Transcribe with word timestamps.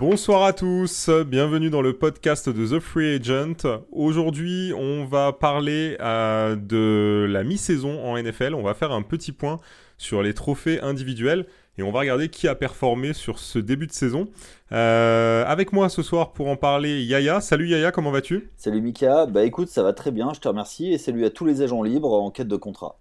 Bonsoir 0.00 0.44
à 0.44 0.54
tous, 0.54 1.10
bienvenue 1.26 1.68
dans 1.68 1.82
le 1.82 1.92
podcast 1.92 2.48
de 2.48 2.66
The 2.66 2.80
Free 2.80 3.16
Agent. 3.16 3.82
Aujourd'hui, 3.92 4.72
on 4.74 5.04
va 5.04 5.34
parler 5.34 5.98
euh, 6.00 6.56
de 6.56 7.26
la 7.28 7.44
mi-saison 7.44 8.02
en 8.02 8.16
NFL. 8.16 8.54
On 8.54 8.62
va 8.62 8.72
faire 8.72 8.92
un 8.92 9.02
petit 9.02 9.30
point 9.30 9.58
sur 9.98 10.22
les 10.22 10.32
trophées 10.32 10.80
individuels 10.80 11.44
et 11.76 11.82
on 11.82 11.92
va 11.92 11.98
regarder 11.98 12.30
qui 12.30 12.48
a 12.48 12.54
performé 12.54 13.12
sur 13.12 13.38
ce 13.38 13.58
début 13.58 13.86
de 13.86 13.92
saison. 13.92 14.28
Euh, 14.72 15.44
avec 15.46 15.70
moi 15.70 15.90
ce 15.90 16.02
soir 16.02 16.32
pour 16.32 16.48
en 16.48 16.56
parler, 16.56 17.02
Yaya. 17.02 17.42
Salut 17.42 17.68
Yaya, 17.68 17.92
comment 17.92 18.10
vas-tu? 18.10 18.48
Salut 18.56 18.80
Mika, 18.80 19.26
bah 19.26 19.44
écoute, 19.44 19.68
ça 19.68 19.82
va 19.82 19.92
très 19.92 20.12
bien, 20.12 20.32
je 20.32 20.40
te 20.40 20.48
remercie 20.48 20.90
et 20.90 20.96
salut 20.96 21.26
à 21.26 21.30
tous 21.30 21.44
les 21.44 21.60
agents 21.60 21.82
libres 21.82 22.14
en 22.14 22.30
quête 22.30 22.48
de 22.48 22.56
contrat. 22.56 22.96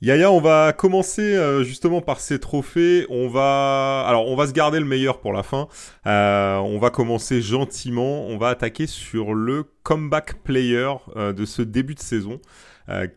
Yaya, 0.00 0.30
on 0.30 0.40
va 0.40 0.72
commencer 0.72 1.34
euh, 1.34 1.64
justement 1.64 2.00
par 2.00 2.20
ces 2.20 2.38
trophées. 2.38 3.04
On 3.10 3.26
va, 3.28 4.04
alors, 4.06 4.28
on 4.28 4.36
va 4.36 4.46
se 4.46 4.52
garder 4.52 4.78
le 4.78 4.84
meilleur 4.84 5.18
pour 5.18 5.32
la 5.32 5.42
fin. 5.42 5.66
Euh, 6.06 6.56
on 6.58 6.78
va 6.78 6.90
commencer 6.90 7.40
gentiment. 7.40 8.24
On 8.26 8.38
va 8.38 8.50
attaquer 8.50 8.86
sur 8.86 9.34
le 9.34 9.64
comeback 9.82 10.44
player 10.44 10.92
euh, 11.16 11.32
de 11.32 11.44
ce 11.44 11.62
début 11.62 11.96
de 11.96 12.00
saison. 12.00 12.38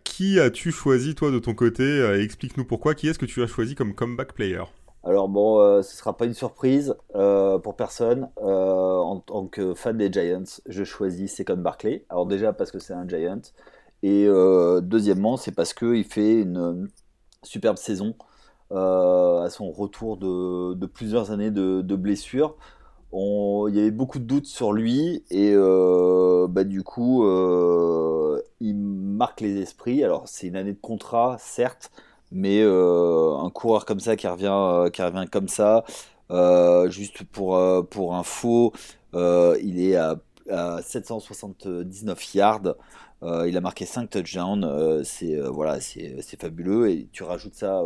qui 0.04 0.40
as-tu 0.40 0.72
choisi 0.72 1.14
toi 1.14 1.30
de 1.30 1.38
ton 1.38 1.54
côté? 1.54 1.84
Explique-nous 2.20 2.66
pourquoi. 2.66 2.96
Qui 2.96 3.10
est-ce 3.10 3.20
que 3.20 3.28
tu 3.28 3.44
as 3.44 3.48
choisi 3.48 3.76
comme 3.76 3.94
comeback 3.94 4.34
player? 4.34 4.64
Alors 5.04 5.30
bon, 5.30 5.82
ce 5.84 5.96
sera 5.96 6.18
pas 6.18 6.26
une 6.26 6.34
surprise 6.34 6.96
pour 7.14 7.76
personne. 7.76 8.28
en 8.38 9.20
tant 9.20 9.46
que 9.46 9.76
fan 9.76 9.98
des 9.98 10.12
Giants, 10.12 10.62
je 10.66 10.84
choisis 10.84 11.36
Second 11.36 11.58
Barclay. 11.58 12.06
Alors 12.10 12.26
déjà 12.26 12.54
parce 12.54 12.72
que 12.72 12.80
c'est 12.80 12.94
un 12.94 13.08
Giant, 13.08 13.42
et 14.04 14.26
euh, 14.28 14.82
deuxièmement, 14.82 15.38
c'est 15.38 15.52
parce 15.52 15.74
qu'il 15.74 16.04
fait 16.04 16.42
une 16.42 16.90
superbe 17.44 17.78
saison 17.78 18.16
euh, 18.72 19.42
à 19.42 19.50
son 19.50 19.72
retour 19.72 20.18
de, 20.18 20.86
plusieurs 20.88 21.32
années 21.32 21.52
de, 21.52 21.96
blessures. 21.96 22.56
il 23.14 23.76
y 23.76 23.80
avait 23.80 23.92
beaucoup 23.92 24.20
de 24.20 24.24
doutes 24.24 24.48
sur 24.48 24.74
lui 24.74 25.24
et 25.30 25.52
euh, 25.54 26.48
bah, 26.50 26.64
du 26.64 26.84
coup, 26.84 27.24
il 28.60 28.76
marque 28.76 29.42
les 29.42 29.60
esprits. 29.62 30.04
Alors, 30.04 30.28
c'est 30.28 30.48
une 30.48 30.56
année 30.56 30.74
de 30.74 30.80
contrat, 30.82 31.38
certes, 31.40 31.92
mais 32.32 32.64
un 32.64 33.50
coureur 33.54 33.86
comme 33.86 34.00
ça 34.00 34.16
qui 34.16 34.28
revient, 34.28 34.90
qui 34.92 35.04
revient 35.04 35.28
comme 35.32 35.48
ça, 35.48 35.84
juste 36.90 37.24
pour, 37.26 37.60
pour 37.90 38.16
info, 38.16 38.74
il 39.14 39.80
est 39.80 39.96
à, 39.96 40.18
à 40.50 40.82
779 40.82 42.36
yards. 42.36 42.76
Euh, 43.24 43.48
il 43.48 43.56
a 43.56 43.62
marqué 43.62 43.86
5 43.86 44.10
touchdowns, 44.10 44.64
euh, 44.64 45.04
c'est 45.04 45.36
euh, 45.36 45.50
voilà, 45.50 45.80
c'est 45.80 46.40
fabuleux. 46.40 46.90
Et 46.90 47.08
tu 47.12 47.24
rajoutes 47.24 47.54
ça, 47.54 47.84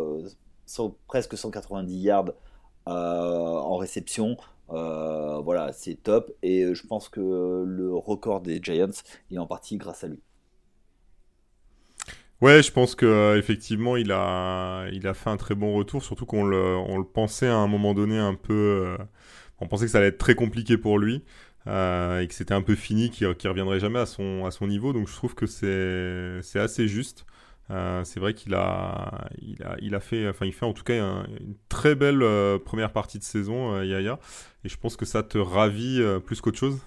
presque 1.06 1.36
190 1.36 1.98
yards 1.98 2.32
en 2.86 3.76
réception. 3.76 4.36
voilà, 4.68 5.72
c'est 5.72 5.96
top. 6.02 6.32
Et 6.42 6.74
je 6.74 6.86
pense 6.86 7.08
que 7.08 7.20
le 7.66 7.94
record 7.94 8.40
des 8.40 8.60
Giants 8.62 8.90
est 9.30 9.38
en 9.38 9.46
partie 9.46 9.76
grâce 9.76 10.04
à 10.04 10.08
lui. 10.08 10.20
Ouais, 12.42 12.62
je 12.62 12.70
pense 12.70 12.94
que 12.94 13.36
effectivement, 13.38 13.96
il 13.96 14.12
a, 14.12 14.88
il 14.92 15.06
a 15.06 15.14
fait 15.14 15.30
un 15.30 15.38
très 15.38 15.54
bon 15.54 15.74
retour, 15.74 16.02
surtout 16.02 16.26
qu'on 16.26 16.44
le, 16.44 16.76
on 16.76 16.98
le 16.98 17.04
pensait 17.04 17.48
à 17.48 17.56
un 17.56 17.66
moment 17.66 17.94
donné 17.94 18.18
un 18.18 18.34
peu. 18.34 18.96
on 19.60 19.66
pensait 19.68 19.86
que 19.86 19.90
ça 19.90 19.98
allait 19.98 20.08
être 20.08 20.18
très 20.18 20.34
compliqué 20.34 20.76
pour 20.78 20.98
lui. 20.98 21.24
Euh, 21.68 22.20
et 22.20 22.28
que 22.28 22.34
c'était 22.34 22.54
un 22.54 22.62
peu 22.62 22.76
fini, 22.76 23.10
qu'il 23.10 23.26
ne 23.26 23.48
reviendrait 23.48 23.80
jamais 23.80 23.98
à 23.98 24.06
son, 24.06 24.44
à 24.44 24.50
son 24.50 24.66
niveau. 24.66 24.92
Donc 24.92 25.08
je 25.08 25.14
trouve 25.14 25.34
que 25.34 25.46
c'est 25.46 26.58
assez 26.58 26.86
juste. 26.88 27.26
Euh, 27.70 28.04
c'est 28.04 28.20
vrai 28.20 28.32
qu'il 28.32 28.54
a, 28.54 29.28
il 29.42 29.60
a, 29.64 29.76
il 29.80 29.94
a 29.96 30.00
fait, 30.00 30.28
enfin 30.28 30.46
il 30.46 30.52
fait 30.52 30.66
en 30.66 30.72
tout 30.72 30.84
cas 30.84 30.94
une 30.94 31.56
très 31.68 31.96
belle 31.96 32.22
euh, 32.22 32.58
première 32.58 32.92
partie 32.92 33.18
de 33.18 33.24
saison, 33.24 33.82
Yaya. 33.82 34.20
Et 34.64 34.68
je 34.68 34.76
pense 34.76 34.96
que 34.96 35.04
ça 35.04 35.22
te 35.22 35.38
ravit 35.38 36.00
plus 36.24 36.40
qu'autre 36.40 36.58
chose. 36.58 36.78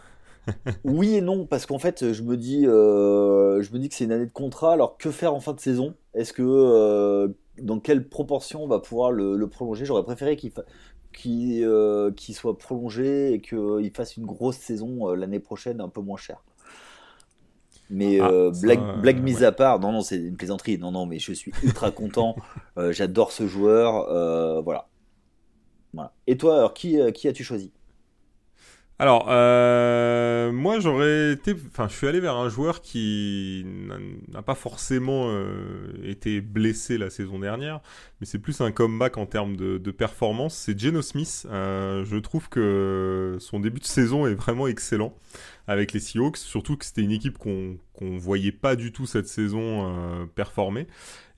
oui 0.86 1.16
et 1.16 1.22
non, 1.22 1.46
parce 1.46 1.66
qu'en 1.66 1.80
fait, 1.80 2.14
je 2.14 2.24
me 2.24 2.38
dis, 2.38 2.64
je 2.64 3.74
me 3.74 3.78
dis 3.78 3.90
que 3.90 3.96
c'est 3.96 4.06
une 4.06 4.14
année 4.14 4.26
de 4.26 4.32
contrat. 4.32 4.74
Alors 4.74 4.98
que 4.98 5.12
faire 5.12 5.34
en 5.34 5.42
fin 5.42 5.54
de 5.54 5.60
saison? 5.60 5.94
Est-ce 6.14 6.32
que 6.32 7.36
dans 7.62 7.82
quelle 7.82 8.08
proportion 8.08 8.64
on 8.64 8.68
va 8.68 8.80
pouvoir 8.80 9.12
le, 9.12 9.36
le 9.36 9.50
prolonger? 9.50 9.84
J'aurais 9.84 10.04
préféré 10.04 10.38
qu'il 10.38 10.52
qui, 11.14 11.64
euh, 11.64 12.12
qui 12.12 12.34
soit 12.34 12.58
prolongé 12.58 13.34
et 13.34 13.42
qu'il 13.42 13.92
fasse 13.94 14.18
une 14.18 14.26
grosse 14.26 14.58
saison 14.58 15.10
euh, 15.10 15.16
l'année 15.16 15.40
prochaine 15.40 15.82
un 15.82 15.90
peu 15.90 16.02
moins 16.02 16.18
cher. 16.18 16.44
Mais 17.90 18.20
ah, 18.20 18.30
euh, 18.30 18.52
blague, 18.52 19.22
mise 19.22 19.44
à 19.44 19.52
part, 19.52 19.80
non, 19.80 19.92
non, 19.92 20.02
c'est 20.02 20.18
une 20.18 20.38
plaisanterie. 20.38 20.78
Non, 20.78 20.92
non, 20.92 21.08
mais 21.08 21.18
je 21.18 21.34
suis 21.34 21.52
ultra 21.64 21.90
content. 21.90 22.36
J'adore 22.92 23.32
ce 23.32 23.48
joueur. 23.48 24.06
voilà. 24.64 24.88
voilà. 25.94 26.14
Et 26.28 26.38
toi, 26.38 26.58
alors, 26.58 26.74
qui, 26.76 27.00
qui 27.14 27.28
as-tu 27.28 27.44
choisi? 27.44 27.74
Alors, 29.02 29.28
euh, 29.30 30.52
moi 30.52 30.82
j'aurais 30.82 31.32
été, 31.32 31.56
enfin, 31.72 31.88
je 31.88 31.96
suis 31.96 32.06
allé 32.06 32.20
vers 32.20 32.36
un 32.36 32.50
joueur 32.50 32.82
qui 32.82 33.66
n'a 34.28 34.42
pas 34.42 34.56
forcément 34.56 35.28
euh, 35.30 35.88
été 36.04 36.42
blessé 36.42 36.98
la 36.98 37.10
saison 37.10 37.40
dernière, 37.40 37.80
mais 38.20 38.28
c'est 38.28 38.40
plus 38.40 38.60
un 38.60 38.74
comeback 38.74 39.18
en 39.18 39.26
termes 39.26 39.56
de, 39.56 39.92
performance. 39.92 40.54
C'est 40.54 40.78
Geno 40.78 41.02
Smith. 41.02 41.48
Euh, 41.50 42.04
je 42.04 42.18
trouve 42.18 42.50
que 42.50 43.38
son 43.40 43.62
début 43.62 43.80
de 43.80 43.86
saison 43.86 44.28
est 44.28 44.36
vraiment 44.36 44.68
excellent 44.68 45.16
avec 45.68 45.94
les 45.94 46.02
Seahawks, 46.02 46.36
surtout 46.36 46.76
que 46.76 46.84
c'était 46.84 47.02
une 47.02 47.12
équipe 47.12 47.38
qu'on 47.38 47.78
voyait 48.18 48.52
pas 48.52 48.76
du 48.76 48.92
tout 48.92 49.06
cette 49.06 49.28
saison 49.28 50.28
performer. 50.36 50.88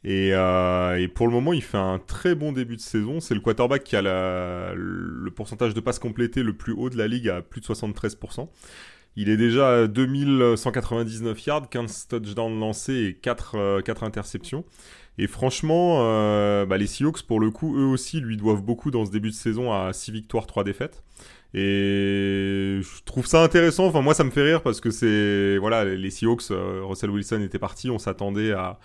Euh, 0.06 0.96
et, 0.96 1.08
pour 1.08 1.28
le 1.28 1.34
moment, 1.34 1.54
il 1.54 1.62
fait 1.62 1.78
un 1.78 2.00
très 2.00 2.36
bon 2.36 2.52
début 2.52 2.76
de 2.76 2.82
saison. 2.82 3.20
C'est 3.20 3.36
le 3.36 3.42
quarterback 3.42 3.84
qui 3.84 3.96
a 3.96 4.02
le 4.02 5.32
pourcentage 5.36 5.74
de 5.74 5.80
passes 5.80 6.00
complétées 6.00 6.44
le 6.44 6.54
plus 6.54 6.74
haut 6.74 6.90
de 6.90 6.98
la 6.98 7.08
ligue 7.08 7.30
à 7.30 7.42
plus 7.42 7.62
de 7.62 7.66
73%. 7.66 8.50
Il 9.18 9.30
est 9.30 9.38
déjà 9.38 9.82
à 9.82 9.88
2199 9.88 11.46
yards, 11.46 11.70
15 11.70 12.08
touchdowns 12.08 12.60
lancés 12.60 12.94
et 12.94 13.14
4, 13.14 13.82
4 13.82 14.04
euh, 14.04 14.06
interceptions. 14.06 14.64
Et 15.18 15.28
franchement, 15.28 15.98
euh, 16.00 16.66
bah, 16.66 16.78
les 16.78 16.88
Seahawks, 16.88 17.24
pour 17.24 17.42
le 17.42 17.52
coup, 17.52 17.78
eux 17.78 17.86
aussi 17.86 18.22
lui 18.22 18.38
doivent 18.38 18.64
beaucoup 18.64 18.90
dans 18.90 19.06
ce 19.06 19.12
début 19.12 19.30
de 19.30 19.36
saison 19.36 19.74
à 19.74 19.92
6 19.92 20.12
victoires, 20.12 20.48
3 20.48 20.64
défaites. 20.64 21.04
Et 21.54 22.80
je 22.82 23.04
trouve 23.04 23.28
ça 23.28 23.44
intéressant. 23.44 23.86
Enfin, 23.86 24.02
moi, 24.02 24.14
ça 24.14 24.24
me 24.24 24.32
fait 24.32 24.44
rire 24.44 24.64
parce 24.64 24.80
que 24.80 24.90
c'est. 24.90 25.58
Voilà, 25.58 25.84
les 25.84 26.10
Seahawks, 26.10 26.46
Russell 26.50 27.10
Wilson 27.10 27.42
était 27.42 27.60
parti. 27.60 27.90
On 27.90 28.00
s'attendait 28.00 28.54
à, 28.54 28.80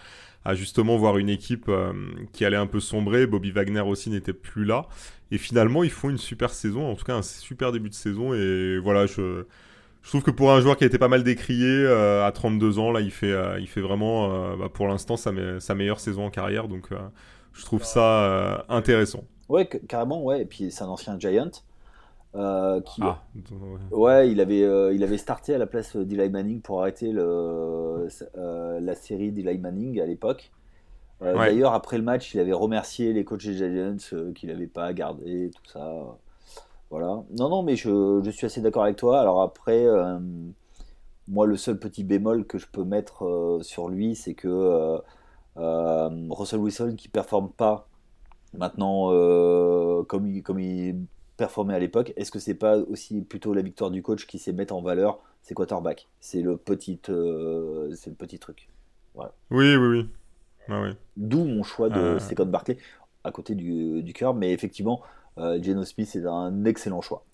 à 0.46 0.54
justement 0.54 0.96
voir 0.96 1.18
une 1.18 1.28
équipe 1.28 1.66
euh, 1.68 1.92
qui 2.32 2.44
allait 2.44 2.56
un 2.56 2.68
peu 2.68 2.78
sombrer. 2.78 3.26
Bobby 3.26 3.50
Wagner 3.50 3.80
aussi 3.80 4.10
n'était 4.10 4.32
plus 4.32 4.64
là. 4.64 4.86
Et 5.32 5.38
finalement, 5.38 5.82
ils 5.82 5.90
font 5.90 6.08
une 6.08 6.18
super 6.18 6.50
saison, 6.50 6.88
en 6.88 6.94
tout 6.94 7.04
cas 7.04 7.16
un 7.16 7.22
super 7.22 7.72
début 7.72 7.88
de 7.88 7.94
saison. 7.94 8.32
Et 8.32 8.78
voilà, 8.78 9.06
je, 9.06 9.44
trouve 10.06 10.22
que 10.22 10.30
pour 10.30 10.52
un 10.52 10.60
joueur 10.60 10.76
qui 10.76 10.84
a 10.84 10.86
été 10.86 10.98
pas 10.98 11.08
mal 11.08 11.24
décrié 11.24 11.66
euh, 11.66 12.24
à 12.24 12.30
32 12.30 12.78
ans, 12.78 12.92
là, 12.92 13.00
il 13.00 13.10
fait, 13.10 13.32
euh, 13.32 13.58
il 13.58 13.66
fait 13.66 13.80
vraiment, 13.80 14.56
bah, 14.56 14.68
pour 14.72 14.86
l'instant, 14.86 15.16
sa, 15.16 15.32
sa, 15.58 15.74
meilleure 15.74 15.98
saison 15.98 16.26
en 16.26 16.30
carrière. 16.30 16.68
Donc, 16.68 16.90
je 17.52 17.64
trouve 17.64 17.82
ça 17.82 18.64
intéressant. 18.68 19.24
Ouais, 19.48 19.68
carrément, 19.88 20.22
ouais. 20.22 20.42
Et 20.42 20.44
puis, 20.44 20.70
c'est 20.70 20.84
un 20.84 20.88
ancien 20.88 21.18
Giant. 21.18 21.50
Euh, 22.36 22.82
qui, 22.82 23.00
ah, 23.02 23.22
ouais. 23.92 24.30
il 24.30 24.40
avait, 24.42 24.62
euh, 24.62 24.92
il 24.92 25.02
avait 25.02 25.16
starté 25.16 25.54
à 25.54 25.58
la 25.58 25.66
place 25.66 25.96
d'Eli 25.96 26.28
Manning 26.28 26.60
pour 26.60 26.82
arrêter 26.82 27.10
le, 27.10 28.08
euh, 28.36 28.80
la 28.80 28.94
série 28.94 29.32
d'Eli 29.32 29.58
Manning 29.58 30.00
à 30.00 30.06
l'époque. 30.06 30.52
D'ailleurs, 31.20 31.72
après 31.72 31.96
le 31.96 32.02
match, 32.04 32.34
il 32.34 32.40
avait 32.40 32.52
remercié 32.52 33.14
les 33.14 33.24
coachs 33.24 33.46
des 33.46 33.54
Giants 33.54 34.32
qu'il 34.34 34.50
n'avait 34.50 34.66
pas 34.66 34.92
gardé, 34.92 35.50
tout 35.54 35.70
ça. 35.70 36.18
Voilà. 36.90 37.22
Non, 37.38 37.48
non, 37.48 37.62
mais 37.62 37.74
je, 37.74 38.20
je 38.22 38.30
suis 38.30 38.44
assez 38.44 38.60
d'accord 38.60 38.82
avec 38.82 38.96
toi. 38.96 39.18
Alors 39.18 39.40
après, 39.40 39.86
moi, 41.26 41.46
le 41.46 41.56
seul 41.56 41.78
petit 41.78 42.04
bémol 42.04 42.46
que 42.46 42.58
je 42.58 42.66
peux 42.66 42.84
mettre 42.84 43.60
sur 43.62 43.88
lui, 43.88 44.14
c'est 44.14 44.34
que 44.34 45.00
Russell 45.56 46.58
Wilson 46.58 46.96
qui 46.98 47.08
performe 47.08 47.48
pas 47.48 47.88
maintenant 48.52 49.06
comme 50.04 50.26
il, 50.26 50.42
comme 50.42 50.60
il 50.60 50.96
performé 51.36 51.74
à 51.74 51.78
l'époque. 51.78 52.12
Est-ce 52.16 52.30
que 52.30 52.38
c'est 52.38 52.54
pas 52.54 52.78
aussi 52.78 53.22
plutôt 53.22 53.54
la 53.54 53.62
victoire 53.62 53.90
du 53.90 54.02
coach 54.02 54.26
qui 54.26 54.38
sait 54.38 54.52
mettre 54.52 54.74
en 54.74 54.82
valeur 54.82 55.18
ses 55.42 55.54
quarterbacks? 55.54 56.08
C'est 56.20 56.42
le 56.42 56.56
petit, 56.56 57.00
euh, 57.08 57.92
c'est 57.94 58.10
le 58.10 58.16
petit 58.16 58.38
truc. 58.38 58.68
Oui, 59.14 59.26
oui, 59.50 59.76
oui. 59.76 60.08
oui. 60.68 60.90
D'où 61.16 61.44
mon 61.44 61.62
choix 61.62 61.88
de 61.88 61.98
euh... 61.98 62.18
Second 62.18 62.46
Barclay 62.46 62.76
à 63.24 63.32
côté 63.32 63.54
du, 63.54 64.02
du 64.02 64.12
cœur, 64.12 64.34
mais 64.34 64.52
effectivement, 64.52 65.02
euh, 65.38 65.60
Geno 65.62 65.84
Smith 65.84 66.14
est 66.14 66.26
un 66.26 66.64
excellent 66.64 67.00
choix. 67.00 67.24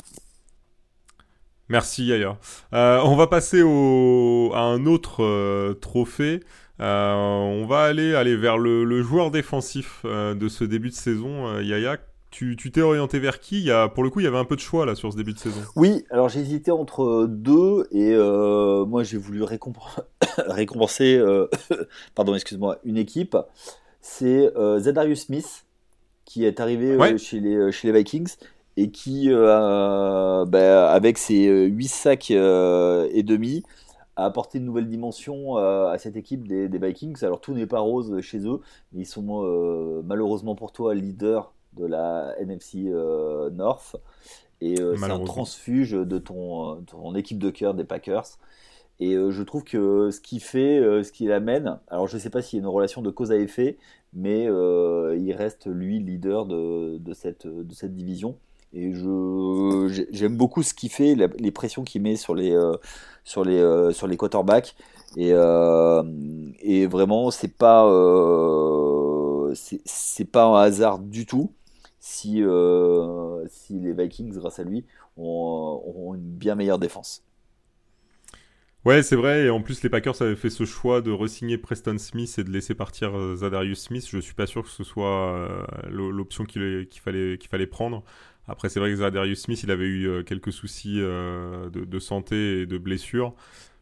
Merci 1.69 2.12
ailleurs. 2.12 2.38
Euh, 2.72 3.00
on 3.05 3.14
va 3.14 3.26
passer 3.26 3.62
au, 3.62 4.50
à 4.55 4.60
un 4.60 4.87
autre 4.87 5.22
euh, 5.22 5.75
trophée. 5.75 6.40
on 6.78 7.66
va 7.69 7.82
aller, 7.82 8.14
aller 8.14 8.37
vers 8.37 8.58
le, 8.58 8.84
le 8.84 9.02
joueur 9.02 9.31
défensif 9.31 10.05
de 10.05 10.48
ce 10.48 10.64
début 10.64 10.88
de 10.88 10.94
saison, 10.94 11.58
Yaya. 11.60 11.98
Tu 12.32 12.56
t'es 12.56 12.81
orienté 12.81 13.19
vers 13.19 13.40
qui? 13.40 13.58
Il 13.58 13.64
y 13.64 13.70
a, 13.70 13.88
Pour 13.88 14.02
le 14.02 14.08
coup, 14.08 14.20
il 14.20 14.25
y 14.25 14.26
avait 14.26 14.38
un 14.38 14.46
peu 14.46 14.56
de 14.56 14.61
choix 14.61 14.87
là 14.87 14.94
sur 14.94 15.12
ce 15.12 15.19
début 15.19 15.34
de 15.34 15.38
saison. 15.38 15.61
Oui, 15.76 16.06
alors 16.11 16.31
j'ai 16.31 16.40
hésité 16.40 16.70
entre 16.70 17.26
deux 17.29 17.87
et 17.93 18.14
euh, 18.14 18.87
moi 18.87 19.02
j'ai 19.02 19.19
voulu 19.19 19.43
récompenser, 20.49 21.17
euh, 21.19 21.46
pardon, 22.14 22.34
excuse-moi, 22.34 22.79
une 22.84 22.96
équipe. 22.96 23.37
C'est 24.00 24.50
euh, 24.56 24.79
Zadarius 24.81 25.26
Smith 25.26 25.67
qui 26.25 26.46
est 26.46 26.58
arrivé 26.58 26.96
chez, 27.19 27.38
les, 27.38 27.70
chez 27.70 27.93
les 27.93 27.99
Vikings 27.99 28.34
et 28.79 28.90
qui, 28.90 29.29
bah, 29.31 30.90
avec 30.90 31.19
ses 31.19 31.46
8 31.46 31.88
sacs 31.88 32.31
et 32.31 33.23
demi, 33.23 33.62
a 34.17 34.25
apporté 34.25 34.56
une 34.56 34.64
nouvelle 34.64 34.88
dimension 34.88 35.58
à 35.58 35.99
cette 35.99 36.17
équipe 36.17 36.49
des, 36.49 36.79
Vikings. 36.79 37.23
Alors 37.23 37.43
tout 37.43 37.52
n'est 37.52 37.67
pas 37.67 37.81
rose 37.81 38.19
chez 38.23 38.38
eux, 38.46 38.61
mais 38.94 39.02
ils 39.02 39.06
sont 39.06 40.02
malheureusement 40.06 40.55
pour 40.55 40.73
toi 40.73 40.94
leader 40.94 41.52
de 41.76 41.86
la 41.86 42.34
NFC 42.38 42.92
North. 43.52 43.96
Et 44.60 44.76
c'est 44.76 45.10
un 45.10 45.24
transfuge 45.24 45.92
de 45.92 46.19
ton, 46.19 46.82
ton 46.82 47.14
équipe 47.14 47.38
de 47.38 47.50
cœur 47.50 47.74
des 47.74 47.84
Packers. 47.84 48.38
Et 49.02 49.14
euh, 49.14 49.32
je 49.32 49.42
trouve 49.42 49.64
que 49.64 50.12
ce 50.12 50.20
qu'il 50.20 50.40
fait, 50.40 50.78
euh, 50.78 51.02
ce 51.02 51.10
qu'il 51.10 51.32
amène, 51.32 51.80
alors 51.88 52.06
je 52.06 52.14
ne 52.14 52.20
sais 52.20 52.30
pas 52.30 52.40
s'il 52.40 52.58
y 52.58 52.62
a 52.62 52.62
une 52.62 52.69
relation 52.69 53.02
de 53.02 53.10
cause 53.10 53.32
à 53.32 53.36
effet, 53.36 53.76
mais 54.12 54.46
euh, 54.48 55.16
il 55.19 55.32
reste 55.32 55.66
lui 55.66 55.98
leader 55.98 56.46
de, 56.46 57.00
cette, 57.12 57.48
de 57.48 57.74
cette 57.74 57.96
division. 57.96 58.36
Et 58.72 58.92
je, 58.92 60.06
j'aime 60.12 60.36
beaucoup 60.36 60.62
ce 60.62 60.72
qu'il 60.72 60.88
fait, 60.90 61.16
les 61.16 61.50
pressions 61.50 61.82
qu'il 61.82 62.00
met 62.00 62.14
sur 62.14 62.36
les, 62.36 62.56
sur 63.24 63.44
les, 63.44 63.92
sur 63.92 64.06
les 64.06 64.16
quarterbacks. 64.16 64.76
Et, 65.16 65.30
et 66.62 66.86
vraiment, 66.86 67.32
c'est 67.32 67.54
pas, 67.54 67.84
c'est, 69.54 70.30
pas 70.30 70.44
un 70.44 70.62
hasard 70.62 71.00
du 71.00 71.26
tout 71.26 71.50
si, 72.02 72.43
si 73.49 73.78
les 73.78 73.93
Vikings, 73.93 74.32
grâce 74.34 74.58
à 74.58 74.64
lui, 74.64 74.84
ont 75.16 76.12
une 76.14 76.34
bien 76.34 76.54
meilleure 76.54 76.78
défense. 76.78 77.25
Ouais, 78.84 79.04
c'est 79.04 79.14
vrai. 79.14 79.44
Et 79.44 79.50
en 79.50 79.60
plus, 79.62 79.82
les 79.84 79.88
Packers 79.88 80.20
avaient 80.22 80.34
fait 80.34 80.50
ce 80.50 80.64
choix 80.64 81.00
de 81.02 81.12
resigner 81.12 81.56
Preston 81.56 81.99
Smith 81.99 82.34
et 82.38 82.44
de 82.44 82.50
laisser 82.50 82.75
partir 82.75 83.16
euh, 83.16 83.37
Zadarius 83.37 83.81
Smith. 83.81 84.04
Je 84.10 84.19
suis 84.19 84.34
pas 84.34 84.46
sûr 84.49 84.64
que 84.64 84.70
ce 84.70 84.82
soit 84.82 85.37
euh, 85.37 85.64
l'option 85.88 86.44
qu'il 86.44 86.88
fallait, 87.00 87.66
prendre. 87.69 88.02
Après, 88.48 88.69
c'est 88.69 88.81
vrai 88.81 88.90
que 88.90 88.96
Zadarius 88.96 89.43
Smith, 89.43 89.62
il 89.62 89.70
avait 89.70 89.87
eu 89.87 90.08
euh, 90.08 90.22
quelques 90.25 90.52
soucis 90.52 90.96
de, 90.96 91.98
santé 92.00 92.62
et 92.62 92.66
de 92.66 92.76
blessures. 92.76 93.34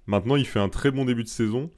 Maintenant, 0.06 0.36
il 0.36 0.46
fait 0.46 0.60
un 0.60 0.68
très 0.68 0.90
bon 0.90 1.06
début 1.06 1.24
de 1.24 1.28
saison. 1.28 1.70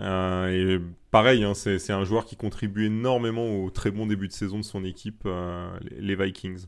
Euh, 0.00 0.78
et 0.78 0.80
pareil, 1.10 1.44
hein, 1.44 1.52
c'est 1.54 1.92
un 1.92 2.04
joueur 2.04 2.24
qui 2.24 2.36
contribue 2.36 2.86
énormément 2.86 3.62
au 3.62 3.70
très 3.70 3.90
bon 3.90 4.06
début 4.06 4.28
de 4.28 4.32
saison 4.32 4.58
de 4.58 4.64
son 4.64 4.84
équipe, 4.84 5.22
euh, 5.26 5.70
les 5.98 6.14
Vikings. 6.14 6.66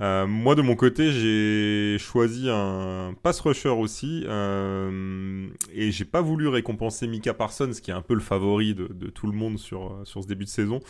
Euh, 0.00 0.26
moi, 0.26 0.54
de 0.54 0.62
mon 0.62 0.76
côté, 0.76 1.12
j'ai 1.12 1.98
choisi 1.98 2.48
un 2.48 3.14
pass 3.22 3.40
rusher 3.40 3.68
aussi, 3.68 4.24
et 4.24 5.90
j'ai 5.90 6.04
pas 6.04 6.22
voulu 6.22 6.48
récompenser 6.48 7.06
Mika 7.06 7.34
Parsons, 7.34 7.72
qui 7.82 7.90
est 7.90 7.94
un 7.94 8.02
peu 8.02 8.14
le 8.14 8.20
favori 8.20 8.74
de, 8.74 8.86
tout 9.10 9.26
le 9.26 9.36
monde 9.36 9.58
sur, 9.58 10.00
sur 10.04 10.22
ce 10.22 10.28
début 10.28 10.44
de 10.44 10.50
saison. 10.50 10.80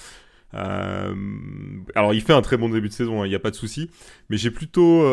alors 0.53 2.15
il 2.15 2.23
fait 2.23 2.33
un 2.33 2.43
très 2.43 2.57
bon 2.57 2.69
début 2.69 2.89
de 2.89 2.93
saison, 2.93 3.23
hein, 3.23 3.27
il 3.27 3.31
n'y 3.31 3.35
a 3.35 3.41
pas 3.41 3.51
de 3.51 3.57
souci, 3.57 3.91
mais 4.29 4.37
j'ai 4.37 4.51
plutôt 4.51 5.05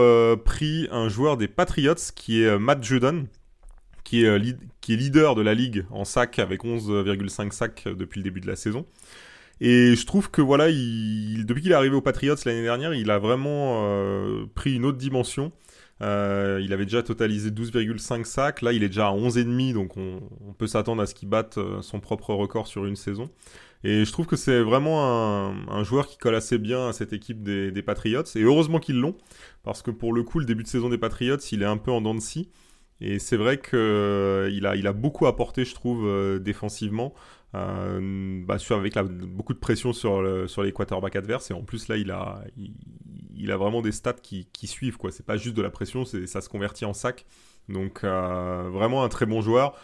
pris 0.46 0.88
un 0.92 1.10
joueur 1.10 1.38
des 1.38 1.48
Patriots 1.48 1.96
qui 2.16 2.44
est 2.44 2.60
Matt 2.60 2.84
Judon, 2.84 3.26
qui 4.08 4.24
est, 4.24 4.28
euh, 4.28 4.40
qui 4.80 4.94
est 4.94 4.96
leader 4.96 5.36
de 5.36 5.42
la 5.42 5.54
ligue 5.54 5.86
en 5.92 6.06
sac 6.06 6.40
avec 6.40 6.64
11,5 6.64 7.52
sacs 7.52 7.84
depuis 7.94 8.20
le 8.20 8.24
début 8.24 8.40
de 8.40 8.48
la 8.48 8.56
saison. 8.56 8.86
Et 9.60 9.96
je 9.98 10.06
trouve 10.06 10.32
que 10.32 10.42
voilà, 10.42 10.70
il, 10.70 11.46
depuis 11.46 11.62
qu'il 11.62 11.72
est 11.72 11.76
arrivé 11.76 11.94
aux 11.94 12.02
Patriots 12.02 12.36
l'année 12.46 12.64
dernière, 12.64 12.94
il 12.94 13.12
a 13.12 13.20
vraiment 13.20 13.84
euh, 13.84 14.46
pris 14.56 14.76
une 14.76 14.86
autre 14.86 14.98
dimension. 14.98 15.52
Euh, 16.02 16.62
il 16.64 16.72
avait 16.72 16.86
déjà 16.86 17.04
totalisé 17.04 17.50
12,5 17.50 18.24
sacs. 18.24 18.62
Là, 18.62 18.72
il 18.72 18.82
est 18.82 18.88
déjà 18.88 19.08
à 19.08 19.12
11,5, 19.12 19.74
donc 19.74 19.98
on, 19.98 20.22
peut 20.58 20.68
s'attendre 20.68 21.02
à 21.02 21.06
ce 21.06 21.14
qu'il 21.14 21.28
batte 21.28 21.60
son 21.82 22.00
propre 22.00 22.34
record 22.34 22.68
sur 22.68 22.86
une 22.86 22.96
saison. 22.96 23.30
Et 23.84 24.06
je 24.06 24.12
trouve 24.14 24.26
que 24.26 24.38
c'est 24.38 24.62
vraiment 24.62 25.04
un, 25.70 25.84
joueur 25.84 26.08
qui 26.08 26.18
colle 26.18 26.36
assez 26.36 26.60
bien 26.60 26.88
à 26.88 26.94
cette 26.94 27.12
équipe 27.12 27.44
des, 27.44 27.72
des 27.72 27.82
Patriots. 27.82 28.24
Et 28.36 28.42
heureusement 28.42 28.80
qu'ils 28.80 29.00
l'ont, 29.00 29.18
parce 29.64 29.82
que 29.82 29.92
pour 29.92 30.14
le 30.14 30.24
coup, 30.24 30.40
le 30.40 30.46
début 30.46 30.64
de 30.64 30.70
saison 30.70 30.88
des 30.88 30.98
Patriots, 30.98 31.38
il 31.52 31.62
est 31.62 31.66
un 31.66 31.78
peu 31.78 31.92
en 31.92 32.00
dents 32.00 32.16
de 32.16 32.22
scie. 32.22 32.48
Et 33.00 33.20
c'est 33.20 33.38
vrai 33.38 33.60
qu'il 33.60 33.78
euh, 33.78 34.62
a, 34.64 34.76
il 34.76 34.88
a 34.88 34.94
beaucoup 34.94 35.28
apporté, 35.28 35.66
je 35.66 35.76
trouve, 35.76 36.08
euh, 36.08 36.40
défensivement. 36.40 37.14
Euh, 37.56 38.44
bah, 38.46 38.58
avec 38.72 38.98
beaucoup 38.98 39.54
de 39.54 39.60
pression 39.60 39.94
sur, 39.94 40.22
le, 40.22 40.48
sur 40.48 40.64
les 40.64 40.72
quarterbacks 40.72 41.16
adverses. 41.16 41.52
Et 41.52 41.54
en 41.54 41.64
plus, 41.64 41.88
là, 41.88 41.98
il 41.98 42.12
a, 42.12 42.42
il, 43.36 43.52
a 43.52 43.58
vraiment 43.58 43.82
des 43.82 43.92
stats 43.92 44.14
qui, 44.14 44.48
qui 44.52 44.68
suivent. 44.68 44.98
quoi. 44.98 45.12
C'est 45.12 45.26
pas 45.26 45.38
juste 45.38 45.56
de 45.56 45.62
la 45.62 45.70
pression, 45.70 46.06
ça 46.06 46.42
se 46.42 46.50
convertit 46.50 46.86
en 46.86 46.94
sac. 46.94 47.26
Donc, 47.70 48.04
vraiment 48.04 49.04
un 49.04 49.10
très 49.10 49.26
bon 49.26 49.42
joueur 49.42 49.76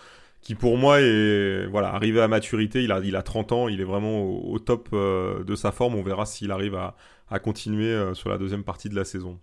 qui, 0.41 0.55
pour 0.55 0.77
moi, 0.77 0.99
est 1.01 1.67
voilà, 1.67 1.93
arrivé 1.93 2.21
à 2.21 2.27
maturité. 2.27 2.83
Il 2.83 2.91
a, 2.91 2.99
il 2.99 3.15
a 3.15 3.21
30 3.21 3.51
ans, 3.53 3.67
il 3.69 3.79
est 3.79 3.85
vraiment 3.85 4.23
au, 4.23 4.59
top 4.59 4.93
de 4.93 5.55
sa 5.55 5.71
forme. 5.71 5.95
On 5.95 6.03
verra 6.03 6.25
s'il 6.25 6.51
arrive 6.51 6.75
à, 6.75 6.95
à 7.29 7.39
continuer 7.39 8.13
sur 8.13 8.29
la 8.29 8.37
deuxième 8.37 8.63
partie 8.63 8.89
de 8.89 8.95
la 8.95 9.05
saison. 9.05 9.39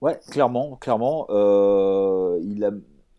Ouais, 0.00 0.18
clairement, 0.30 0.76
clairement. 0.76 1.26
Euh, 1.30 2.38
il 2.42 2.64
a, 2.64 2.70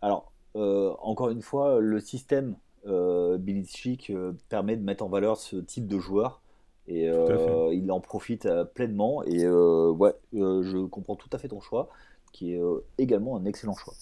alors, 0.02 0.32
euh, 0.56 0.94
encore 1.00 1.30
une 1.30 1.42
fois, 1.42 1.80
le 1.80 2.00
système 2.00 2.56
euh, 2.88 3.38
Chic 3.68 4.10
euh, 4.10 4.34
permet 4.50 4.76
de 4.76 4.84
mettre 4.84 5.04
en 5.04 5.10
valeur 5.10 5.38
ce 5.38 5.58
type 5.58 5.88
de 5.88 6.00
joueur 6.00 6.42
et 6.88 7.06
il 7.06 7.92
en 7.92 8.02
profite 8.02 8.50
pleinement. 8.74 9.24
Et 9.24 9.48
ouais, 9.48 10.14
je 10.34 10.86
comprends 10.88 11.16
tout 11.16 11.30
à 11.32 11.38
fait 11.38 11.48
ton 11.48 11.62
choix, 11.62 11.90
qui 12.34 12.54
est 12.54 12.62
également 12.98 13.38
un 13.38 13.46
excellent 13.46 13.76
choix. 13.76 13.94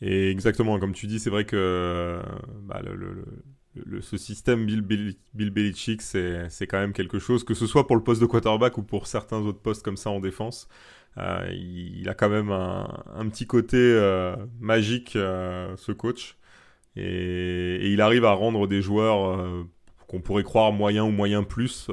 Et 0.00 0.30
exactement, 0.30 0.80
comme 0.80 0.92
tu 0.92 1.06
dis, 1.06 1.20
c'est 1.20 1.30
vrai 1.30 1.44
que 1.44 2.20
bah, 2.62 2.80
le, 2.82 4.00
ce 4.00 4.16
système 4.16 4.66
Bill, 4.66 4.80
Bill, 4.80 5.50
Belichick, 5.50 6.02
c'est 6.02 6.66
quand 6.66 6.78
même 6.78 6.92
quelque 6.94 7.20
chose, 7.20 7.44
que 7.44 7.54
ce 7.54 7.66
soit 7.66 7.86
pour 7.86 7.94
le 7.94 8.02
poste 8.02 8.20
de 8.20 8.26
quarterback 8.26 8.78
ou 8.78 8.82
pour 8.82 9.06
certains 9.06 9.38
autres 9.38 9.60
postes 9.60 9.84
comme 9.84 9.98
ça 9.98 10.10
en 10.10 10.18
défense. 10.18 10.68
Euh, 11.18 11.48
il, 11.52 12.08
a 12.08 12.14
quand 12.14 12.28
même 12.28 12.50
un, 12.50 13.28
petit 13.28 13.46
côté 13.46 13.76
euh, 13.78 14.36
magique, 14.60 15.16
euh, 15.16 15.76
ce 15.76 15.92
coach. 15.92 16.36
Et, 16.96 17.90
il 17.92 18.00
arrive 18.00 18.24
à 18.24 18.32
rendre 18.32 18.66
des 18.66 18.82
joueurs 18.82 19.66
qu'on 20.08 20.20
pourrait 20.20 20.44
croire 20.44 20.72
moyen 20.72 21.04
ou 21.04 21.10
moyen 21.10 21.42
plus, 21.44 21.90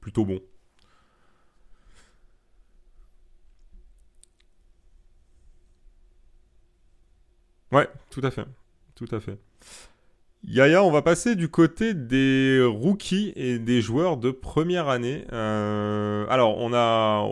plutôt 0.00 0.24
bons. 0.24 0.40
Ouais, 7.72 7.88
tout 8.10 8.20
à 8.22 8.30
fait. 8.30 8.44
Tout 8.94 9.08
à 9.10 9.20
fait. 9.20 9.38
Yaya, 10.44 10.82
on 10.82 10.90
va 10.90 11.02
passer 11.02 11.36
du 11.36 11.48
côté 11.48 11.94
des 11.94 12.60
rookies 12.64 13.32
et 13.36 13.60
des 13.60 13.80
joueurs 13.80 14.16
de 14.16 14.32
première 14.32 14.88
année. 14.88 15.24
Euh, 15.32 16.26
alors, 16.28 16.58
on 16.58 16.72
a, 16.74 17.24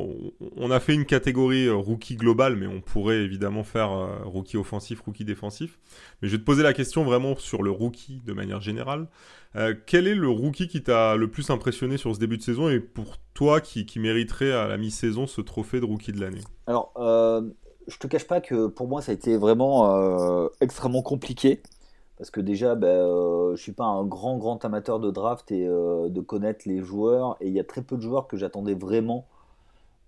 on 0.56 0.70
a 0.70 0.78
fait 0.78 0.94
une 0.94 1.04
catégorie 1.04 1.66
euh, 1.66 1.74
rookie 1.74 2.14
globale, 2.14 2.54
mais 2.54 2.68
on 2.68 2.80
pourrait 2.80 3.18
évidemment 3.18 3.64
faire 3.64 3.90
euh, 3.90 4.18
rookie 4.24 4.56
offensif, 4.56 5.00
rookie 5.00 5.24
défensif. 5.24 5.80
Mais 6.22 6.28
je 6.28 6.36
vais 6.36 6.38
te 6.38 6.44
poser 6.44 6.62
la 6.62 6.72
question 6.72 7.02
vraiment 7.02 7.34
sur 7.34 7.64
le 7.64 7.72
rookie 7.72 8.22
de 8.24 8.32
manière 8.32 8.60
générale. 8.60 9.08
quel 9.86 10.06
est 10.06 10.14
le 10.14 10.28
rookie 10.28 10.68
qui 10.68 10.84
t'a 10.84 11.16
le 11.16 11.28
plus 11.28 11.50
impressionné 11.50 11.96
sur 11.96 12.14
ce 12.14 12.20
début 12.20 12.36
de 12.36 12.42
saison 12.42 12.68
et 12.68 12.78
pour 12.78 13.16
toi 13.34 13.60
qui, 13.60 13.86
mériterait 13.98 14.52
à 14.52 14.68
la 14.68 14.76
mi-saison 14.76 15.26
ce 15.26 15.40
trophée 15.40 15.80
de 15.80 15.84
rookie 15.84 16.12
de 16.12 16.20
l'année? 16.20 16.42
Alors, 16.68 16.92
je 17.88 17.96
te 17.98 18.06
cache 18.06 18.28
pas 18.28 18.40
que 18.40 18.68
pour 18.68 18.86
moi 18.86 19.02
ça 19.02 19.10
a 19.10 19.14
été 19.16 19.36
vraiment 19.36 20.48
extrêmement 20.60 21.02
compliqué 21.02 21.60
parce 22.20 22.30
que 22.30 22.42
déjà, 22.42 22.74
ben, 22.74 22.86
euh, 22.86 23.56
je 23.56 23.62
suis 23.62 23.72
pas 23.72 23.86
un 23.86 24.04
grand, 24.04 24.36
grand 24.36 24.62
amateur 24.66 25.00
de 25.00 25.10
draft 25.10 25.50
et 25.52 25.66
euh, 25.66 26.10
de 26.10 26.20
connaître 26.20 26.68
les 26.68 26.82
joueurs. 26.82 27.38
Et 27.40 27.48
il 27.48 27.54
y 27.54 27.58
a 27.58 27.64
très 27.64 27.80
peu 27.80 27.96
de 27.96 28.02
joueurs 28.02 28.26
que 28.26 28.36
j'attendais 28.36 28.74
vraiment 28.74 29.24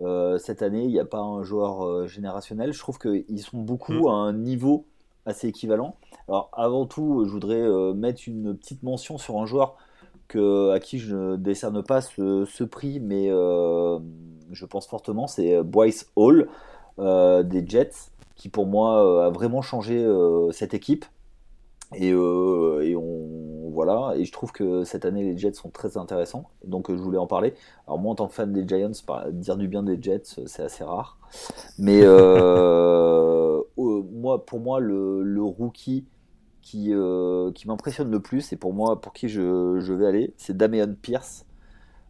euh, 0.03 0.37
cette 0.37 0.61
année. 0.61 0.83
Il 0.83 0.91
n'y 0.91 1.01
a 1.01 1.07
pas 1.07 1.21
un 1.21 1.43
joueur 1.43 2.07
générationnel. 2.07 2.75
Je 2.75 2.79
trouve 2.79 2.99
qu'ils 2.99 3.41
sont 3.41 3.57
beaucoup 3.57 3.95
mm. 3.95 4.09
à 4.09 4.13
un 4.13 4.35
niveau 4.35 4.85
assez 5.25 5.49
équivalent. 5.49 5.97
Alors, 6.29 6.51
avant 6.53 6.85
tout, 6.85 7.25
je 7.25 7.31
voudrais 7.31 7.95
mettre 7.95 8.21
une 8.27 8.59
petite 8.59 8.83
mention 8.83 9.17
sur 9.17 9.39
un 9.39 9.47
joueur 9.47 9.77
que, 10.29 10.71
à 10.71 10.81
qui 10.81 10.99
je 10.99 11.17
ne 11.17 11.37
décerne 11.37 11.83
pas 11.83 12.03
ce, 12.03 12.65
prix, 12.65 13.01
mais 13.01 13.29
je 13.31 14.67
pense 14.67 14.87
fortement, 14.87 15.27
c'est 15.27 15.63
Bryce 15.63 16.11
Hall 16.17 16.51
des 16.99 17.67
Jets, 17.67 18.11
qui 18.37 18.51
pour 18.51 18.67
moi 18.67 19.25
a 19.25 19.31
vraiment 19.31 19.63
changé 19.63 20.07
cette 20.51 20.75
équipe. 20.75 21.07
Et, 21.95 22.13
euh, 22.13 22.83
et, 22.83 22.97
on 22.97 23.71
voilà. 23.71 24.15
Et 24.17 24.25
je 24.25 24.33
trouve 24.33 24.53
que 24.53 24.85
cette 24.85 25.05
année 25.05 25.23
les 25.23 25.39
Jets 25.39 25.55
sont 25.55 25.71
très 25.71 25.97
intéressants. 25.97 26.51
Donc 26.65 26.91
euh, 26.91 26.97
je 26.97 27.03
voulais 27.03 27.19
en 27.19 27.27
parler. 27.27 27.55
Alors 27.87 27.99
moi 27.99 28.13
en 28.13 28.15
tant 28.15 28.29
que 28.29 28.35
fan 28.35 28.53
des 28.53 28.67
Giants, 28.67 28.91
dire 29.33 29.57
du 29.57 29.69
bien 29.69 29.83
des 29.83 30.01
Jets, 30.01 30.37
c'est 30.47 30.63
assez 30.63 30.85
rare. 30.85 31.19
Mais 31.79 32.01
euh, 32.03 33.61
moi, 33.77 34.45
pour 34.45 34.61
moi, 34.61 34.79
le, 34.81 35.23
le 35.23 35.43
rookie 35.43 36.05
qui, 36.61 36.93
qui 37.55 37.69
m'impressionne 37.69 38.11
le 38.11 38.21
plus 38.21 38.53
et 38.53 38.57
pour 38.57 38.73
moi, 38.73 39.01
pour 39.01 39.13
qui 39.13 39.29
je, 39.29 39.81
je 39.81 39.93
vais 39.93 40.07
aller, 40.07 40.35
c'est 40.37 40.57
Damian 40.57 40.95
Pierce. 41.01 41.47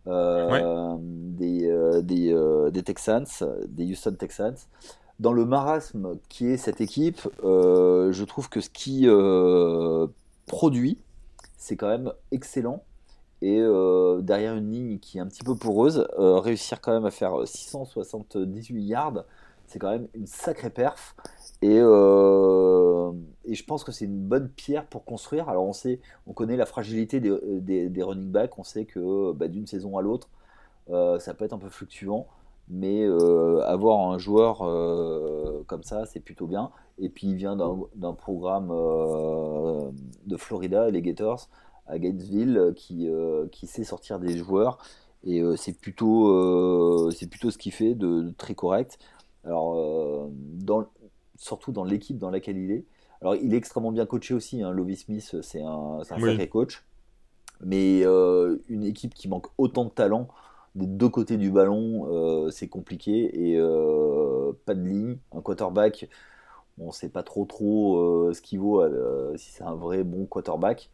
des, 0.06 2.02
des, 2.02 2.70
des, 2.72 2.82
Texans, 2.82 3.24
des 3.68 3.92
Houston 3.92 4.16
Texans 4.18 4.56
dans 5.22 5.32
le 5.32 5.46
marasme 5.46 6.18
qui 6.28 6.48
est 6.48 6.56
cette 6.56 6.80
équipe, 6.80 7.20
euh, 7.44 8.12
je 8.12 8.24
trouve 8.24 8.48
que 8.48 8.60
ce 8.60 8.68
qui 8.68 9.04
euh, 9.06 10.08
produit, 10.46 10.98
c'est 11.56 11.76
quand 11.76 11.88
même 11.88 12.12
excellent. 12.32 12.82
et 13.40 13.60
derrière 14.20 14.56
une 14.56 14.70
ligne 14.70 14.98
qui 14.98 15.18
est 15.18 15.20
un 15.20 15.28
petit 15.28 15.44
peu 15.44 15.54
poreuse, 15.54 16.06
réussir 16.18 16.80
quand 16.80 16.92
même 16.92 17.06
à 17.06 17.12
faire 17.12 17.34
678 17.44 18.82
yards, 18.82 19.24
c'est 19.68 19.78
quand 19.78 19.90
même 19.90 20.08
une 20.14 20.26
sacrée 20.26 20.70
perf. 20.70 21.14
Et, 21.62 21.78
je 21.78 23.64
pense 23.64 23.84
que 23.84 23.92
c'est 23.92 24.06
une 24.06 24.20
bonne 24.20 24.48
pierre 24.48 24.86
pour 24.86 25.04
construire. 25.04 25.48
Alors 25.48 25.64
on 25.64 25.72
sait, 25.72 26.00
on 26.26 26.32
connaît 26.32 26.56
la 26.56 26.66
fragilité 26.66 27.20
des, 27.20 27.88
des, 27.88 28.02
running 28.02 28.30
backs, 28.30 28.58
on 28.58 28.64
sait 28.64 28.86
que 28.86 29.32
bah, 29.32 29.46
d'une 29.46 29.66
saison 29.66 29.96
à 29.98 30.02
l'autre, 30.02 30.28
ça 30.88 31.34
peut 31.34 31.44
être 31.44 31.52
un 31.52 31.58
peu 31.58 31.70
fluctuant 31.70 32.26
mais 32.72 33.06
avoir 33.64 34.10
un 34.10 34.18
joueur 34.18 34.58
comme 35.66 35.82
ça, 35.82 36.06
c'est 36.06 36.20
plutôt 36.20 36.46
bien. 36.46 36.70
Et 36.98 37.08
puis 37.08 37.28
il 37.28 37.36
vient 37.36 37.56
d'un 37.56 38.14
programme 38.14 38.68
de 40.26 40.36
Florida, 40.36 40.90
les 40.90 41.02
Gators, 41.02 41.48
à 41.86 41.98
Gainesville, 41.98 42.72
qui, 42.74 43.08
qui 43.52 43.66
sait 43.66 43.84
sortir 43.84 44.18
des 44.18 44.36
joueurs. 44.38 44.78
Et 45.24 45.42
c'est 45.56 45.78
plutôt, 45.78 47.10
c'est 47.10 47.28
plutôt 47.28 47.50
ce 47.50 47.58
qu'il 47.58 47.72
fait 47.72 47.94
de, 47.94 48.32
très 48.38 48.54
correct. 48.54 48.98
Alors, 49.44 50.28
dans, 50.30 50.86
surtout 51.36 51.72
dans 51.72 51.84
l'équipe 51.84 52.18
dans 52.18 52.30
laquelle 52.30 52.56
il 52.56 52.70
est. 52.70 52.86
Alors, 53.20 53.36
il 53.36 53.54
est 53.54 53.56
extrêmement 53.56 53.92
bien 53.92 54.06
coaché 54.06 54.34
aussi. 54.34 54.62
Hein. 54.62 54.72
Lovie 54.72 54.96
Smith, 54.96 55.36
c'est 55.42 55.62
un, 55.62 55.98
un 56.00 56.04
sacré 56.04 56.48
coach. 56.48 56.84
Mais 57.64 58.02
une 58.68 58.82
équipe 58.82 59.14
qui 59.14 59.28
manque 59.28 59.46
autant 59.58 59.84
de 59.84 59.90
talent, 59.90 60.28
des 60.74 60.86
deux 60.86 61.08
côtés 61.08 61.36
du 61.36 61.50
ballon, 61.50 62.06
euh, 62.10 62.50
c'est 62.50 62.68
compliqué 62.68 63.50
et 63.50 63.58
euh, 63.58 64.52
pas 64.64 64.74
de 64.74 64.82
ligne. 64.82 65.18
Un 65.32 65.40
quarterback, 65.42 66.08
on 66.78 66.86
ne 66.86 66.92
sait 66.92 67.10
pas 67.10 67.22
trop 67.22 67.44
trop 67.44 67.98
euh, 67.98 68.32
ce 68.32 68.40
qu'il 68.40 68.60
vaut, 68.60 68.82
si 69.36 69.50
c'est 69.52 69.64
un 69.64 69.74
vrai 69.74 70.04
bon 70.04 70.24
quarterback. 70.26 70.90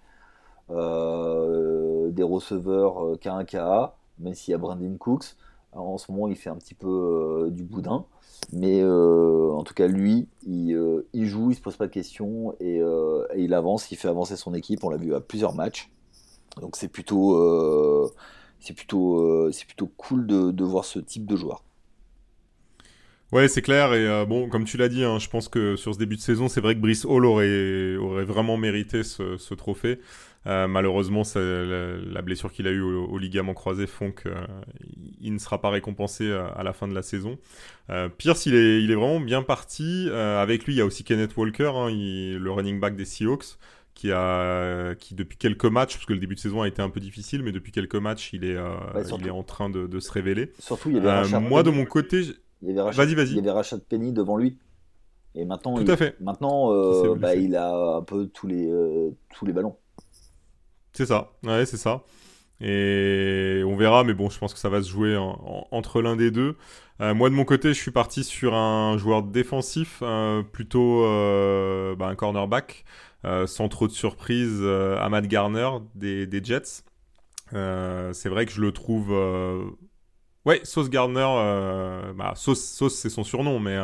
des 0.69 2.23
receveurs 2.23 3.17
K1 3.17 3.45
KA, 3.45 3.97
même 4.19 4.35
s'il 4.35 4.53
y 4.53 4.55
a 4.55 4.59
Brandon 4.59 4.97
Cooks. 4.99 5.37
en 5.73 5.99
ce 5.99 6.11
moment, 6.11 6.29
il 6.29 6.37
fait 6.37 6.51
un 6.51 6.57
petit 6.57 6.75
peu 6.75 7.49
du 7.53 7.65
boudin. 7.65 8.05
Mais 8.53 8.85
en 8.85 9.63
tout 9.63 9.75
cas, 9.75 9.87
lui, 9.87 10.29
il, 10.45 10.75
joue, 11.15 11.51
il 11.53 11.55
se 11.55 11.61
pose 11.61 11.77
pas 11.77 11.87
de 11.87 11.93
questions 11.93 12.55
et, 12.61 12.81
il 13.37 13.55
avance, 13.55 13.91
il 13.93 13.97
fait 13.97 14.09
avancer 14.09 14.37
son 14.37 14.55
équipe. 14.55 14.83
On 14.83 14.91
l'a 14.91 14.97
vu 14.97 15.15
à 15.15 15.21
plusieurs 15.21 15.55
matchs. 15.55 15.93
Donc 16.61 16.75
c'est 16.77 16.89
plutôt 16.89 18.11
c'est 18.61 18.75
plutôt, 18.75 19.21
euh, 19.21 19.50
c'est 19.53 19.67
plutôt 19.67 19.87
cool 19.97 20.27
de, 20.27 20.50
de, 20.50 20.65
voir 20.65 20.85
ce 20.85 20.99
type 20.99 21.27
de 21.27 21.37
joueur. 21.37 21.62
Ouais, 23.31 23.47
c'est 23.47 23.62
clair. 23.62 23.93
Et 23.93 24.07
euh, 24.07 24.25
bon, 24.25 24.49
comme 24.49 24.65
tu 24.65 24.77
l'as 24.79 24.88
dit, 24.88 25.05
hein, 25.05 25.19
je 25.19 25.29
pense 25.29 25.49
que 25.49 25.77
sur 25.77 25.93
ce 25.93 25.99
début 25.99 26.17
de 26.17 26.21
saison, 26.21 26.49
c'est 26.49 26.61
vrai 26.61 26.75
que 26.75 26.81
Brice 26.81 27.05
Hall 27.05 27.27
aurait, 27.27 27.97
vraiment 28.25 28.57
mérité 28.57 29.03
ce, 29.03 29.55
trophée. 29.55 30.00
Euh, 30.47 30.67
malheureusement, 30.67 31.23
la, 31.35 32.23
blessure 32.23 32.50
qu'il 32.50 32.67
a 32.67 32.71
eue 32.71 32.81
au, 32.81 33.19
ligament 33.19 33.53
croisé 33.53 33.87
font 33.87 34.12
qu'il 34.12 35.33
ne 35.35 35.38
sera 35.38 35.61
pas 35.61 35.69
récompensé 35.69 36.33
à, 36.33 36.62
la 36.62 36.73
fin 36.73 36.88
de 36.88 36.95
la 36.95 37.03
saison. 37.03 37.38
Pierce, 38.17 38.47
il 38.47 38.55
est, 38.55 38.83
il 38.83 38.91
est 38.91 38.95
vraiment 38.95 39.21
bien 39.21 39.43
parti. 39.43 40.09
avec 40.11 40.65
lui, 40.65 40.73
il 40.73 40.79
y 40.79 40.81
a 40.81 40.87
aussi 40.87 41.05
Kenneth 41.05 41.37
Walker, 41.37 41.73
hein, 41.75 41.91
le 41.91 42.50
running 42.50 42.81
back 42.81 42.97
des 42.97 43.05
Seahawks 43.05 43.59
qui 43.99 44.12
a 44.12 44.95
qui 44.95 45.17
depuis 45.17 45.37
quelques 45.37 45.64
matchs 45.64 45.95
parce 45.95 46.07
que 46.07 46.12
le 46.12 46.21
début 46.21 46.37
de 46.37 46.40
saison 46.40 46.62
a 46.62 46.69
été 46.69 46.81
un 46.81 46.88
peu 46.88 47.00
difficile 47.00 47.43
mais 47.43 47.50
depuis 47.50 47.73
quelques 47.73 47.97
matchs 47.97 48.33
il 48.33 48.45
est 48.45 48.55
euh, 48.57 48.76
il 49.19 49.26
est 49.26 49.31
en 49.31 49.43
train 49.43 49.69
de, 49.69 49.88
de, 49.88 49.99
se 49.99 50.12
révéler. 50.12 50.52
Surtout 50.61 50.90
il 50.90 50.97
y 50.97 50.99
avait 51.00 51.35
euh, 51.35 51.40
moi 51.40 51.64
de 51.64 51.71
mon 51.71 51.85
côté 51.85 52.23
vas-y 52.62 53.17
vas-y. 53.17 53.31
il 53.31 53.45
y 53.45 53.49
avait 53.49 53.61
Penny 53.88 54.12
devant 54.12 54.37
lui. 54.37 54.57
Et 55.35 55.45
maintenant 55.45 55.75
tout 55.75 55.83
il, 55.83 55.90
à 55.90 55.97
fait. 55.97 56.14
maintenant 56.21 56.73
euh, 56.73 57.17
bah, 57.17 57.35
il 57.35 57.57
a 57.57 57.97
un 57.97 58.02
peu 58.02 58.28
tous 58.28 58.47
les 58.47 58.73
tous 59.35 59.45
les 59.45 59.52
ballons. 59.52 59.76
C'est 60.93 61.07
ça. 61.07 61.33
Ouais 61.43 61.67
c'est 61.67 61.76
ça. 61.76 62.05
Et 62.61 63.62
on 63.67 63.75
verra 63.75 64.05
mais 64.05 64.14
bon 64.14 64.31
je 64.31 64.38
pense 64.38 64.55
que 64.55 64.61
ça 64.61 64.69
va 64.69 64.81
se 64.81 64.88
jouer 64.88 65.17
entre 65.73 66.02
l'un 66.02 66.14
des 66.14 66.31
deux. 66.31 66.55
Moi 67.00 67.31
de 67.31 67.35
mon 67.35 67.45
côté 67.45 67.71
je 67.71 67.81
suis 67.81 67.90
parti 67.90 68.23
sur 68.23 68.55
un 68.55 68.97
joueur 68.97 69.25
défensif 69.25 70.05
plutôt 70.52 71.02
bah, 71.97 72.07
un 72.07 72.14
cornerback. 72.14 72.85
euh, 72.85 73.08
sans 73.25 73.69
trop 73.69 73.87
de 73.87 73.93
surprise, 73.93 74.59
euh, 74.63 74.99
Ahmad 74.99 75.27
Garner 75.27 75.69
des, 75.95 76.41
Jets. 76.43 76.85
Euh, 77.53 78.13
c'est 78.13 78.29
vrai 78.29 78.47
que 78.47 78.53
je 78.53 78.61
le 78.61 78.73
trouve 78.73 79.13
Ouais, 80.45 80.61
Sauce 80.65 80.89
Gardner, 80.89 81.27
bah, 82.17 82.33
Sauce, 82.37 82.89
c'est 82.89 83.11
son 83.11 83.25
surnom, 83.25 83.59
mais 83.59 83.77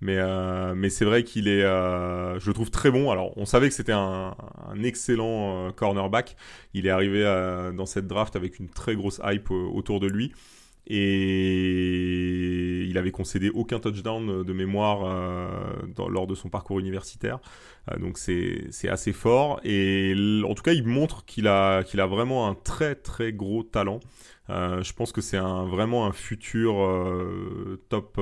mais 0.00 0.74
mais 0.74 0.90
c'est 0.90 1.04
vrai 1.04 1.22
qu'il 1.22 1.46
est, 1.46 1.60
je 1.60 2.46
le 2.46 2.52
trouve 2.52 2.70
très 2.70 2.90
bon. 2.90 3.10
Alors, 3.10 3.36
on 3.36 3.44
savait 3.44 3.68
que 3.68 3.74
c'était 3.74 3.92
un, 3.92 4.34
excellent 4.82 5.70
cornerback. 5.72 6.36
Il 6.72 6.86
est 6.86 6.90
arrivé 6.90 7.22
dans 7.76 7.86
cette 7.86 8.06
draft 8.06 8.34
avec 8.34 8.58
une 8.58 8.68
très 8.68 8.96
grosse 8.96 9.20
hype 9.24 9.50
autour 9.50 10.00
de 10.00 10.08
lui 10.08 10.32
et 10.86 12.84
il 12.84 12.98
avait 12.98 13.10
concédé 13.10 13.50
aucun 13.50 13.80
touchdown 13.80 14.44
de 14.44 14.52
mémoire 14.52 15.04
euh, 15.04 15.48
lors 16.08 16.26
de 16.26 16.34
son 16.34 16.48
parcours 16.48 16.78
universitaire. 16.78 17.38
Euh, 17.90 17.98
donc 17.98 18.18
c'est 18.18 18.88
assez 18.88 19.12
fort 19.12 19.60
et 19.64 20.14
en 20.46 20.54
tout 20.54 20.62
cas 20.62 20.72
il 20.72 20.86
montre 20.86 21.24
qu'il 21.24 21.48
a, 21.48 21.82
qu'il 21.82 22.00
a 22.00 22.06
vraiment 22.06 22.48
un 22.48 22.54
très 22.54 22.94
très 22.94 23.32
gros 23.32 23.62
talent. 23.62 24.00
Euh, 24.50 24.82
je 24.82 24.92
pense 24.92 25.10
que 25.10 25.22
c'est 25.22 25.38
un, 25.38 25.64
vraiment 25.64 26.06
un 26.06 26.12
futur 26.12 26.74
top, 27.88 28.20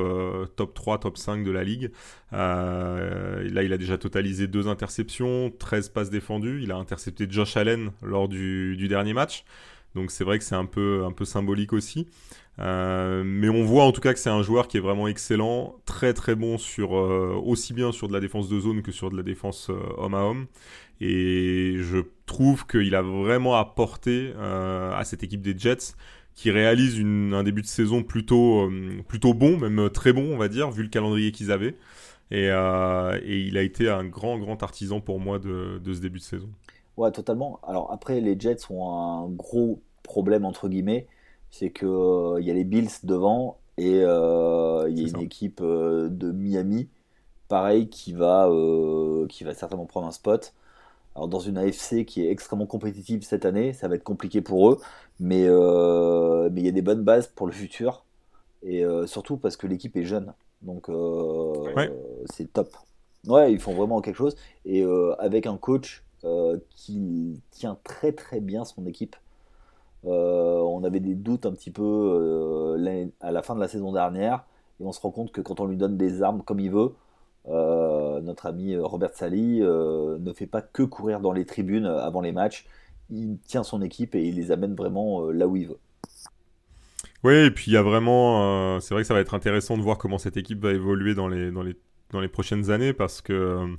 top 0.56 0.74
3, 0.74 0.98
top 0.98 1.18
5 1.18 1.44
de 1.44 1.50
la 1.50 1.64
ligue. 1.64 1.90
là, 2.30 3.40
il 3.42 3.72
a 3.72 3.76
déjà 3.76 3.98
totalisé 3.98 4.46
deux 4.46 4.68
interceptions, 4.68 5.50
13 5.58 5.88
passes 5.88 6.10
défendues. 6.10 6.62
Il 6.62 6.70
a 6.70 6.76
intercepté 6.76 7.26
Josh 7.28 7.56
Allen 7.56 7.90
lors 8.02 8.28
du, 8.28 8.76
du 8.76 8.86
dernier 8.86 9.14
match. 9.14 9.44
Donc 9.94 10.10
c'est 10.10 10.24
vrai 10.24 10.38
que 10.38 10.44
c'est 10.44 10.54
un 10.54 10.64
peu, 10.64 11.04
un 11.04 11.12
peu 11.12 11.24
symbolique 11.24 11.72
aussi. 11.72 12.06
Euh, 12.58 13.22
mais 13.24 13.48
on 13.48 13.64
voit 13.64 13.84
en 13.84 13.92
tout 13.92 14.02
cas 14.02 14.12
que 14.12 14.18
c'est 14.18 14.30
un 14.30 14.42
joueur 14.42 14.68
qui 14.68 14.76
est 14.76 14.80
vraiment 14.80 15.08
excellent, 15.08 15.74
très 15.86 16.12
très 16.12 16.34
bon 16.34 16.58
sur 16.58 16.96
euh, 16.96 17.34
aussi 17.42 17.72
bien 17.72 17.92
sur 17.92 18.08
de 18.08 18.12
la 18.12 18.20
défense 18.20 18.48
de 18.48 18.60
zone 18.60 18.82
que 18.82 18.92
sur 18.92 19.10
de 19.10 19.16
la 19.16 19.22
défense 19.22 19.70
euh, 19.70 19.80
homme 19.96 20.14
à 20.14 20.24
homme. 20.24 20.46
Et 21.00 21.76
je 21.78 21.98
trouve 22.26 22.66
qu'il 22.66 22.94
a 22.94 23.02
vraiment 23.02 23.56
apporté 23.56 24.32
à 24.38 25.02
cette 25.04 25.24
équipe 25.24 25.42
des 25.42 25.58
Jets 25.58 25.94
qui 26.34 26.50
réalise 26.52 27.00
un 27.00 27.42
début 27.42 27.62
de 27.62 27.66
saison 27.66 28.04
plutôt 28.04 28.70
plutôt 29.08 29.34
bon, 29.34 29.58
même 29.58 29.90
très 29.90 30.12
bon 30.12 30.32
on 30.32 30.36
va 30.36 30.46
dire, 30.46 30.70
vu 30.70 30.84
le 30.84 30.88
calendrier 30.88 31.32
qu'ils 31.32 31.50
avaient. 31.50 31.76
Et, 32.30 32.46
et, 32.46 33.38
il 33.40 33.58
a 33.58 33.62
été 33.62 33.88
un 33.88 34.04
grand 34.04 34.38
grand 34.38 34.62
artisan 34.62 35.00
pour 35.00 35.18
moi 35.18 35.40
de, 35.40 35.80
de 35.82 35.92
ce 35.92 36.00
début 36.00 36.20
de 36.20 36.24
saison. 36.24 36.50
Ouais, 36.96 37.10
totalement. 37.10 37.58
Alors 37.66 37.90
après, 37.90 38.20
les 38.20 38.38
Jets 38.38 38.70
ont 38.70 38.88
un 38.88 39.28
gros 39.28 39.82
problème 40.04 40.44
entre 40.44 40.68
guillemets 40.68 41.08
c'est 41.52 41.70
qu'il 41.70 41.86
euh, 41.86 42.40
il 42.40 42.46
y 42.46 42.50
a 42.50 42.54
les 42.54 42.64
Bills 42.64 42.90
devant 43.04 43.58
et 43.76 44.00
euh, 44.02 44.86
il 44.88 44.98
y 44.98 45.04
a 45.04 45.08
une 45.08 45.20
équipe 45.20 45.60
euh, 45.60 46.08
de 46.08 46.32
Miami, 46.32 46.88
pareil, 47.48 47.88
qui 47.88 48.14
va, 48.14 48.50
qui 49.28 49.44
va 49.44 49.54
certainement 49.54 49.86
prendre 49.86 50.08
un 50.08 50.12
spot. 50.12 50.54
Alors 51.14 51.28
dans 51.28 51.40
une 51.40 51.58
AFC 51.58 52.06
qui 52.06 52.26
est 52.26 52.30
extrêmement 52.30 52.66
compétitive 52.66 53.22
cette 53.22 53.44
année, 53.44 53.74
ça 53.74 53.86
va 53.86 53.96
être 53.96 54.02
compliqué 54.02 54.40
pour 54.40 54.70
eux, 54.70 54.80
mais 55.20 55.46
mais 55.46 56.60
il 56.60 56.64
y 56.64 56.68
a 56.68 56.72
des 56.72 56.82
bonnes 56.82 57.04
bases 57.04 57.26
pour 57.26 57.46
le 57.46 57.52
futur 57.52 58.04
et 58.62 58.82
surtout 59.06 59.36
parce 59.36 59.58
que 59.58 59.66
l'équipe 59.66 59.94
est 59.98 60.04
jeune, 60.04 60.32
donc 60.62 60.88
c'est 62.32 62.50
top. 62.50 62.74
Ouais, 63.26 63.52
ils 63.52 63.60
font 63.60 63.74
vraiment 63.74 64.00
quelque 64.00 64.16
chose 64.16 64.36
et 64.64 64.82
avec 65.18 65.46
un 65.46 65.58
coach 65.58 66.02
qui 66.70 67.42
tient 67.50 67.76
très 67.84 68.12
très 68.12 68.40
bien 68.40 68.64
son 68.64 68.86
équipe. 68.86 69.16
Euh, 70.04 70.58
on 70.60 70.82
avait 70.84 71.00
des 71.00 71.14
doutes 71.14 71.46
un 71.46 71.52
petit 71.52 71.70
peu 71.70 71.82
euh, 71.82 73.06
à 73.20 73.30
la 73.30 73.42
fin 73.42 73.54
de 73.54 73.60
la 73.60 73.68
saison 73.68 73.92
dernière, 73.92 74.44
et 74.80 74.84
on 74.84 74.92
se 74.92 75.00
rend 75.00 75.10
compte 75.10 75.32
que 75.32 75.40
quand 75.40 75.60
on 75.60 75.66
lui 75.66 75.76
donne 75.76 75.96
des 75.96 76.22
armes 76.22 76.42
comme 76.42 76.60
il 76.60 76.70
veut, 76.70 76.92
euh, 77.48 78.20
notre 78.20 78.46
ami 78.46 78.76
Robert 78.76 79.14
Sally 79.14 79.60
ne 79.60 80.32
fait 80.32 80.46
pas 80.46 80.62
que 80.62 80.82
courir 80.82 81.20
dans 81.20 81.32
les 81.32 81.44
tribunes 81.44 81.86
avant 81.86 82.20
les 82.20 82.32
matchs, 82.32 82.66
il 83.10 83.38
tient 83.46 83.62
son 83.62 83.82
équipe 83.82 84.14
et 84.14 84.24
il 84.26 84.36
les 84.36 84.50
amène 84.50 84.74
vraiment 84.74 85.30
là 85.30 85.46
où 85.46 85.56
il 85.56 85.68
veut. 85.68 85.78
Oui, 87.24 87.34
et 87.34 87.50
puis 87.50 87.70
il 87.70 87.74
y 87.74 87.76
a 87.76 87.82
vraiment, 87.82 88.80
c'est 88.80 88.94
vrai 88.94 89.02
que 89.02 89.06
ça 89.06 89.14
va 89.14 89.20
être 89.20 89.34
intéressant 89.34 89.76
de 89.76 89.82
voir 89.82 89.98
comment 89.98 90.18
cette 90.18 90.36
équipe 90.36 90.60
va 90.60 90.72
évoluer 90.72 91.14
dans 91.14 91.28
les, 91.28 91.52
dans 91.52 91.62
les, 91.62 91.76
dans 92.10 92.20
les 92.20 92.28
prochaines 92.28 92.70
années 92.70 92.92
parce 92.92 93.20
que 93.20 93.76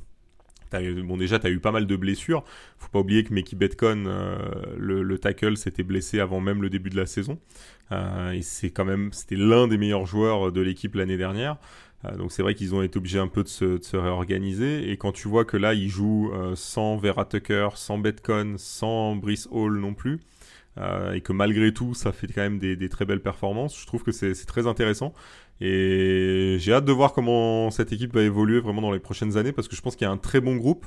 bon, 1.03 1.17
déjà, 1.17 1.39
tu 1.39 1.47
eu 1.47 1.59
pas 1.59 1.71
mal 1.71 1.87
de 1.87 1.95
blessures. 1.95 2.43
Faut 2.77 2.89
pas 2.89 2.99
oublier 2.99 3.23
que 3.23 3.33
Meki 3.33 3.55
Betcon, 3.55 4.05
euh, 4.07 4.37
le, 4.77 5.17
tackle, 5.17 5.57
s'était 5.57 5.83
blessé 5.83 6.19
avant 6.19 6.39
même 6.39 6.61
le 6.61 6.69
début 6.69 6.89
de 6.89 6.97
la 6.97 7.05
saison. 7.05 7.39
Euh, 7.91 8.31
et 8.31 8.41
c'est 8.41 8.71
quand 8.71 8.85
même, 8.85 9.11
c'était 9.13 9.35
l'un 9.35 9.67
des 9.67 9.77
meilleurs 9.77 10.05
joueurs 10.05 10.51
de 10.51 10.61
l'équipe 10.61 10.95
l'année 10.95 11.17
dernière. 11.17 11.57
Euh, 12.05 12.15
donc 12.17 12.31
c'est 12.31 12.41
vrai 12.41 12.55
qu'ils 12.55 12.75
ont 12.75 12.81
été 12.81 12.97
obligés 12.97 13.19
un 13.19 13.27
peu 13.27 13.43
de 13.43 13.47
se, 13.47 13.95
réorganiser. 13.95 14.91
Et 14.91 14.97
quand 14.97 15.11
tu 15.11 15.27
vois 15.27 15.45
que 15.45 15.57
là, 15.57 15.73
ils 15.73 15.89
jouent 15.89 16.31
sans 16.55 16.97
Vera 16.97 17.25
Tucker, 17.25 17.69
sans 17.75 17.97
Betcon, 17.97 18.55
sans 18.57 19.15
Brice 19.15 19.47
Hall 19.51 19.79
non 19.79 19.93
plus, 19.93 20.19
et 20.77 21.21
que 21.21 21.33
malgré 21.33 21.73
tout, 21.73 21.93
ça 21.93 22.11
fait 22.11 22.27
quand 22.27 22.41
même 22.41 22.59
des, 22.59 22.89
très 22.89 23.05
belles 23.05 23.21
performances. 23.21 23.79
Je 23.79 23.85
trouve 23.85 24.03
que 24.03 24.11
c'est 24.11 24.33
très 24.45 24.67
intéressant. 24.67 25.13
Et 25.61 26.57
j'ai 26.59 26.73
hâte 26.73 26.85
de 26.85 26.91
voir 26.91 27.13
comment 27.13 27.69
cette 27.71 27.91
équipe 27.93 28.13
va 28.13 28.23
évoluer 28.23 28.59
vraiment 28.59 28.81
dans 28.81 28.91
les 28.91 28.99
prochaines 28.99 29.37
années 29.37 29.51
parce 29.51 29.67
que 29.67 29.75
je 29.75 29.81
pense 29.81 29.95
qu'il 29.95 30.05
y 30.05 30.09
a 30.09 30.11
un 30.11 30.17
très 30.17 30.41
bon 30.41 30.55
groupe. 30.55 30.85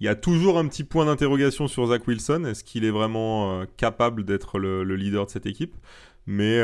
Il 0.00 0.06
y 0.06 0.08
a 0.08 0.14
toujours 0.14 0.58
un 0.58 0.66
petit 0.66 0.82
point 0.84 1.04
d'interrogation 1.04 1.68
sur 1.68 1.86
Zach 1.86 2.06
Wilson. 2.08 2.44
Est-ce 2.44 2.64
qu'il 2.64 2.84
est 2.84 2.90
vraiment 2.90 3.64
capable 3.76 4.24
d'être 4.24 4.58
le, 4.58 4.82
leader 4.96 5.26
de 5.26 5.30
cette 5.30 5.46
équipe? 5.46 5.76
Mais, 6.26 6.58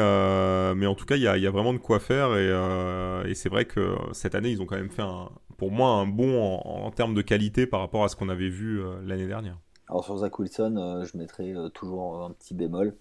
mais 0.74 0.86
en 0.86 0.94
tout 0.94 1.04
cas, 1.04 1.16
il 1.16 1.22
y 1.22 1.28
a, 1.28 1.50
vraiment 1.50 1.72
de 1.72 1.78
quoi 1.78 2.00
faire. 2.00 2.34
Et, 2.36 3.34
c'est 3.34 3.48
vrai 3.48 3.66
que 3.66 3.94
cette 4.12 4.34
année, 4.34 4.50
ils 4.50 4.62
ont 4.62 4.66
quand 4.66 4.76
même 4.76 4.90
fait, 4.90 5.02
un, 5.02 5.28
pour 5.58 5.70
moi, 5.70 5.90
un 5.90 6.06
bon 6.06 6.42
en, 6.42 6.86
en, 6.86 6.90
termes 6.90 7.14
de 7.14 7.22
qualité 7.22 7.66
par 7.66 7.80
rapport 7.80 8.04
à 8.04 8.08
ce 8.08 8.16
qu'on 8.16 8.28
avait 8.28 8.48
vu 8.48 8.80
l'année 9.04 9.26
dernière. 9.26 9.58
Alors 9.88 10.04
sur 10.04 10.16
Zach 10.18 10.38
Wilson, 10.38 11.04
je 11.04 11.16
mettrais 11.16 11.54
toujours 11.72 12.24
un 12.24 12.30
petit 12.32 12.54
bémol. 12.54 12.96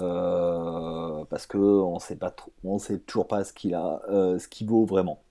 Euh, 0.00 1.24
parce 1.30 1.46
que 1.46 1.58
on 1.58 1.98
sait 1.98 2.16
pas 2.16 2.30
trop, 2.30 2.52
on 2.64 2.78
sait 2.78 2.98
toujours 2.98 3.26
pas 3.26 3.44
ce 3.44 3.52
qu'il 3.52 3.74
a, 3.74 4.00
euh, 4.10 4.38
ce 4.38 4.48
qu'il 4.48 4.68
vaut 4.68 4.84
vraiment. 4.84 5.22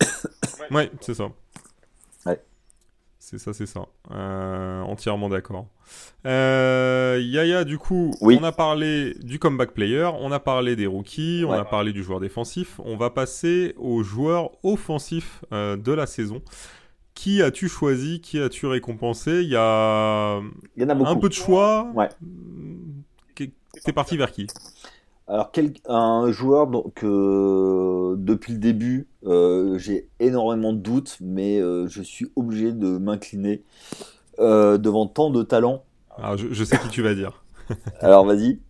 ouais, 0.70 0.90
c'est 1.00 1.14
ça. 1.14 1.30
Ouais. 2.24 2.40
C'est 3.18 3.38
ça, 3.38 3.52
c'est 3.52 3.66
ça. 3.66 3.86
Euh, 4.12 4.82
entièrement 4.82 5.28
d'accord. 5.28 5.66
Yaya, 6.24 7.64
du 7.64 7.78
coup, 7.78 8.12
on 8.20 8.42
a 8.42 8.52
parlé 8.52 9.14
du 9.22 9.38
comeback 9.38 9.72
player, 9.72 10.08
on 10.20 10.32
a 10.32 10.40
parlé 10.40 10.76
des 10.76 10.86
rookies, 10.86 11.44
on 11.46 11.52
a 11.52 11.64
parlé 11.64 11.92
du 11.92 12.02
joueur 12.02 12.20
défensif. 12.20 12.80
On 12.84 12.96
va 12.96 13.10
passer 13.10 13.74
au 13.78 14.02
joueur 14.02 14.50
offensif 14.62 15.44
de 15.50 15.92
la 15.92 16.06
saison. 16.06 16.42
Qui 17.16 17.42
as-tu 17.42 17.68
choisi? 17.68 18.20
Qui 18.20 18.38
as-tu 18.38 18.66
récompensé? 18.66 19.40
Il 19.42 19.48
y 19.48 19.56
a, 19.56 20.38
Il 20.76 20.82
y 20.82 20.86
en 20.86 20.90
a 20.90 20.94
beaucoup. 20.94 21.10
un 21.10 21.16
peu 21.16 21.30
de 21.30 21.34
choix. 21.34 21.90
Ouais. 21.94 22.10
T'es 23.34 23.92
parti 23.92 24.16
vers 24.18 24.30
qui? 24.30 24.46
Alors, 25.26 25.50
un 25.88 26.30
joueur 26.30 26.68
que 26.94 28.14
depuis 28.18 28.52
le 28.52 28.58
début, 28.58 29.08
euh, 29.24 29.78
j'ai 29.78 30.08
énormément 30.20 30.74
de 30.74 30.78
doutes, 30.78 31.16
mais 31.20 31.58
euh, 31.58 31.88
je 31.88 32.02
suis 32.02 32.30
obligé 32.36 32.72
de 32.72 32.98
m'incliner 32.98 33.62
euh, 34.38 34.76
devant 34.76 35.06
tant 35.06 35.30
de 35.30 35.42
talents. 35.42 35.84
Alors, 36.18 36.36
je, 36.36 36.64
sais 36.64 36.78
qui 36.78 36.88
tu 36.88 37.00
vas 37.02 37.14
dire. 37.14 37.42
Alors, 38.00 38.26
vas-y. 38.26 38.60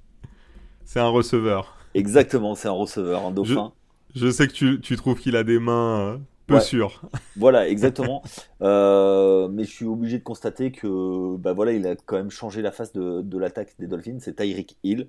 C'est 0.84 1.00
un 1.00 1.08
receveur. 1.08 1.76
Exactement, 1.94 2.54
c'est 2.54 2.68
un 2.68 2.72
receveur, 2.72 3.26
un 3.26 3.32
dauphin. 3.32 3.72
Je, 4.14 4.30
sais 4.30 4.46
que 4.46 4.52
tu, 4.52 4.80
tu 4.80 4.96
trouves 4.96 5.18
qu'il 5.18 5.34
a 5.34 5.42
des 5.42 5.58
mains 5.58 6.20
peu 6.46 6.60
sûres. 6.60 7.02
Voilà, 7.36 7.68
exactement. 7.68 8.22
mais 8.60 9.64
je 9.64 9.70
suis 9.70 9.86
obligé 9.86 10.18
de 10.18 10.24
constater 10.24 10.72
que, 10.72 11.36
bah 11.36 11.52
voilà, 11.52 11.72
il 11.72 11.86
a 11.86 11.96
quand 11.96 12.16
même 12.16 12.30
changé 12.30 12.62
la 12.62 12.72
face 12.72 12.92
de, 12.92 13.20
de 13.22 13.38
l'attaque 13.38 13.74
des 13.78 13.86
Dolphins. 13.86 14.18
C'est 14.20 14.36
Tyreek 14.36 14.76
Hill. 14.82 15.08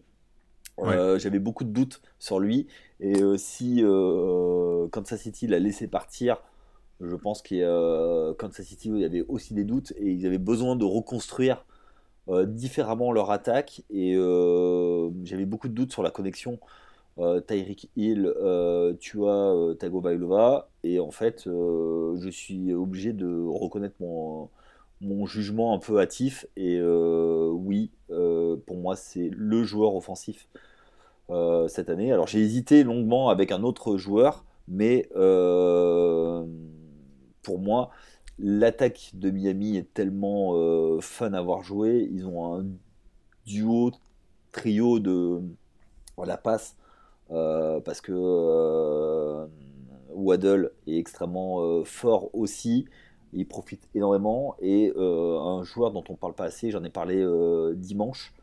Euh, 0.80 1.18
j'avais 1.18 1.40
beaucoup 1.40 1.64
de 1.64 1.70
doutes 1.70 2.02
sur 2.20 2.40
lui. 2.40 2.68
Et 3.00 3.22
euh, 3.22 3.38
si 3.38 3.82
euh, 3.84 4.88
Kansas 4.90 5.22
City 5.22 5.48
l'a 5.48 5.60
laissé 5.60 5.88
partir, 5.88 6.42
je 7.02 7.16
pense 7.16 7.42
que 7.42 8.34
Kansas 8.34 8.66
City 8.66 8.90
il 8.90 9.00
y 9.00 9.06
avait 9.06 9.24
aussi 9.28 9.54
des 9.54 9.64
doutes 9.64 9.94
et 9.98 10.12
ils 10.12 10.26
avaient 10.26 10.38
besoin 10.38 10.76
de 10.76 10.86
reconstruire 10.86 11.66
différemment 12.46 13.12
leur 13.12 13.32
attaque. 13.32 13.84
Et 13.90 14.16
j'avais 15.24 15.46
beaucoup 15.46 15.68
de 15.68 15.74
doutes 15.74 15.92
sur 15.92 16.04
la 16.04 16.12
connexion 16.12 16.60
Tyreek 17.48 17.90
Hill, 17.96 18.34
tu 19.00 19.26
as 19.26 19.76
Tagovailoa. 19.80 20.70
Et 20.84 21.00
en 21.00 21.12
fait, 21.12 21.44
je 21.46 22.30
suis 22.32 22.74
obligé 22.74 23.14
de 23.14 23.46
reconnaître 23.48 23.96
mon 24.00 24.50
mon 25.00 25.28
jugement 25.28 25.74
un 25.74 25.80
peu 25.80 26.00
hâtif. 26.00 26.46
Et 26.56 26.82
oui, 26.82 27.92
pour 28.08 28.78
moi, 28.78 28.96
c'est 28.96 29.30
le 29.34 29.64
joueur 29.64 29.96
offensif 29.96 30.48
euh, 31.30 31.68
cette 31.68 31.90
année. 31.90 32.14
Alors 32.14 32.28
j'ai 32.28 32.40
hésité 32.40 32.84
longuement 32.86 33.28
avec 33.30 33.52
un 33.52 33.64
autre 33.64 33.98
joueur, 33.98 34.46
mais 34.70 35.10
euh, 35.18 36.46
pour 37.42 37.60
moi, 37.60 37.92
l'attaque 38.40 39.12
de 39.14 39.30
Miami 39.30 39.76
est 39.76 39.94
tellement 39.94 40.56
euh, 40.56 41.02
fun 41.02 41.34
à 41.34 41.42
voir 41.42 41.64
jouer. 41.64 42.08
Ils 42.14 42.26
ont 42.28 42.56
un 42.56 42.66
duo, 43.46 43.92
trio 44.54 45.00
de 45.00 45.42
la 46.26 46.38
passe, 46.38 46.78
parce 47.30 48.02
que 48.02 49.48
Waddle 50.14 50.72
est 50.88 50.98
extrêmement 50.98 51.84
fort 51.84 52.30
aussi. 52.34 52.86
Il 53.34 53.48
profite 53.48 53.88
énormément. 53.94 54.56
Et 54.62 54.94
un 54.98 55.64
joueur 55.64 55.92
dont 55.92 56.04
on 56.10 56.14
ne 56.14 56.18
parle 56.18 56.34
pas 56.34 56.46
assez, 56.46 56.72
j'en 56.72 56.84
ai 56.84 56.90
parlé 56.90 57.26
dimanche, 57.76 58.34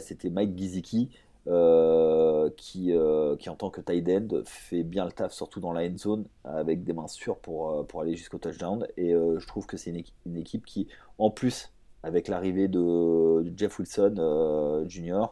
c'était 0.00 0.30
Mike 0.30 0.56
Giziki. 0.56 1.10
Euh, 1.46 2.48
qui, 2.56 2.90
euh, 2.92 3.36
en 3.48 3.54
tant 3.54 3.68
que 3.68 3.82
tight 3.82 4.08
end 4.08 4.28
fait 4.46 4.82
bien 4.82 5.04
le 5.04 5.12
taf, 5.12 5.34
surtout 5.34 5.60
dans 5.60 5.72
la 5.72 5.82
end 5.82 5.98
zone, 5.98 6.24
avec 6.44 6.84
des 6.84 6.94
mains 6.94 7.06
sûres 7.06 7.36
euh, 7.48 7.82
pour 7.82 8.00
aller 8.00 8.16
jusqu'au 8.16 8.38
touchdown. 8.38 8.86
Et 8.96 9.12
je 9.12 9.46
trouve 9.46 9.66
que 9.66 9.76
c'est 9.76 9.90
une, 9.90 10.36
équipe 10.36 10.64
qui, 10.64 10.88
en 11.18 11.30
plus, 11.30 11.70
avec 12.02 12.28
l'arrivée 12.28 12.68
de, 12.68 13.44
Jeff 13.56 13.78
Wilson 13.78 14.84
Jr., 14.88 15.26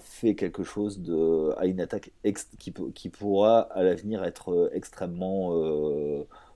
fait 0.00 0.34
quelque 0.34 0.62
chose 0.62 1.00
de, 1.00 1.52
à 1.58 1.66
une 1.66 1.80
attaque 1.80 2.12
qui, 2.58 3.10
pourra 3.10 3.60
à 3.60 3.82
l'avenir 3.82 4.24
être 4.24 4.70
extrêmement 4.72 5.52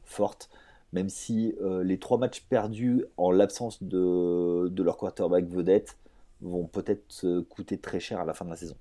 forte 0.04 0.48
même 0.92 1.08
si 1.08 1.54
les 1.82 1.98
trois 1.98 2.18
matchs 2.18 2.42
perdus 2.48 3.04
en 3.16 3.30
l'absence 3.30 3.82
de, 3.82 4.82
leur 4.82 4.96
quarterback 4.96 5.46
vedette 5.48 5.98
vont 6.40 6.66
peut-être 6.66 7.42
coûter 7.48 7.78
très 7.78 8.00
cher 8.00 8.20
à 8.20 8.24
la 8.24 8.32
fin 8.32 8.44
de 8.44 8.50
la 8.50 8.56
saison. 8.56 8.76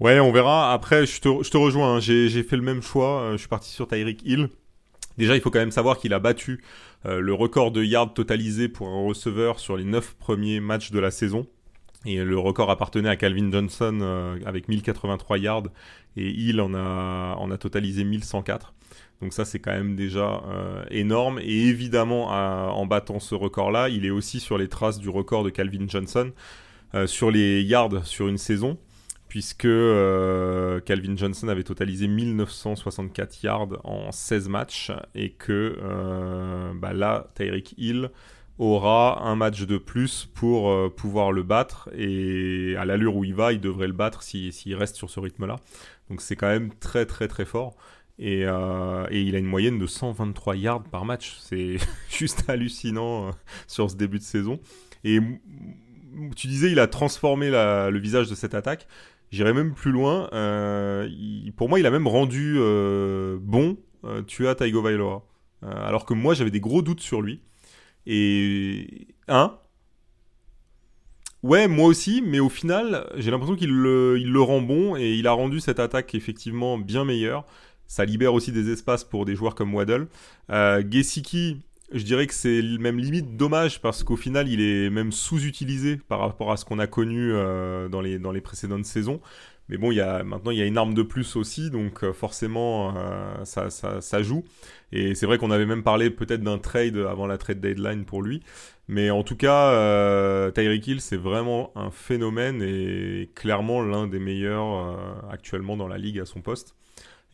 Ouais, 0.00 0.18
on 0.18 0.32
verra. 0.32 0.72
Après, 0.72 1.04
je 1.04 1.20
te, 1.20 1.56
rejoins. 1.56 1.96
Hein. 1.96 2.00
J'ai 2.00 2.42
fait 2.42 2.56
le 2.56 2.62
même 2.62 2.80
choix. 2.80 3.20
Euh, 3.20 3.32
je 3.32 3.36
suis 3.36 3.48
parti 3.48 3.70
sur 3.70 3.86
Tyreek 3.86 4.22
Hill. 4.24 4.48
Déjà, 5.18 5.34
il 5.34 5.42
faut 5.42 5.50
quand 5.50 5.58
même 5.58 5.70
savoir 5.70 5.98
qu'il 5.98 6.14
a 6.14 6.18
battu 6.18 6.64
euh, 7.04 7.20
le 7.20 7.34
record 7.34 7.70
de 7.70 7.84
yards 7.84 8.14
totalisé 8.14 8.68
pour 8.68 8.88
un 8.88 9.04
receveur 9.06 9.60
sur 9.60 9.76
les 9.76 9.84
9 9.84 10.14
premiers 10.14 10.60
matchs 10.60 10.90
de 10.90 10.98
la 10.98 11.10
saison. 11.10 11.46
Et 12.06 12.24
le 12.24 12.38
record 12.38 12.70
appartenait 12.70 13.08
à 13.10 13.16
Calvin 13.16 13.50
Johnson 13.52 13.98
euh, 14.00 14.38
avec 14.46 14.68
1083 14.68 15.38
yards. 15.38 15.68
Et 16.16 16.30
Hill 16.30 16.60
en 16.60 16.74
a, 16.74 17.36
en 17.38 17.50
a 17.50 17.58
totalisé 17.58 18.04
1104. 18.04 18.72
Donc 19.20 19.34
ça, 19.34 19.44
c'est 19.44 19.58
quand 19.58 19.72
même 19.72 19.96
déjà 19.96 20.42
euh, 20.48 20.82
énorme. 20.90 21.38
Et 21.40 21.66
évidemment, 21.66 22.28
en 22.28 22.86
battant 22.86 23.20
ce 23.20 23.34
record-là, 23.34 23.88
il 23.88 24.06
est 24.06 24.10
aussi 24.10 24.40
sur 24.40 24.56
les 24.56 24.68
traces 24.68 24.98
du 24.98 25.08
record 25.08 25.44
de 25.44 25.50
Calvin 25.50 25.86
Johnson 25.86 26.32
euh, 26.94 27.06
sur 27.06 27.30
les 27.30 27.62
yards 27.62 28.06
sur 28.06 28.28
une 28.28 28.38
saison, 28.38 28.78
puisque 29.28 29.66
euh, 29.66 30.80
Calvin 30.80 31.16
Johnson 31.16 31.48
avait 31.48 31.64
totalisé 31.64 32.08
1964 32.08 33.42
yards 33.42 33.78
en 33.84 34.10
16 34.10 34.48
matchs, 34.48 34.90
et 35.14 35.32
que 35.32 35.76
bah 36.76 36.94
là, 36.94 37.28
Tyreek 37.34 37.74
Hill 37.76 38.10
aura 38.60 39.22
un 39.26 39.36
match 39.36 39.62
de 39.62 39.78
plus 39.78 40.28
pour 40.34 40.94
pouvoir 40.94 41.32
le 41.32 41.42
battre 41.42 41.88
et 41.96 42.76
à 42.76 42.84
l'allure 42.84 43.16
où 43.16 43.24
il 43.24 43.34
va, 43.34 43.52
il 43.52 43.60
devrait 43.60 43.86
le 43.86 43.92
battre 43.92 44.22
s'il 44.22 44.74
reste 44.74 44.96
sur 44.96 45.10
ce 45.10 45.18
rythme-là. 45.18 45.56
Donc 46.10 46.20
c'est 46.20 46.36
quand 46.36 46.48
même 46.48 46.70
très 46.78 47.06
très 47.06 47.26
très 47.26 47.44
fort. 47.44 47.76
Euh, 48.22 49.06
et, 49.10 49.22
il 49.22 49.34
a 49.34 49.38
une 49.38 49.46
moyenne 49.46 49.78
de 49.78 49.86
123 49.86 50.56
yards 50.56 50.84
par 50.84 51.04
match. 51.04 51.36
C'est 51.40 51.76
juste 52.10 52.48
hallucinant 52.48 53.28
euh, 53.28 53.30
sur 53.66 53.90
ce 53.90 53.96
début 53.96 54.18
de 54.18 54.24
saison. 54.24 54.60
Et 55.04 55.18
tu 56.36 56.46
disais, 56.48 56.70
il 56.70 56.80
a 56.80 56.86
transformé 56.86 57.50
le 57.50 57.98
visage 57.98 58.28
de 58.28 58.34
cette 58.34 58.54
attaque. 58.54 58.86
J'irais 59.30 59.54
même 59.54 59.74
plus 59.74 59.92
loin. 59.92 60.28
Euh, 60.32 61.08
pour 61.56 61.68
moi, 61.68 61.78
il 61.78 61.86
a 61.86 61.90
même 61.90 62.08
rendu 62.08 62.58
bon 63.40 63.76
tu 64.26 64.48
as 64.48 64.54
Taigo 64.54 64.80
Vailoa. 64.80 65.26
alors 65.62 66.04
que 66.04 66.14
moi, 66.14 66.34
j'avais 66.34 66.50
des 66.50 66.60
gros 66.60 66.82
doutes 66.82 67.00
sur 67.00 67.22
lui. 67.22 67.40
Et. 68.12 69.06
Hein? 69.28 69.56
Ouais, 71.44 71.68
moi 71.68 71.86
aussi, 71.86 72.22
mais 72.26 72.40
au 72.40 72.48
final, 72.48 73.08
j'ai 73.16 73.30
l'impression 73.30 73.54
qu'il 73.56 73.70
le, 73.70 74.40
rend 74.40 74.60
bon 74.60 74.96
et 74.96 75.14
il 75.14 75.26
a 75.28 75.32
rendu 75.32 75.60
cette 75.60 75.78
attaque 75.78 76.14
effectivement 76.14 76.76
bien 76.76 77.04
meilleure. 77.04 77.46
Ça 77.86 78.04
libère 78.04 78.34
aussi 78.34 78.52
des 78.52 78.70
espaces 78.70 79.04
pour 79.04 79.24
des 79.24 79.36
joueurs 79.36 79.54
comme 79.54 79.74
Waddle. 79.74 80.08
Euh, 80.50 80.82
je 81.92 82.04
dirais 82.04 82.26
que 82.26 82.34
c'est 82.34 82.62
même 82.78 82.98
limite 82.98 83.36
dommage 83.36 83.80
parce 83.80 84.02
qu'au 84.02 84.16
final, 84.16 84.48
il 84.48 84.60
est 84.60 84.90
même 84.90 85.12
sous-utilisé 85.12 85.96
par 85.96 86.18
rapport 86.18 86.52
à 86.52 86.56
ce 86.56 86.64
qu'on 86.64 86.78
a 86.80 86.86
connu 86.86 87.32
euh, 87.32 87.88
dans 87.88 88.00
les 88.02 88.40
précédentes 88.40 88.84
saisons. 88.84 89.20
Mais 89.70 89.76
bon, 89.76 89.92
il 89.92 89.96
y 89.98 90.00
a, 90.00 90.24
maintenant, 90.24 90.50
il 90.50 90.58
y 90.58 90.62
a 90.62 90.66
une 90.66 90.76
arme 90.76 90.94
de 90.94 91.02
plus 91.02 91.36
aussi, 91.36 91.70
donc 91.70 92.02
euh, 92.02 92.12
forcément, 92.12 92.92
euh, 92.96 93.44
ça, 93.44 93.70
ça, 93.70 94.00
ça, 94.00 94.20
joue. 94.20 94.44
Et 94.90 95.14
c'est 95.14 95.26
vrai 95.26 95.38
qu'on 95.38 95.52
avait 95.52 95.64
même 95.64 95.84
parlé 95.84 96.10
peut-être 96.10 96.42
d'un 96.42 96.58
trade 96.58 96.96
avant 96.96 97.28
la 97.28 97.38
trade 97.38 97.60
deadline 97.60 98.04
pour 98.04 98.20
lui. 98.20 98.42
Mais 98.88 99.10
en 99.10 99.22
tout 99.22 99.36
cas, 99.36 99.70
euh, 99.70 100.50
Tyreek 100.50 100.84
Hill, 100.88 101.00
c'est 101.00 101.16
vraiment 101.16 101.70
un 101.76 101.92
phénomène 101.92 102.62
et 102.62 103.30
clairement 103.36 103.80
l'un 103.80 104.08
des 104.08 104.18
meilleurs 104.18 104.98
actuellement 105.30 105.76
dans 105.76 105.86
la 105.86 105.98
ligue 105.98 106.18
à 106.18 106.26
son 106.26 106.40
poste. 106.40 106.74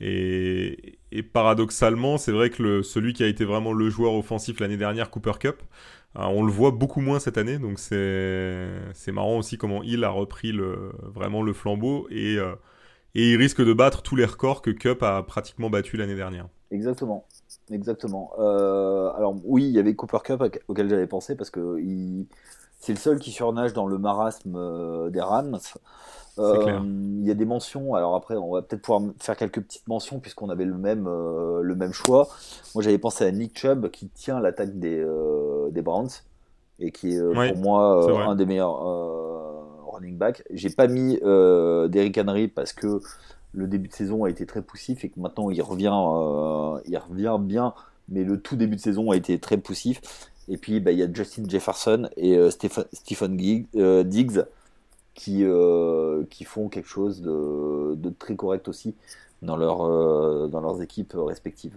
Et, 0.00 0.98
paradoxalement, 1.32 2.18
c'est 2.18 2.32
vrai 2.32 2.50
que 2.50 2.82
celui 2.82 3.12
qui 3.12 3.24
a 3.24 3.26
été 3.26 3.44
vraiment 3.44 3.72
le 3.72 3.88
joueur 3.88 4.14
offensif 4.14 4.60
l'année 4.60 4.76
dernière, 4.76 5.10
Cooper 5.10 5.32
Cup, 5.40 5.62
euh, 6.16 6.22
on 6.24 6.42
le 6.42 6.52
voit 6.52 6.70
beaucoup 6.70 7.00
moins 7.00 7.18
cette 7.18 7.38
année. 7.38 7.58
Donc 7.58 7.78
c'est 7.78 9.12
marrant 9.12 9.38
aussi 9.38 9.58
comment 9.58 9.82
il 9.82 10.04
a 10.04 10.10
repris 10.10 10.52
vraiment 11.02 11.42
le 11.42 11.52
flambeau. 11.52 12.06
Et, 12.10 12.36
euh, 12.36 12.54
et 13.14 13.32
il 13.32 13.36
risque 13.36 13.64
de 13.64 13.72
battre 13.72 14.02
tous 14.02 14.16
les 14.16 14.26
records 14.26 14.60
que 14.60 14.70
Cup 14.70 15.02
a 15.02 15.22
pratiquement 15.22 15.70
battu 15.70 15.96
l'année 15.96 16.16
dernière. 16.16 16.48
Exactement. 16.70 17.24
Exactement. 17.70 18.32
Euh, 18.38 19.10
alors 19.16 19.34
oui, 19.44 19.64
il 19.64 19.70
y 19.70 19.78
avait 19.78 19.94
Cooper 19.94 20.18
Cup 20.22 20.42
auquel 20.68 20.88
j'avais 20.88 21.06
pensé 21.06 21.34
parce 21.34 21.50
que 21.50 21.80
c'est 22.78 22.92
le 22.92 22.98
seul 22.98 23.18
qui 23.18 23.32
surnage 23.32 23.72
dans 23.72 23.86
le 23.86 23.98
marasme 23.98 24.54
euh, 24.56 25.10
des 25.10 25.20
Rams. 25.20 25.58
Euh, 26.38 26.80
il 27.20 27.26
y 27.26 27.30
a 27.30 27.34
des 27.34 27.44
mentions. 27.44 27.94
Alors 27.94 28.14
après, 28.14 28.36
on 28.36 28.52
va 28.52 28.62
peut-être 28.62 28.82
pouvoir 28.82 29.02
faire 29.18 29.36
quelques 29.36 29.60
petites 29.60 29.88
mentions 29.88 30.20
puisqu'on 30.20 30.50
avait 30.50 30.64
le 30.64 30.76
même 30.76 31.04
le 31.06 31.74
même 31.74 31.92
choix. 31.92 32.28
Moi, 32.74 32.82
j'avais 32.82 32.98
pensé 32.98 33.24
à 33.24 33.30
Nick 33.32 33.58
Chubb 33.58 33.90
qui 33.90 34.08
tient 34.08 34.40
l'attaque 34.40 34.78
des 34.78 35.04
des 35.70 35.82
Browns 35.82 36.10
et 36.78 36.92
qui 36.92 37.14
est 37.14 37.52
pour 37.52 37.58
moi 37.58 38.28
un 38.28 38.34
des 38.34 38.46
meilleurs 38.46 38.76
running 39.92 40.18
backs. 40.18 40.42
J'ai 40.50 40.70
pas 40.70 40.88
mis 40.88 41.18
Derrick 41.22 42.18
Henry 42.18 42.48
parce 42.48 42.72
que 42.72 43.00
le 43.56 43.66
début 43.66 43.88
de 43.88 43.94
saison 43.94 44.24
a 44.24 44.30
été 44.30 44.46
très 44.46 44.62
poussif 44.62 45.04
et 45.04 45.08
que 45.08 45.18
maintenant 45.18 45.50
il 45.50 45.60
revient, 45.62 45.88
euh, 45.88 46.78
il 46.86 46.96
revient 46.98 47.36
bien, 47.40 47.74
mais 48.08 48.22
le 48.22 48.38
tout 48.38 48.56
début 48.56 48.76
de 48.76 48.80
saison 48.80 49.10
a 49.10 49.16
été 49.16 49.38
très 49.38 49.56
poussif. 49.56 50.00
Et 50.48 50.58
puis 50.58 50.78
bah, 50.78 50.92
il 50.92 50.98
y 50.98 51.02
a 51.02 51.12
Justin 51.12 51.44
Jefferson 51.48 52.08
et 52.16 52.36
euh, 52.36 52.50
Stephen, 52.50 53.66
euh, 53.76 54.04
Diggs 54.04 54.44
qui, 55.16 55.44
qui 56.30 56.44
font 56.44 56.68
quelque 56.68 56.88
chose 56.88 57.22
de, 57.22 58.10
très 58.18 58.36
correct 58.36 58.68
aussi 58.68 58.94
dans, 59.42 59.56
leur, 59.56 60.48
dans 60.48 60.60
leurs 60.60 60.80
équipes 60.80 61.14
respectives. 61.16 61.76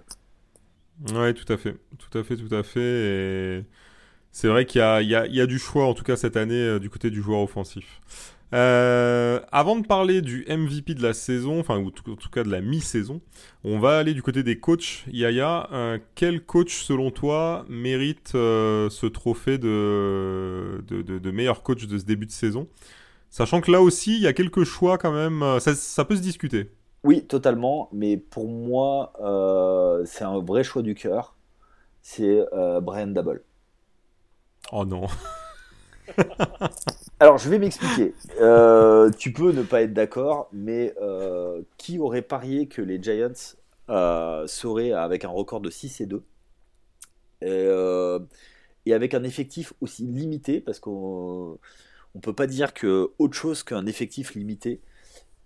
Ouais, 1.14 1.34
tout 1.34 1.52
à 1.52 1.58
fait, 1.58 1.76
tout 1.98 2.18
à 2.18 2.24
fait, 2.24 2.36
tout 2.36 2.54
à 2.54 2.62
fait. 2.62 3.66
C'est 4.32 4.48
vrai 4.48 4.66
qu'il 4.66 4.82
y, 4.82 5.06
y, 5.06 5.36
y 5.36 5.42
a, 5.42 5.46
du 5.48 5.58
choix, 5.58 5.86
en 5.86 5.94
tout 5.94 6.04
cas 6.04 6.16
cette 6.16 6.38
année, 6.38 6.80
du 6.80 6.90
côté 6.90 7.10
du 7.10 7.22
joueur 7.22 7.40
offensif. 7.40 8.02
Euh, 8.52 9.40
avant 9.52 9.78
de 9.78 9.86
parler 9.86 10.22
du 10.22 10.44
MVP 10.50 10.96
de 10.96 11.04
la 11.04 11.14
saison, 11.14 11.60
enfin 11.60 11.78
ou 11.78 11.88
en 11.88 12.16
tout 12.16 12.30
cas 12.32 12.44
de 12.44 12.50
la 12.50 12.62
mi-saison, 12.62 13.22
on 13.64 13.80
va 13.80 14.00
aller 14.00 14.14
du 14.14 14.24
côté 14.24 14.42
des 14.44 14.60
coachs. 14.60 15.04
Yaya, 15.12 15.70
euh, 15.72 16.00
quel 16.16 16.44
coach 16.44 16.84
selon 16.84 17.12
toi 17.12 17.66
mérite 17.70 18.32
euh, 18.36 18.90
ce 18.90 19.06
trophée 19.06 19.58
de, 19.60 20.84
de, 20.88 21.32
meilleur 21.32 21.62
coach 21.62 21.86
de 21.86 21.98
ce 21.98 22.06
début 22.06 22.26
de 22.26 22.32
saison? 22.32 22.68
Sachant 23.30 23.62
que 23.62 23.72
là 23.72 23.82
aussi, 23.82 24.16
il 24.16 24.22
y 24.22 24.28
a 24.28 24.34
quelques 24.34 24.64
choix 24.64 24.98
quand 24.98 25.12
même, 25.12 25.60
ça, 25.60 26.06
peut 26.06 26.16
se 26.16 26.22
discuter. 26.22 26.72
Oui, 27.04 27.26
totalement, 27.26 27.90
mais 27.94 28.18
pour 28.18 28.48
moi, 28.48 29.14
c'est 30.06 30.24
un 30.24 30.40
vrai 30.40 30.64
choix 30.64 30.82
du 30.82 30.96
cœur. 30.96 31.36
C'est 32.02 32.44
Brian 32.82 33.08
Double. 33.08 33.44
Oh 34.72 34.86
non 34.86 35.08
Alors, 37.20 37.38
je 37.38 37.50
vais 37.50 37.60
m'expliquer. 37.60 38.14
Euh, 38.40 39.10
tu 39.12 39.34
peux 39.34 39.52
ne 39.52 39.64
pas 39.64 39.82
être 39.82 39.94
d'accord, 39.94 40.50
mais 40.54 40.94
euh, 41.02 41.62
qui 41.78 42.00
aurait 42.00 42.22
parié 42.22 42.68
que 42.68 42.82
les 42.82 43.02
Giants 43.02 43.58
euh, 43.90 44.48
seraient 44.48 44.92
avec 44.92 45.26
un 45.26 45.30
record 45.30 45.60
de 45.62 45.70
6 45.70 46.02
et 46.02 46.06
2 46.06 46.24
et, 47.42 48.94
avec 48.94 49.14
un 49.14 49.24
effectif 49.24 49.74
aussi 49.82 50.04
limité, 50.04 50.62
parce 50.62 50.80
qu'on 50.80 51.60
ne 52.16 52.22
peut 52.22 52.34
pas 52.34 52.48
dire 52.48 52.74
que 52.74 53.12
autre 53.20 53.36
chose 53.36 53.64
qu'un 53.64 53.86
effectif 53.86 54.36
limité, 54.36 54.82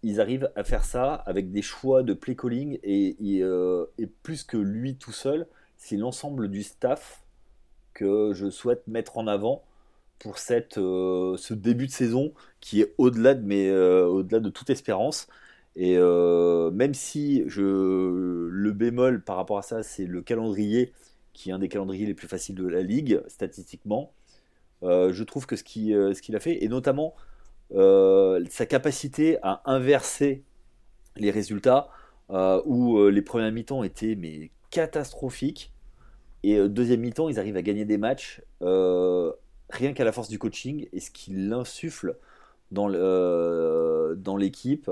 ils 0.04 0.20
arrivent 0.22 0.52
à 0.56 0.64
faire 0.64 0.84
ça 0.84 1.14
avec 1.14 1.52
des 1.52 1.62
choix 1.62 2.04
de 2.04 2.14
play 2.14 2.36
calling 2.36 2.80
et, 2.84 3.16
et 3.98 4.08
plus 4.24 4.44
que 4.44 4.58
lui 4.58 4.96
tout 4.96 5.12
seul, 5.12 5.48
c'est 5.78 5.98
l'ensemble 5.98 6.50
du 6.50 6.64
staff 6.64 7.24
que 7.94 8.32
je 8.34 8.50
souhaite 8.50 8.88
mettre 8.88 9.18
en 9.18 9.28
avant 9.28 9.64
pour 10.20 10.38
euh, 10.78 11.38
ce 11.38 11.54
début 11.54 11.88
de 11.88 11.92
saison 11.92 12.34
qui 12.62 12.82
est 12.82 12.94
au-delà 12.98 13.34
de, 13.34 13.46
euh, 13.52 14.50
toute 14.52 14.70
espérance. 14.70 15.28
Et 15.76 15.98
euh, 15.98 16.72
même 16.72 16.94
si 16.94 17.44
je, 17.48 17.62
le 18.50 18.72
bémol 18.72 19.24
par 19.24 19.36
rapport 19.38 19.58
à 19.58 19.64
ça, 19.64 19.84
c'est 19.84 20.06
le 20.06 20.22
calendrier, 20.22 20.94
qui 21.34 21.50
est 21.50 21.54
un 21.54 21.60
des 21.60 21.68
calendriers 21.68 22.06
les 22.06 22.14
plus 22.14 22.28
faciles 22.28 22.56
de 22.56 22.68
la 22.68 22.82
ligue, 22.82 23.22
statistiquement, 23.28 24.14
je 24.84 25.24
trouve 25.24 25.46
que 25.46 25.56
ce, 25.56 25.64
qui, 25.64 25.92
ce 25.92 26.22
qu'il 26.22 26.36
a 26.36 26.40
fait, 26.40 26.64
et 26.64 26.68
notamment 26.68 27.16
sa 27.72 28.66
capacité 28.68 29.38
à 29.42 29.62
inverser 29.66 30.44
les 31.16 31.32
résultats, 31.32 31.90
où 32.30 33.08
les 33.08 33.22
premiers 33.22 33.52
mi-temps 33.52 33.84
étaient 33.84 34.16
mais, 34.16 34.52
catastrophiques, 34.70 35.72
et 36.44 36.68
deuxième 36.68 37.00
mi-temps, 37.00 37.30
ils 37.30 37.40
arrivent 37.40 37.58
à 37.58 37.62
gagner 37.62 37.86
des 37.86 37.98
matchs 37.98 38.42
rien 39.74 39.94
qu'à 39.94 40.04
la 40.04 40.12
force 40.12 40.30
du 40.30 40.40
coaching 40.40 40.88
et 40.94 41.00
ce 41.00 41.12
qu'il 41.12 41.52
insuffle 41.52 42.16
dans, 42.72 42.90
euh, 42.92 44.16
l'équipe. 44.38 44.90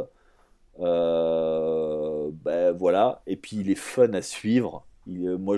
Euh, 0.80 2.30
ben 2.34 2.72
voilà. 2.72 3.22
Et 3.28 3.36
puis 3.36 3.58
il 3.58 3.70
est 3.70 3.76
fun 3.76 4.14
à 4.14 4.22
suivre. 4.22 4.86
Moi, 5.08 5.58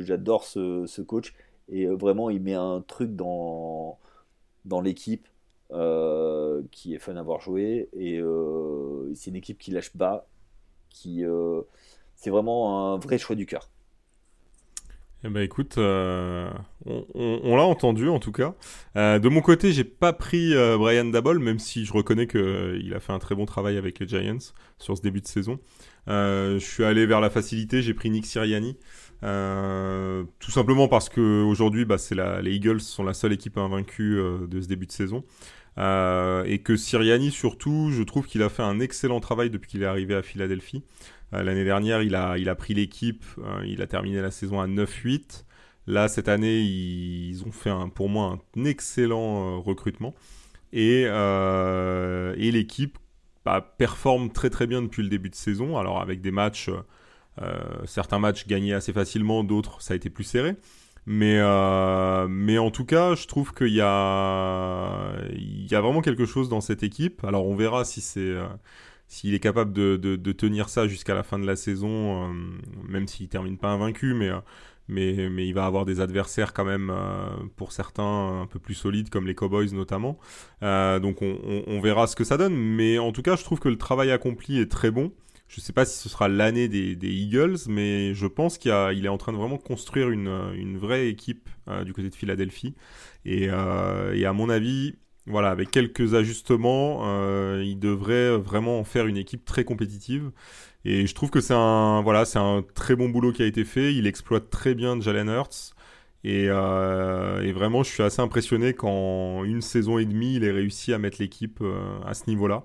j'adore 0.00 0.44
ce, 0.44 1.00
coach. 1.02 1.34
Et 1.72 1.86
vraiment, 1.86 2.30
il 2.30 2.42
met 2.42 2.54
un 2.54 2.82
truc 2.86 3.16
dans, 3.16 3.98
dans 4.64 4.80
l'équipe 4.80 5.26
euh, 5.72 6.62
qui 6.70 6.94
est 6.94 6.98
fun 6.98 7.16
à 7.16 7.22
voir 7.22 7.40
jouer. 7.40 7.88
Et 7.94 8.20
c'est 9.14 9.30
une 9.30 9.36
équipe 9.36 9.58
qui 9.58 9.70
lâche 9.70 9.96
bas. 9.96 10.26
Qui, 10.90 11.24
c'est 12.14 12.30
vraiment 12.30 12.92
un 12.92 12.98
vrai 12.98 13.18
choix 13.18 13.34
du 13.34 13.46
cœur. 13.46 13.68
Eh 15.24 15.28
ben 15.28 15.40
écoute, 15.40 15.78
euh, 15.78 16.50
on, 16.84 17.56
l'a 17.56 17.62
entendu 17.62 18.08
en 18.08 18.18
tout 18.18 18.32
cas. 18.32 18.54
Euh, 18.96 19.20
de 19.20 19.28
mon 19.28 19.40
côté, 19.40 19.72
j'ai 19.72 19.84
pas 19.84 20.12
pris 20.12 20.52
euh, 20.52 20.76
Brian 20.76 21.04
Dabol, 21.04 21.38
même 21.38 21.60
si 21.60 21.84
je 21.84 21.92
reconnais 21.92 22.26
qu'il 22.26 22.92
a 22.92 22.98
fait 22.98 23.12
un 23.12 23.20
très 23.20 23.36
bon 23.36 23.46
travail 23.46 23.76
avec 23.76 24.00
les 24.00 24.08
Giants 24.08 24.52
sur 24.78 24.96
ce 24.96 25.02
début 25.02 25.20
de 25.20 25.28
saison. 25.28 25.60
je 26.08 26.58
suis 26.58 26.82
allé 26.82 27.06
vers 27.06 27.20
la 27.20 27.30
facilité, 27.30 27.82
j'ai 27.82 27.94
pris 27.94 28.10
Nick 28.10 28.26
Siriani. 28.26 28.76
Tout 29.22 30.50
simplement 30.50 30.88
parce 30.88 31.08
que 31.08 31.42
aujourd'hui, 31.42 31.84
bah, 31.84 31.98
c'est 31.98 32.16
les 32.42 32.52
Eagles 32.52 32.80
sont 32.80 33.04
la 33.04 33.14
seule 33.14 33.32
équipe 33.32 33.56
invaincue 33.56 34.16
de 34.48 34.60
ce 34.60 34.66
début 34.68 34.86
de 34.86 34.92
saison. 34.92 35.24
et 35.78 36.60
que 36.64 36.76
Siriani, 36.76 37.30
surtout, 37.30 37.90
je 37.92 38.02
trouve 38.02 38.26
qu'il 38.26 38.42
a 38.42 38.48
fait 38.48 38.62
un 38.62 38.80
excellent 38.80 39.20
travail 39.20 39.50
depuis 39.50 39.70
qu'il 39.70 39.82
est 39.82 39.86
arrivé 39.86 40.14
à 40.14 40.22
Philadelphie. 40.22 40.82
Euh, 41.34 41.42
l'année 41.42 41.64
dernière, 41.64 42.02
il 42.02 42.14
a, 42.14 42.36
il 42.38 42.48
a 42.48 42.54
pris 42.54 42.74
l'équipe, 42.74 43.24
euh, 43.38 43.64
il 43.66 43.82
a 43.82 43.86
terminé 43.86 44.20
la 44.20 44.30
saison 44.30 44.60
à 44.60 44.66
9-8. 44.66 45.44
Là, 45.86 46.08
cette 46.08 46.28
année, 46.28 46.60
ils 46.60 47.42
ont 47.44 47.52
fait 47.52 47.72
pour 47.94 48.08
moi 48.08 48.38
un 48.56 48.64
excellent 48.64 49.56
euh, 49.56 49.58
recrutement. 49.58 50.14
Et, 50.74 51.02
et 51.02 52.50
l'équipe 52.50 52.98
bah, 53.44 53.74
performe 53.76 54.30
très 54.32 54.48
très 54.48 54.66
bien 54.66 54.80
depuis 54.80 55.02
le 55.02 55.10
début 55.10 55.28
de 55.28 55.34
saison. 55.34 55.76
Alors 55.76 56.00
avec 56.00 56.22
des 56.22 56.30
matchs, 56.30 56.70
certains 57.86 58.18
matchs 58.18 58.46
gagnés 58.46 58.74
assez 58.74 58.92
facilement, 58.92 59.44
d'autres 59.44 59.80
ça 59.82 59.94
a 59.94 59.96
été 59.96 60.10
plus 60.10 60.24
serré. 60.24 60.56
Mais, 61.06 61.40
mais 62.28 62.58
en 62.58 62.70
tout 62.70 62.84
cas, 62.84 63.14
je 63.14 63.26
trouve 63.26 63.52
qu'il 63.54 63.72
y 63.72 63.80
a, 63.80 65.12
il 65.32 65.66
y 65.66 65.74
a 65.74 65.80
vraiment 65.80 66.00
quelque 66.00 66.26
chose 66.26 66.48
dans 66.48 66.60
cette 66.60 66.82
équipe. 66.82 67.24
Alors 67.24 67.46
on 67.46 67.56
verra 67.56 67.84
si 67.84 68.00
c'est 68.00 68.36
s'il 69.12 69.34
est 69.34 69.40
capable 69.40 69.74
de, 69.74 70.32
tenir 70.32 70.70
ça 70.70 70.88
jusqu'à 70.88 71.14
la 71.14 71.22
fin 71.22 71.38
de 71.38 71.44
la 71.44 71.54
saison, 71.54 72.30
euh, 72.30 72.32
même 72.88 73.06
s'il 73.06 73.28
termine 73.28 73.58
pas 73.58 73.68
invaincu, 73.68 74.14
mais, 74.14 74.30
euh, 74.30 74.38
mais, 74.88 75.28
mais 75.28 75.46
il 75.46 75.52
va 75.52 75.66
avoir 75.66 75.84
des 75.84 76.00
adversaires 76.00 76.54
quand 76.54 76.64
même, 76.64 76.90
euh, 76.90 77.26
pour 77.56 77.72
certains, 77.72 78.40
un 78.40 78.46
peu 78.46 78.58
plus 78.58 78.72
solides, 78.72 79.10
comme 79.10 79.26
les 79.26 79.34
Cowboys 79.34 79.74
notamment. 79.74 80.18
donc 80.62 81.20
on, 81.20 81.80
verra 81.82 82.06
ce 82.06 82.16
que 82.16 82.24
ça 82.24 82.38
donne, 82.38 82.56
mais 82.56 82.98
en 82.98 83.12
tout 83.12 83.20
cas, 83.20 83.36
je 83.36 83.44
trouve 83.44 83.60
que 83.60 83.68
le 83.68 83.76
travail 83.76 84.10
accompli 84.10 84.58
est 84.58 84.70
très 84.70 84.90
bon. 84.90 85.12
Je 85.52 85.60
ne 85.60 85.62
sais 85.62 85.72
pas 85.74 85.84
si 85.84 85.98
ce 85.98 86.08
sera 86.08 86.28
l'année 86.28 86.66
des, 86.68 86.96
Eagles, 87.02 87.58
mais 87.68 88.14
je 88.14 88.26
pense 88.26 88.56
qu'il 88.56 88.70
est 88.72 89.08
en 89.08 89.18
train 89.18 89.32
de 89.32 89.36
vraiment 89.36 89.58
construire 89.58 90.08
une, 90.08 90.78
vraie 90.78 91.08
équipe 91.08 91.50
du 91.84 91.92
côté 91.92 92.08
de 92.08 92.14
Philadelphie. 92.14 92.74
Et, 93.26 93.44
et 93.44 93.50
à 94.26 94.32
mon 94.32 94.48
avis, 94.48 94.94
voilà, 95.26 95.50
avec 95.50 95.70
quelques 95.70 96.14
ajustements, 96.14 97.02
euh, 97.04 97.62
il 97.64 97.78
devrait 97.78 98.36
vraiment 98.36 98.80
en 98.80 98.84
faire 98.84 99.06
une 99.06 99.16
équipe 99.16 99.44
très 99.44 99.64
compétitive. 99.64 100.32
Et 100.84 101.06
je 101.06 101.14
trouve 101.14 101.30
que 101.30 101.40
c'est 101.40 101.54
un, 101.54 102.64
très 102.74 102.96
bon 102.96 103.08
boulot 103.08 103.32
qui 103.32 103.42
a 103.42 103.46
été 103.46 103.64
fait. 103.64 103.94
Il 103.94 104.06
exploite 104.06 104.50
très 104.50 104.74
bien 104.74 105.00
Jalen 105.00 105.28
Hurts. 105.28 105.74
Et, 106.24 106.46
euh, 106.48 107.42
et, 107.42 107.52
vraiment, 107.52 107.82
je 107.82 107.90
suis 107.90 108.02
assez 108.02 108.20
impressionné 108.20 108.74
qu'en 108.74 109.44
une 109.44 109.60
saison 109.60 109.98
et 109.98 110.04
demie, 110.04 110.36
il 110.36 110.44
ait 110.44 110.52
réussi 110.52 110.92
à 110.92 110.98
mettre 110.98 111.18
l'équipe 111.20 111.58
euh, 111.62 112.00
à 112.04 112.14
ce 112.14 112.28
niveau-là. 112.28 112.64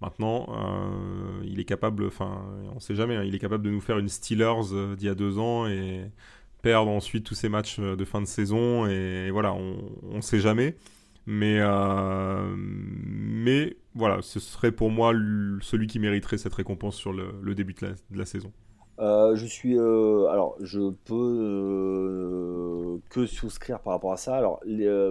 Maintenant, 0.00 0.46
euh, 0.50 1.42
il 1.44 1.58
est 1.58 1.64
capable, 1.64 2.06
enfin, 2.06 2.44
on 2.74 2.78
sait 2.78 2.94
jamais, 2.94 3.16
hein, 3.16 3.24
il 3.24 3.34
est 3.34 3.40
capable 3.40 3.64
de 3.64 3.70
nous 3.70 3.80
faire 3.80 3.98
une 3.98 4.08
Steelers 4.08 4.72
euh, 4.72 4.94
d'il 4.94 5.06
y 5.06 5.10
a 5.10 5.14
deux 5.16 5.38
ans 5.38 5.66
et 5.66 6.10
perdre 6.62 6.90
ensuite 6.90 7.24
tous 7.24 7.34
ces 7.34 7.48
matchs 7.48 7.80
de 7.80 8.04
fin 8.04 8.20
de 8.20 8.26
saison. 8.26 8.86
Et, 8.86 9.30
voilà, 9.30 9.52
on, 9.54 9.76
on 10.10 10.20
sait 10.20 10.40
jamais. 10.40 10.76
Mais, 11.30 11.58
euh, 11.60 12.54
mais 12.56 13.76
voilà, 13.94 14.22
ce 14.22 14.40
serait 14.40 14.72
pour 14.72 14.88
moi 14.88 15.12
celui 15.60 15.86
qui 15.86 15.98
mériterait 15.98 16.38
cette 16.38 16.54
récompense 16.54 16.96
sur 16.96 17.12
le, 17.12 17.54
début 17.54 17.74
de 17.74 17.94
la, 18.18 18.24
saison. 18.24 18.50
Euh, 18.98 19.36
je 19.36 19.44
suis, 19.44 19.78
euh, 19.78 20.26
alors, 20.28 20.56
je 20.60 20.88
peux 21.04 22.98
que 23.10 23.26
souscrire 23.26 23.80
par 23.80 23.92
rapport 23.92 24.14
à 24.14 24.16
ça. 24.16 24.36
Alors, 24.36 24.62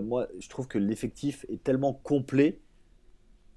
moi, 0.02 0.26
je 0.40 0.50
trouve 0.50 0.68
que 0.68 0.80
l'effectif 0.80 1.46
est 1.50 1.64
tellement 1.64 1.94
complet 1.94 2.62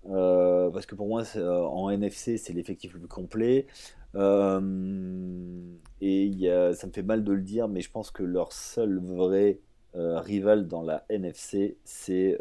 parce 0.04 0.86
que 0.86 0.94
pour 0.94 1.08
moi, 1.08 1.24
en 1.36 1.90
NFC, 1.90 2.38
c'est 2.38 2.52
l'effectif 2.52 2.94
le 2.94 3.00
plus 3.00 3.08
complet. 3.08 3.66
et 4.14 6.26
y 6.26 6.48
a, 6.48 6.74
ça 6.74 6.86
me 6.86 6.92
fait 6.92 7.02
mal 7.02 7.24
de 7.24 7.32
le 7.32 7.42
dire, 7.42 7.68
mais 7.68 7.80
je 7.80 7.90
pense 7.90 8.10
que 8.10 8.22
leur 8.22 8.52
seul 8.52 8.98
vrai 8.98 9.60
rival 9.94 10.68
dans 10.68 10.82
la 10.82 11.04
NFC, 11.08 11.76
c'est 11.84 12.38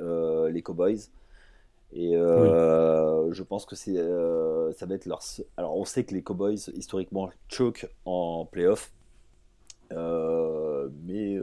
les 0.52 0.62
Cowboys. 0.62 1.10
Et 1.92 2.16
euh, 2.16 3.34
je 3.34 3.44
pense 3.44 3.66
que 3.66 3.76
c'est, 3.76 3.98
euh, 3.98 4.72
ça 4.74 4.86
va 4.86 4.96
être 4.96 5.06
leur. 5.06 5.22
Alors, 5.58 5.76
on 5.76 5.86
sait 5.86 6.04
que 6.04 6.14
les 6.14 6.22
Cowboys, 6.22 6.60
historiquement, 6.76 7.30
choke 7.48 7.88
en 8.06 8.46
playoff. 8.46 8.92
Euh, 9.92 10.90
mais. 11.04 11.40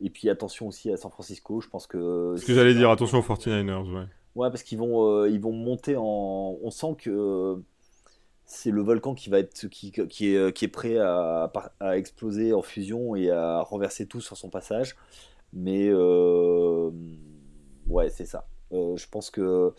Et 0.00 0.10
puis, 0.10 0.28
attention 0.28 0.68
aussi 0.68 0.92
à 0.92 0.96
San 0.96 1.10
Francisco. 1.10 1.60
Je 1.60 1.68
pense 1.68 1.86
que. 1.86 2.36
Ce 2.38 2.46
que 2.46 2.54
j'allais 2.54 2.74
dire, 2.74 2.90
attention 2.90 3.18
aux 3.18 3.22
49ers, 3.22 3.92
ouais. 3.92 4.06
Ouais, 4.34 4.50
parce 4.50 4.62
qu'ils 4.62 4.78
vont, 4.78 5.26
ils 5.26 5.40
vont 5.40 5.52
monter 5.52 5.96
en. 5.96 6.58
On 6.62 6.70
sent 6.70 6.96
que 6.98 7.56
c'est 8.44 8.70
le 8.70 8.82
volcan 8.82 9.14
qui 9.14 9.30
va 9.30 9.38
être 9.38 9.68
qui, 9.68 9.92
qui, 9.92 10.34
est, 10.34 10.52
qui 10.52 10.64
est 10.64 10.68
prêt 10.68 10.98
à, 10.98 11.52
à, 11.80 11.96
exploser 11.96 12.52
en 12.52 12.62
fusion 12.62 13.16
et 13.16 13.30
à 13.30 13.60
renverser 13.62 14.06
tout 14.06 14.20
sur 14.20 14.36
son 14.36 14.50
passage. 14.50 14.96
Mais 15.52 15.92
ouais, 17.88 18.10
c'est 18.10 18.26
ça. 18.26 18.46
Euh, 18.72 18.96
je 18.96 19.06
pense 19.08 19.30
que 19.30 19.72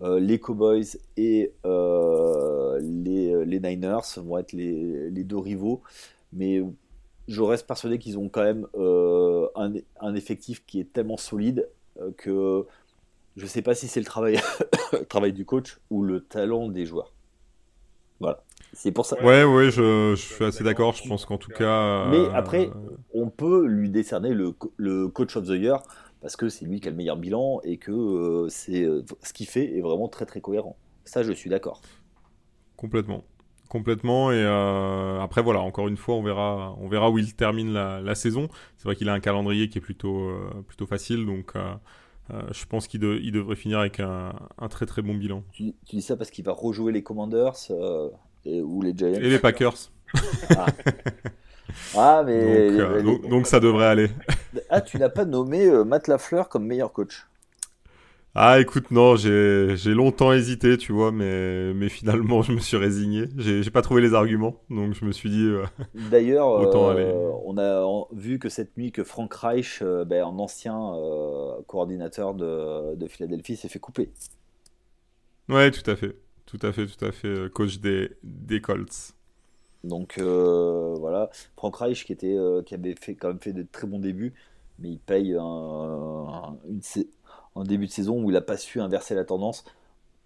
euh, 0.00 0.20
les 0.20 0.38
Cowboys 0.38 0.96
et 1.16 1.52
euh, 1.66 2.78
les, 2.80 3.44
les, 3.44 3.60
Niners 3.60 4.00
vont 4.18 4.38
être 4.38 4.52
les, 4.52 5.10
les, 5.10 5.24
deux 5.24 5.38
rivaux. 5.38 5.82
Mais 6.32 6.62
je 7.26 7.42
reste 7.42 7.66
persuadé 7.66 7.98
qu'ils 7.98 8.18
ont 8.18 8.28
quand 8.28 8.44
même 8.44 8.66
un, 8.74 9.72
un, 10.00 10.14
effectif 10.14 10.64
qui 10.66 10.80
est 10.80 10.92
tellement 10.92 11.16
solide 11.16 11.68
que 12.16 12.64
je 13.38 13.44
ne 13.44 13.48
sais 13.48 13.62
pas 13.62 13.74
si 13.74 13.88
c'est 13.88 14.00
le 14.00 14.06
travail, 14.06 14.40
travail 15.08 15.32
du 15.32 15.44
coach 15.44 15.78
ou 15.90 16.02
le 16.02 16.20
talent 16.20 16.68
des 16.68 16.84
joueurs. 16.84 17.12
Voilà. 18.20 18.42
C'est 18.72 18.92
pour 18.92 19.06
ça. 19.06 19.16
Ouais, 19.24 19.44
ouais, 19.44 19.70
je, 19.70 20.14
je 20.16 20.20
suis 20.20 20.44
assez 20.44 20.64
d'accord. 20.64 20.92
Je 20.94 21.08
pense 21.08 21.24
qu'en 21.24 21.38
tout 21.38 21.50
cas. 21.50 22.06
Mais 22.10 22.26
après, 22.34 22.68
on 23.14 23.30
peut 23.30 23.64
lui 23.66 23.90
décerner 23.90 24.34
le, 24.34 24.54
le 24.76 25.08
coach 25.08 25.36
of 25.36 25.46
the 25.46 25.50
year 25.50 25.82
parce 26.20 26.36
que 26.36 26.48
c'est 26.48 26.66
lui 26.66 26.80
qui 26.80 26.88
a 26.88 26.90
le 26.90 26.96
meilleur 26.96 27.16
bilan 27.16 27.60
et 27.62 27.78
que 27.78 27.92
euh, 27.92 28.48
c'est 28.48 28.82
euh, 28.82 29.04
ce 29.22 29.32
qu'il 29.32 29.46
fait 29.46 29.78
est 29.78 29.80
vraiment 29.80 30.08
très 30.08 30.26
très 30.26 30.40
cohérent. 30.40 30.76
Ça, 31.04 31.22
je 31.22 31.32
suis 31.32 31.48
d'accord. 31.48 31.80
Complètement. 32.76 33.24
Complètement. 33.68 34.32
Et 34.32 34.42
euh, 34.42 35.20
après, 35.20 35.42
voilà, 35.42 35.60
encore 35.60 35.88
une 35.88 35.96
fois, 35.96 36.16
on 36.16 36.22
verra, 36.22 36.74
on 36.80 36.88
verra 36.88 37.10
où 37.10 37.18
il 37.18 37.34
termine 37.34 37.72
la, 37.72 38.14
saison. 38.14 38.48
C'est 38.76 38.84
vrai 38.84 38.96
qu'il 38.96 39.08
a 39.08 39.12
un 39.12 39.20
calendrier 39.20 39.68
qui 39.68 39.78
est 39.78 39.82
plutôt, 39.82 40.30
plutôt 40.66 40.86
facile, 40.86 41.26
donc 41.26 41.52
je 42.30 42.64
pense 42.66 42.86
qu'il 42.86 43.00
devrait 43.00 43.56
finir 43.56 43.78
avec 43.78 44.00
un, 44.00 44.32
très 44.70 44.86
très 44.86 45.02
bon 45.02 45.14
bilan. 45.14 45.42
Tu, 45.52 45.74
dis 45.90 46.02
ça 46.02 46.16
parce 46.16 46.30
qu'il 46.30 46.44
va 46.44 46.52
rejouer 46.52 46.92
les 46.92 47.02
Commanders 47.02 47.54
ou 48.46 48.82
les 48.82 48.92
Giants 48.96 49.14
Et 49.14 49.30
les 49.30 49.38
Packers. 49.38 49.90
Ah. 50.56 50.66
Ah, 51.96 52.22
mais. 52.24 52.70
Donc, 53.28 53.46
ça 53.46 53.60
devrait 53.60 53.86
aller. 53.86 54.10
Ah, 54.70 54.80
tu 54.80 54.98
n'as 54.98 55.08
pas 55.08 55.24
nommé 55.24 55.66
euh, 55.66 55.84
Matt 55.84 56.08
Lafleur 56.08 56.48
comme 56.48 56.66
meilleur 56.66 56.92
coach 56.92 57.26
Ah, 58.40 58.60
écoute, 58.60 58.92
non, 58.92 59.16
j'ai 59.16 59.94
longtemps 59.94 60.32
hésité, 60.32 60.78
tu 60.78 60.92
vois, 60.92 61.10
mais, 61.10 61.74
mais 61.74 61.88
finalement, 61.88 62.42
je 62.42 62.52
me 62.52 62.60
suis 62.60 62.76
résigné. 62.76 63.24
J'ai 63.36 63.70
pas 63.70 63.82
trouvé 63.82 64.00
les 64.00 64.14
arguments, 64.14 64.54
donc 64.70 64.94
je 64.94 65.04
me 65.04 65.10
suis 65.10 65.28
dit. 65.28 65.44
Euh, 65.44 65.64
D'ailleurs, 65.94 66.48
euh, 66.76 67.32
on 67.44 67.58
a 67.58 68.06
vu 68.12 68.38
que 68.38 68.48
cette 68.48 68.76
nuit 68.76 68.92
que 68.92 69.02
Frank 69.02 69.34
Reich, 69.34 69.82
ben, 69.82 70.24
un 70.24 70.38
ancien 70.38 70.78
coordinateur 71.66 72.34
de, 72.34 72.94
de 72.94 73.08
Philadelphie, 73.08 73.56
s'est 73.56 73.68
fait 73.68 73.80
couper. 73.80 74.10
Ouais, 75.48 75.72
tout 75.72 75.90
à 75.90 75.96
fait. 75.96 76.14
Tout 76.46 76.60
à 76.62 76.70
fait, 76.72 76.86
tout 76.86 77.04
à 77.04 77.10
fait. 77.10 77.52
Coach 77.52 77.78
des, 77.80 78.10
des 78.22 78.60
Colts. 78.60 79.14
Donc 79.84 80.18
euh, 80.18 80.94
voilà, 80.98 81.30
Frank 81.56 81.76
Reich 81.76 82.04
qui, 82.04 82.12
était, 82.12 82.36
euh, 82.36 82.62
qui 82.62 82.74
avait 82.74 82.94
fait, 83.00 83.14
quand 83.14 83.28
même 83.28 83.40
fait 83.40 83.52
de 83.52 83.64
très 83.70 83.86
bons 83.86 84.00
débuts, 84.00 84.34
mais 84.78 84.90
il 84.90 84.98
paye 84.98 85.36
un, 85.38 86.56
début 87.64 87.86
de 87.86 87.90
saison 87.90 88.22
où 88.22 88.30
il 88.30 88.34
n'a 88.34 88.40
pas 88.40 88.56
su 88.56 88.80
inverser 88.80 89.14
la 89.14 89.24
tendance, 89.24 89.64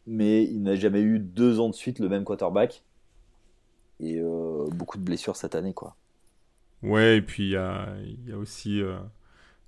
mais 0.06 0.44
il 0.44 0.62
n'a 0.62 0.76
jamais 0.76 1.00
eu 1.00 1.18
deux 1.18 1.60
ans 1.60 1.68
de 1.68 1.74
suite 1.74 1.98
le 1.98 2.08
même 2.08 2.24
quarterback. 2.24 2.82
Et 4.00 4.18
euh, 4.18 4.66
beaucoup 4.70 4.98
de 4.98 5.04
blessures 5.04 5.36
cette 5.36 5.54
année, 5.54 5.74
quoi. 5.74 5.96
Ouais, 6.82 7.18
et 7.18 7.22
puis 7.22 7.44
il 7.44 7.50
y 7.50 7.56
a, 7.56 7.86
aussi 8.34 8.82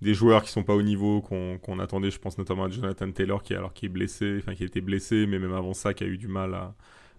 des 0.03 0.15
joueurs 0.15 0.43
qui 0.43 0.51
sont 0.51 0.65
pas 0.65 0.75
au 0.75 0.83
niveau 0.83 1.23
qu'on 1.23 1.79
attendait. 1.79 2.11
Je 2.11 2.19
pense 2.19 2.37
notamment 2.39 2.65
à 2.65 2.69
Jonathan 2.69 3.11
Taylor 3.13 3.43
qui, 3.43 3.55
alors, 3.55 3.73
qui 3.73 3.87
est 3.87 3.89
blessé, 3.89 4.39
enfin 4.39 4.57
qui 4.57 4.65
a 4.65 4.67
été 4.67 4.81
blessé, 4.81 5.27
mais 5.29 5.39
même 5.39 5.55
avant 5.55 5.75
ça, 5.75 5.95
qui 5.95 6.03
a 6.03 6.09
eu 6.09 6.19
du 6.19 6.27
mal 6.27 6.55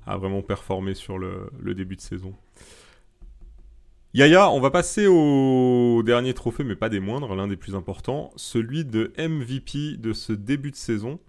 à, 0.06 0.18
vraiment 0.18 0.42
performer 0.42 0.94
sur 0.94 1.18
le 1.18 1.74
début 1.74 1.96
de 1.96 2.02
saison. 2.02 2.36
Yaya, 4.16 4.50
on 4.50 4.62
va 4.62 4.72
passer 4.72 5.08
au 5.08 6.02
dernier 6.02 6.34
trophée, 6.34 6.64
mais 6.64 6.78
pas 6.78 6.88
des 6.88 7.02
moindres, 7.02 7.36
l'un 7.36 7.50
des 7.50 7.58
plus 7.58 7.76
importants, 7.76 8.32
celui 8.38 8.86
de 8.86 9.12
MVP 9.18 9.98
de 9.98 10.14
ce 10.14 10.32
début 10.32 10.72
de 10.72 10.78
saison. 10.78 11.20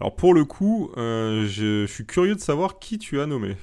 Alors 0.00 0.16
pour 0.16 0.34
le 0.34 0.44
coup, 0.44 0.90
euh, 0.96 1.46
je, 1.46 1.86
suis 1.86 2.04
curieux 2.04 2.34
de 2.34 2.40
savoir 2.40 2.80
qui 2.80 2.98
tu 2.98 3.20
as 3.20 3.26
nommé. 3.26 3.56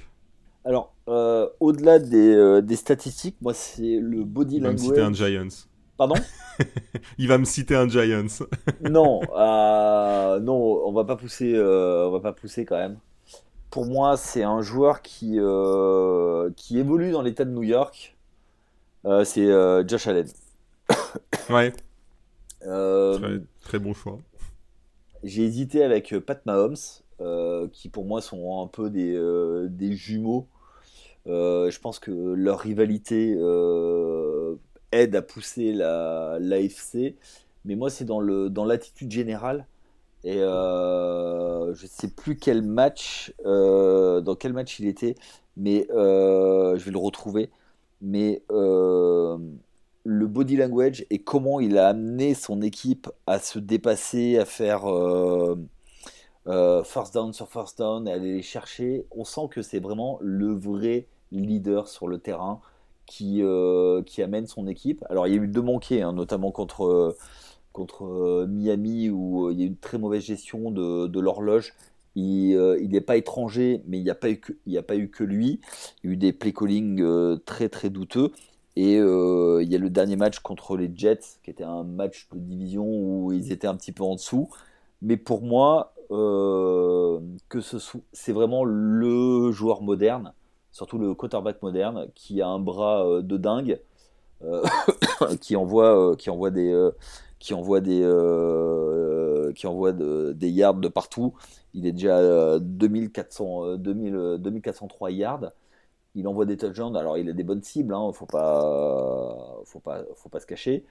Alors, 0.64 0.94
euh, 1.10 1.50
au-delà 1.60 2.00
des, 2.00 2.34
euh, 2.34 2.62
des, 2.62 2.78
statistiques, 2.78 3.36
moi 3.42 3.54
c'est 3.54 4.00
le 4.00 4.24
body 4.24 4.62
language. 4.62 4.80
Il 4.86 4.88
va 4.88 5.10
me 5.10 5.14
citer 5.14 5.26
un 5.26 5.28
Giants. 5.28 5.66
Pardon? 5.98 6.16
Il 7.18 7.28
va 7.28 7.38
me 7.38 7.44
citer 7.44 7.76
un 7.76 7.90
Giants. 7.90 8.46
non, 8.90 9.20
non, 10.40 10.82
on 10.86 10.94
va 10.94 11.04
pas 11.04 11.18
pousser, 11.18 11.54
on 11.54 12.12
va 12.12 12.22
pas 12.22 12.32
pousser 12.32 12.64
quand 12.64 12.78
même. 12.78 12.98
Pour 13.72 13.88
moi, 13.88 14.16
c'est 14.16 14.44
un 14.44 14.62
joueur 14.62 15.02
qui, 15.02 15.38
qui 16.56 16.80
évolue 16.80 17.12
dans 17.12 17.22
l'État 17.22 17.44
de 17.44 17.52
New 17.52 17.64
York 17.64 18.16
c'est 19.24 19.46
euh, 19.46 19.88
Josh 19.88 20.08
Allen. 20.08 20.28
ouais. 21.50 21.74
Euh, 22.66 23.40
très, 23.62 23.80
bon 23.80 23.94
choix. 23.94 24.20
J'ai 25.24 25.44
hésité 25.44 25.84
avec 25.84 26.18
Pat 26.20 26.46
Mahomes, 26.46 26.76
qui 27.72 27.90
pour 27.90 28.06
moi 28.06 28.22
sont 28.22 28.62
un 28.62 28.68
peu 28.68 28.90
des, 28.90 29.18
des 29.70 29.94
jumeaux. 29.96 30.48
je 31.26 31.80
pense 31.80 32.00
que 32.00 32.12
leur 32.12 32.60
rivalité 32.60 33.34
aide 34.92 35.16
à 35.16 35.22
pousser 35.22 35.74
l'AFC. 35.74 37.16
mais 37.66 37.76
moi, 37.76 37.90
c'est 37.90 38.06
dans 38.06 38.20
l'attitude 38.20 39.10
dans 39.10 39.16
générale. 39.16 39.66
Et 40.26 40.40
je 40.40 41.82
ne 41.82 41.88
sais 41.88 42.10
plus 42.10 42.38
quel 42.38 42.62
match, 42.62 43.34
dans 43.46 44.36
quel 44.38 44.54
match 44.54 44.80
il 44.80 44.88
était, 44.88 45.16
mais 45.58 45.88
je 45.90 46.84
vais 46.84 46.92
le 46.92 46.98
retrouver 46.98 47.50
mais 48.02 48.44
euh, 48.52 49.38
le 50.04 50.28
body 50.28 50.58
language 50.58 51.06
et 51.10 51.20
comment 51.20 51.60
il 51.60 51.78
a 51.78 51.90
amené 51.90 52.34
son 52.34 52.62
équipe 52.62 53.10
à 53.28 53.40
se 53.40 53.60
dépasser, 53.60 54.38
à 54.38 54.46
faire 54.46 54.90
euh, 54.90 55.56
euh, 56.48 56.84
first 56.84 57.14
down 57.14 57.34
sur 57.34 57.48
first 57.50 57.78
down, 57.80 58.08
à 58.08 58.14
aller 58.14 58.34
les 58.34 58.42
chercher, 58.42 59.06
on 59.12 59.24
sent 59.24 59.50
que 59.52 59.62
c'est 59.62 59.80
vraiment 59.80 60.18
le 60.22 60.54
vrai 60.54 61.08
leader 61.32 61.88
sur 61.88 62.08
le 62.08 62.18
terrain 62.18 62.62
qui, 63.06 63.42
qui 64.06 64.22
amène 64.22 64.46
son 64.46 64.68
équipe. 64.68 65.04
Alors 65.10 65.28
il 65.28 65.34
y 65.34 65.40
a 65.40 65.42
eu 65.42 65.48
deux 65.48 65.64
manqués, 65.64 66.04
hein, 66.04 66.14
notamment 66.14 66.52
contre, 66.52 67.16
contre 67.74 68.46
Miami 68.48 69.10
où 69.10 69.50
il 69.52 69.60
y 69.60 69.64
a 69.64 69.66
eu 69.66 69.70
une 69.70 69.78
très 69.78 69.98
mauvaise 69.98 70.24
gestion 70.24 70.70
de, 70.72 71.08
de 71.08 71.20
l'horloge 71.20 71.74
il 72.16 72.90
n'est 72.90 73.02
pas 73.02 73.18
étranger, 73.18 73.84
mais 73.88 73.98
il 73.98 74.04
n'y 74.04 74.10
a, 74.10 74.16
pas 74.16 74.30
eu 74.30 74.40
que, 74.40 75.24
lui. 75.24 75.60
Il 76.04 76.10
y 76.10 76.10
a 76.10 76.14
eu 76.14 76.18
des 76.18 76.34
play 76.34 76.54
calling 76.54 77.02
euh, 77.02 77.38
très 77.46 77.70
très 77.70 77.90
douteux. 77.90 78.32
Et 78.76 78.98
euh, 78.98 79.62
il 79.62 79.72
y 79.72 79.76
a 79.76 79.78
le 79.78 79.90
dernier 79.90 80.16
match 80.16 80.40
contre 80.40 80.78
les 80.78 80.92
Jets, 80.94 81.20
qui 81.44 81.50
était 81.50 81.64
un 81.64 81.84
match 81.84 82.28
de 82.34 82.40
division 82.40 82.86
où 82.86 83.32
ils 83.34 83.52
étaient 83.52 83.68
un 83.68 83.76
petit 83.76 83.92
peu 83.92 84.04
en 84.04 84.16
dessous. 84.16 84.50
Mais 85.02 85.18
pour 85.18 85.42
moi, 85.42 85.94
c'est 88.14 88.32
vraiment 88.32 88.64
le 88.64 89.52
joueur 89.52 89.82
moderne, 89.82 90.34
surtout 90.72 90.98
le 90.98 91.14
quarterback 91.14 91.62
moderne, 91.62 92.08
qui 92.16 92.42
a 92.42 92.48
un 92.48 92.60
bras 92.60 93.22
de 93.22 93.38
dingue, 93.38 93.80
qui 95.42 95.56
envoie, 95.56 96.16
qui 96.18 96.30
envoie 96.30 96.52
des, 96.52 96.90
qui 97.40 97.54
envoie 97.54 97.82
des, 97.82 98.02
qui 99.54 99.68
envoie 99.68 99.92
des 99.94 100.50
yards 100.50 100.76
de 100.76 100.88
partout 100.88 101.34
il 101.74 101.86
est 101.86 101.92
déjà 101.92 102.54
à 102.54 102.60
2400, 102.60 103.78
2000, 103.78 104.38
2403 104.40 105.12
yards. 105.12 105.52
Il 106.16 106.28
envoie 106.28 106.46
des 106.46 106.58
touchdowns. 106.58 106.98
Alors, 106.98 107.18
il 107.18 107.30
a 107.30 107.34
des 107.34 107.44
bonnes 107.44 107.62
cibles, 107.62 107.94
hein, 107.94 108.12
faut 108.14 108.26
pas, 108.26 109.60
faut 109.66 109.80
pas, 109.80 110.04
faut 110.16 110.30
pas 110.30 110.40
se 110.40 110.48
cacher. 110.48 110.84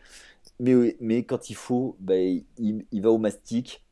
Mais, 0.60 0.96
mais 1.00 1.24
quand 1.24 1.50
il 1.50 1.56
faut, 1.56 1.96
ben, 1.98 2.42
il, 2.58 3.02
va 3.02 3.10
au 3.10 3.18
mastic. 3.18 3.82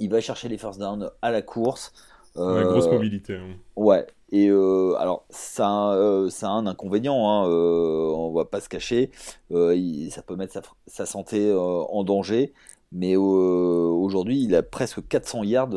Il 0.00 0.10
va 0.10 0.20
chercher 0.20 0.48
les 0.48 0.58
first 0.58 0.78
downs 0.80 1.10
à 1.22 1.30
la 1.30 1.42
course. 1.42 1.92
Euh, 2.36 2.64
grosse 2.64 2.88
mobilité. 2.88 3.36
Hein. 3.36 3.56
Ouais. 3.76 4.06
Et 4.30 4.48
euh, 4.48 4.94
alors, 4.98 5.24
ça, 5.30 5.92
euh, 5.92 6.28
ça 6.28 6.48
a 6.48 6.50
un 6.50 6.66
inconvénient, 6.66 7.28
hein, 7.28 7.48
on 7.48 8.32
va 8.32 8.44
pas 8.44 8.60
se 8.60 8.68
cacher. 8.68 9.10
ça 9.50 10.22
peut 10.22 10.36
mettre 10.36 10.52
sa, 10.52 10.62
sa 10.86 11.06
santé 11.06 11.52
en 11.54 12.02
danger. 12.02 12.52
Mais 12.92 13.16
aujourd'hui, 13.16 14.42
il 14.42 14.54
a 14.54 14.62
presque 14.62 15.06
400 15.06 15.44
yards 15.44 15.74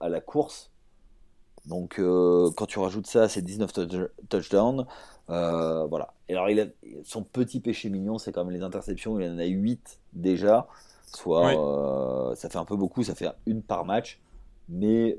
à 0.00 0.08
la 0.08 0.20
course. 0.20 0.70
Donc 1.66 1.94
quand 1.96 2.66
tu 2.66 2.78
rajoutes 2.78 3.06
ça, 3.06 3.28
c'est 3.28 3.42
19 3.42 3.72
touchdowns. 4.28 4.86
voilà. 5.28 6.12
Et 6.28 6.34
alors, 6.34 6.50
il 6.50 6.60
a, 6.60 6.66
son 7.04 7.22
petit 7.22 7.60
péché 7.60 7.88
mignon, 7.88 8.18
c'est 8.18 8.32
quand 8.32 8.44
même 8.44 8.54
les 8.54 8.62
interceptions. 8.62 9.18
Il 9.18 9.30
en 9.30 9.38
a 9.38 9.46
8 9.46 10.00
déjà. 10.12 10.68
Soit 11.06 12.34
ça 12.36 12.50
fait 12.50 12.58
un 12.58 12.64
peu 12.64 12.76
beaucoup, 12.76 13.02
ça 13.02 13.14
fait 13.14 13.28
une 13.46 13.62
par 13.62 13.84
match. 13.84 14.20
Mais, 14.68 15.16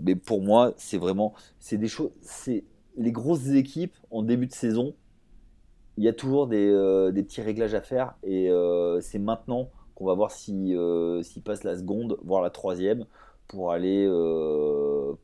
mais 0.00 0.16
pour 0.16 0.42
moi, 0.42 0.72
c'est 0.76 0.98
vraiment. 0.98 1.34
C'est 1.60 1.78
des 1.78 1.88
choses. 1.88 2.10
C'est 2.20 2.64
les 2.96 3.12
grosses 3.12 3.48
équipes 3.48 3.96
en 4.10 4.22
début 4.22 4.46
de 4.46 4.52
saison 4.52 4.94
il 5.96 6.04
y 6.04 6.08
a 6.08 6.12
toujours 6.12 6.46
des, 6.46 6.68
euh, 6.70 7.12
des, 7.12 7.22
petits 7.22 7.42
réglages 7.42 7.74
à 7.74 7.80
faire 7.80 8.14
et 8.22 8.50
euh, 8.50 9.00
c'est 9.00 9.18
maintenant 9.18 9.70
qu'on 9.94 10.06
va 10.06 10.14
voir 10.14 10.30
s'il 10.32 10.76
euh, 10.76 11.22
passe 11.44 11.62
la 11.64 11.76
seconde, 11.76 12.18
voire 12.24 12.42
la 12.42 12.50
troisième, 12.50 13.06
pour 13.46 13.70
aller, 13.72 14.08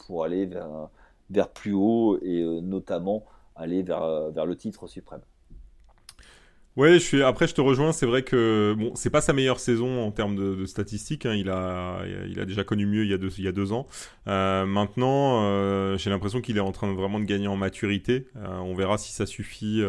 pour 0.06 0.24
aller 0.24 0.46
vers, 0.46 0.88
vers 1.30 1.48
plus 1.48 1.72
haut 1.72 2.18
et 2.22 2.44
notamment 2.60 3.24
aller 3.56 3.82
vers, 3.82 4.30
vers 4.30 4.46
le 4.46 4.56
titre 4.56 4.86
suprême. 4.86 5.22
Ouais, 6.80 6.94
je 6.94 6.98
suis. 7.00 7.22
Après, 7.22 7.46
je 7.46 7.52
te 7.52 7.60
rejoins. 7.60 7.92
C'est 7.92 8.06
vrai 8.06 8.22
que 8.22 8.74
bon, 8.74 8.92
c'est 8.94 9.10
pas 9.10 9.20
sa 9.20 9.34
meilleure 9.34 9.60
saison 9.60 10.02
en 10.02 10.10
termes 10.12 10.34
de, 10.34 10.64
statistiques. 10.64 11.26
Hein. 11.26 11.34
Il 11.34 11.50
a, 11.50 11.98
il 12.26 12.40
a 12.40 12.46
déjà 12.46 12.64
connu 12.64 12.86
mieux 12.86 13.04
il 13.04 13.10
y 13.10 13.12
a 13.12 13.18
deux, 13.18 13.28
il 13.36 13.44
y 13.44 13.48
a 13.48 13.52
deux 13.52 13.74
ans. 13.74 13.86
Euh, 14.28 14.64
maintenant, 14.64 15.42
euh, 15.44 15.98
j'ai 15.98 16.08
l'impression 16.08 16.40
qu'il 16.40 16.56
est 16.56 16.60
en 16.60 16.72
train 16.72 16.90
de 16.90 16.96
vraiment 16.96 17.20
de 17.20 17.26
gagner 17.26 17.48
en 17.48 17.56
maturité. 17.56 18.28
Euh, 18.36 18.56
on 18.60 18.74
verra 18.74 18.96
si 18.96 19.12
ça 19.12 19.26
suffit 19.26 19.82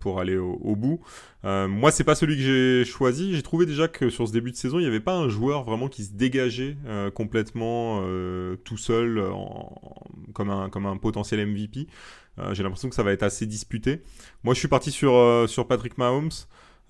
pour 0.00 0.18
aller 0.18 0.36
au, 0.36 0.74
bout. 0.74 1.00
moi, 1.44 1.92
c'est 1.92 2.02
pas 2.02 2.16
celui 2.16 2.34
que 2.34 2.42
j'ai 2.42 2.84
choisi. 2.84 3.36
J'ai 3.36 3.42
trouvé 3.42 3.64
déjà 3.64 3.86
que 3.86 4.10
sur 4.10 4.26
ce 4.26 4.32
début 4.32 4.50
de 4.50 4.56
saison, 4.56 4.80
il 4.80 4.82
n'y 4.82 4.88
avait 4.88 4.98
pas 4.98 5.14
un 5.14 5.28
joueur 5.28 5.62
vraiment 5.62 5.86
qui 5.86 6.02
se 6.02 6.14
dégageait 6.14 6.76
complètement 7.14 8.02
tout 8.64 8.76
seul, 8.76 9.22
comme 10.32 10.50
un 10.50 10.68
comme 10.68 10.86
un 10.86 10.96
potentiel 10.96 11.46
MVP. 11.46 11.86
Euh, 12.38 12.54
j'ai 12.54 12.62
l'impression 12.62 12.88
que 12.88 12.94
ça 12.94 13.02
va 13.02 13.12
être 13.12 13.22
assez 13.22 13.46
disputé. 13.46 14.02
Moi, 14.42 14.54
je 14.54 14.58
suis 14.58 14.68
parti 14.68 14.90
sur, 14.90 15.14
euh, 15.14 15.46
sur 15.46 15.66
Patrick 15.66 15.98
Mahomes. 15.98 16.30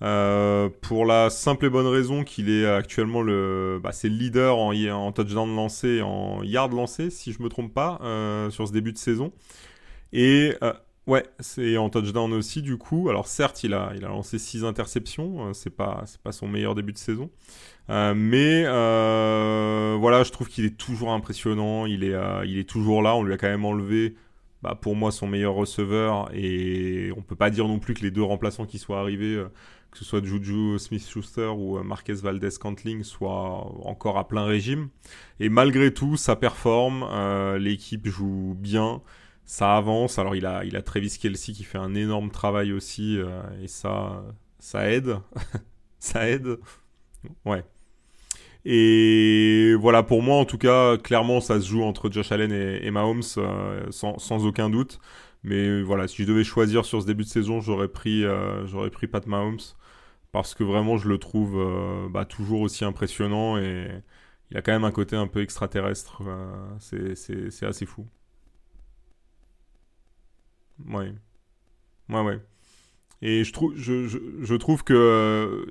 Euh, 0.01 0.67
pour 0.81 1.05
la 1.05 1.29
simple 1.29 1.67
et 1.67 1.69
bonne 1.69 1.87
raison 1.87 2.25
qu'il 2.25 2.49
est 2.49 2.65
actuellement 2.65 3.21
le, 3.21 3.79
bah, 3.81 3.91
leader 4.03 4.57
en, 4.57 4.73
en 4.73 5.11
touchdown 5.13 5.55
lancé, 5.55 6.01
en 6.01 6.43
yard 6.43 6.73
lancé, 6.73 7.09
si 7.09 7.31
je 7.31 7.41
me 7.41 7.47
trompe 7.47 7.73
pas, 7.73 8.01
sur 8.51 8.67
ce 8.67 8.73
début 8.73 8.91
de 8.91 8.97
saison. 8.97 9.31
Et 10.11 10.53
ouais, 11.07 11.23
c'est 11.39 11.77
en 11.77 11.89
touchdown 11.89 12.33
aussi 12.33 12.61
du 12.61 12.77
coup. 12.77 13.09
Alors 13.09 13.27
certes, 13.27 13.63
il 13.63 13.73
a, 13.73 13.93
il 13.95 14.03
a 14.03 14.09
lancé 14.09 14.37
6 14.37 14.65
interceptions, 14.65 15.53
c'est 15.53 15.69
pas, 15.69 16.03
pas 16.25 16.33
son 16.33 16.49
meilleur 16.49 16.75
début 16.75 16.91
de 16.91 16.97
saison, 16.97 17.29
mais 17.87 18.63
voilà, 18.63 20.23
je 20.23 20.31
trouve 20.33 20.49
qu'il 20.49 20.65
est 20.65 20.77
toujours 20.77 21.13
impressionnant. 21.13 21.85
Il 21.85 22.03
est, 22.03 22.15
il 22.45 22.57
est 22.57 22.69
toujours 22.69 23.01
là. 23.01 23.15
On 23.15 23.23
lui 23.23 23.33
a 23.33 23.37
quand 23.37 23.47
même 23.47 23.63
enlevé 23.63 24.15
bah, 24.65 24.73
pour 24.73 24.95
moi 24.95 25.11
son 25.11 25.27
meilleur 25.27 25.53
receveur 25.53 26.27
et 26.33 27.11
on 27.15 27.21
peut 27.21 27.35
pas 27.35 27.51
dire 27.51 27.67
non 27.67 27.77
plus 27.77 27.93
que 27.93 28.01
les 28.01 28.09
deux 28.09 28.23
remplaçants 28.23 28.65
qui 28.65 28.79
soient 28.79 28.99
arrivés, 28.99 29.35
euh, 29.35 29.51
que 29.91 29.99
ce 29.99 30.03
soit 30.03 30.25
Juju 30.25 30.79
Smith-Schuster 30.79 31.51
ou 31.55 31.77
euh, 31.77 31.83
Marquez 31.83 32.15
Valdez-Cantling, 32.15 33.03
soient 33.03 33.63
encore 33.85 34.17
à 34.17 34.27
plein 34.27 34.45
régime. 34.45 34.89
Et 35.39 35.49
malgré 35.49 35.93
tout, 35.93 36.17
ça 36.17 36.35
performe, 36.35 37.05
euh, 37.11 37.59
l'équipe 37.59 38.07
joue 38.07 38.55
bien, 38.57 39.03
ça 39.45 39.77
avance. 39.77 40.17
Alors 40.17 40.35
il 40.35 40.47
a, 40.47 40.65
il 40.65 40.75
a 40.75 40.81
Travis 40.81 41.15
Kelsey 41.21 41.53
qui 41.53 41.63
fait 41.63 41.77
un 41.77 41.93
énorme 41.93 42.31
travail 42.31 42.73
aussi 42.73 43.19
et 43.61 43.67
ça, 43.67 44.23
ça 44.57 44.89
aide, 44.89 45.19
ça 45.99 46.27
aide. 46.27 46.57
Ouais. 47.45 47.63
Et 48.65 49.75
voilà, 49.79 50.01
pour 50.03 50.23
moi, 50.23 50.37
en 50.37 50.45
tout 50.45 50.57
cas, 50.57 50.97
clairement, 50.97 51.39
ça 51.39 51.61
se 51.61 51.67
joue 51.67 51.83
entre 51.83 52.11
Josh 52.11 52.31
Allen 52.31 52.51
et, 52.51 52.89
Mahomes, 52.91 53.21
euh, 53.37 53.85
sans, 53.91 54.45
aucun 54.45 54.69
doute. 54.71 54.99
Mais 55.43 55.83
voilà, 55.83 56.07
si 56.07 56.23
je 56.23 56.27
devais 56.27 56.43
choisir 56.43 56.83
sur 56.85 57.01
ce 57.01 57.07
début 57.07 57.23
de 57.23 57.29
saison, 57.29 57.61
j'aurais 57.61 57.87
pris, 57.87 58.23
euh, 58.25 58.89
pris 58.89 59.07
Pat 59.07 59.25
Mahomes. 59.27 59.59
Parce 60.31 60.55
que 60.55 60.63
vraiment, 60.63 60.97
je 60.97 61.07
le 61.07 61.19
trouve 61.19 61.57
euh, 61.57 62.09
bah, 62.09 62.25
toujours 62.25 62.61
aussi 62.61 62.83
impressionnant 62.85 63.57
et 63.57 63.87
il 64.51 64.57
a 64.57 64.61
quand 64.61 64.73
même 64.73 64.83
un 64.83 64.91
côté 64.91 65.15
un 65.15 65.27
peu 65.27 65.41
extraterrestre. 65.41 66.21
c'est 66.79 67.65
assez 67.65 67.85
fou. 67.85 68.07
Ouais. 70.87 71.13
Ouais, 72.09 72.21
ouais. 72.21 72.39
Et 73.21 73.43
je 73.43 73.53
trouve, 73.53 73.75
je, 73.77 74.07
je 74.07 74.55
trouve 74.55 74.83
que 74.83 75.67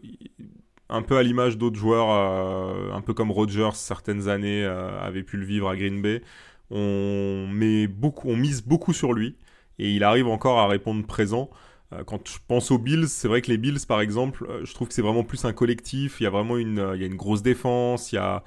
un 0.95 1.03
peu 1.03 1.17
à 1.17 1.23
l'image 1.23 1.59
d'autres 1.59 1.77
joueurs, 1.77 2.11
euh, 2.11 2.93
un 2.93 3.01
peu 3.01 3.15
comme 3.15 3.31
Rodgers 3.31 3.71
certaines 3.75 4.29
années 4.29 4.65
euh, 4.65 5.01
avait 5.01 5.23
pu 5.25 5.37
le 5.37 5.45
vivre 5.45 5.69
à 5.69 5.77
Green 5.77 6.01
Bay. 6.01 6.23
On 6.71 7.47
met 7.49 7.87
beaucoup, 7.87 8.29
on 8.31 8.37
mise 8.37 8.63
beaucoup 8.63 8.93
sur 8.93 9.13
lui 9.13 9.37
et 9.79 9.91
il 9.93 10.05
arrive 10.05 10.29
encore 10.29 10.59
à 10.59 10.69
répondre 10.69 11.05
présent. 11.07 11.51
Euh, 11.93 12.05
quand 12.05 12.27
je 12.29 12.39
pense 12.47 12.71
aux 12.71 12.79
Bills, 12.79 13.09
c'est 13.09 13.29
vrai 13.29 13.43
que 13.43 13.51
les 13.51 13.59
Bills, 13.59 13.81
par 13.89 14.01
exemple, 14.01 14.49
je 14.63 14.73
trouve 14.73 14.89
que 14.89 14.95
c'est 14.95 15.03
vraiment 15.03 15.25
plus 15.25 15.45
un 15.45 15.53
collectif. 15.53 16.21
Il 16.21 16.25
y 16.25 16.27
a 16.27 16.31
vraiment 16.31 16.57
une, 16.57 16.93
il 16.95 17.01
y 17.01 17.05
a 17.05 17.07
une 17.07 17.17
grosse 17.17 17.43
défense. 17.43 18.13
Il 18.13 18.17
y 18.17 18.19
a, 18.19 18.45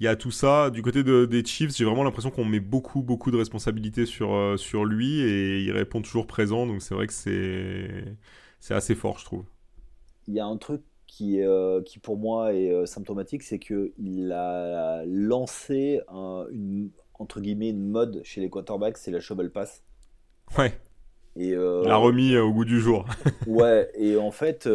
il 0.00 0.04
y 0.04 0.08
a 0.08 0.16
tout 0.16 0.30
ça. 0.30 0.70
Du 0.70 0.82
côté 0.82 1.04
des 1.04 1.44
Chiefs, 1.44 1.76
j'ai 1.76 1.84
vraiment 1.84 2.04
l'impression 2.04 2.30
qu'on 2.30 2.44
met 2.44 2.60
beaucoup, 2.60 3.02
beaucoup 3.02 3.30
de 3.30 3.36
responsabilités 3.36 4.06
sur, 4.06 4.58
sur 4.58 4.84
lui 4.84 5.20
et 5.20 5.60
il 5.60 5.72
répond 5.72 6.02
toujours 6.02 6.26
présent. 6.26 6.66
Donc 6.66 6.82
c'est 6.82 6.94
vrai 6.94 7.06
que 7.06 7.12
c'est, 7.12 8.16
c'est 8.60 8.74
assez 8.74 8.94
fort, 8.94 9.18
je 9.18 9.24
trouve. 9.26 9.44
Il 10.28 10.34
y 10.34 10.40
a 10.40 10.46
un 10.46 10.56
truc 10.56 10.82
qui, 11.12 11.42
euh, 11.42 11.82
qui 11.82 11.98
pour 11.98 12.16
moi 12.16 12.54
est 12.54 12.72
euh, 12.72 12.86
symptomatique, 12.86 13.42
c'est 13.42 13.58
qu'il 13.58 14.32
a 14.32 15.04
lancé 15.04 16.00
une, 16.10 16.88
entre 17.18 17.42
guillemets, 17.42 17.68
une 17.68 17.90
mode 17.90 18.22
chez 18.24 18.40
les 18.40 18.48
quarterbacks, 18.48 18.96
c'est 18.96 19.10
la 19.10 19.20
shovel 19.20 19.50
pass. 19.50 19.82
Ouais. 20.56 20.72
Et 21.36 21.52
euh, 21.52 21.84
l'a 21.84 21.96
remis 21.96 22.34
au 22.38 22.50
goût 22.50 22.64
du 22.64 22.80
jour. 22.80 23.04
ouais, 23.46 23.90
et 23.94 24.16
en 24.16 24.30
fait, 24.30 24.66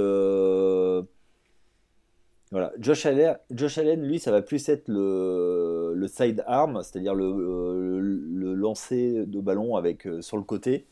voilà, 2.51 2.71
Josh 2.77 3.07
Allen, 3.07 3.39
Josh 3.49 3.79
Allen, 3.79 4.03
lui, 4.03 4.19
ça 4.19 4.29
va 4.29 4.43
plus 4.43 4.69
être 4.69 4.87
le, 4.89 5.93
le 5.95 6.07
side 6.07 6.43
arm, 6.45 6.83
c'est-à-dire 6.83 7.15
le, 7.15 7.99
le, 7.99 8.53
lancer 8.53 9.25
de 9.25 9.39
ballon 9.41 9.75
avec 9.75 10.07
sur 10.21 10.37
le 10.37 10.43
côté, 10.43 10.85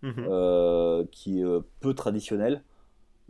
mhm. 0.00 1.06
qui 1.10 1.42
est 1.42 1.46
peu 1.80 1.92
traditionnel. 1.92 2.62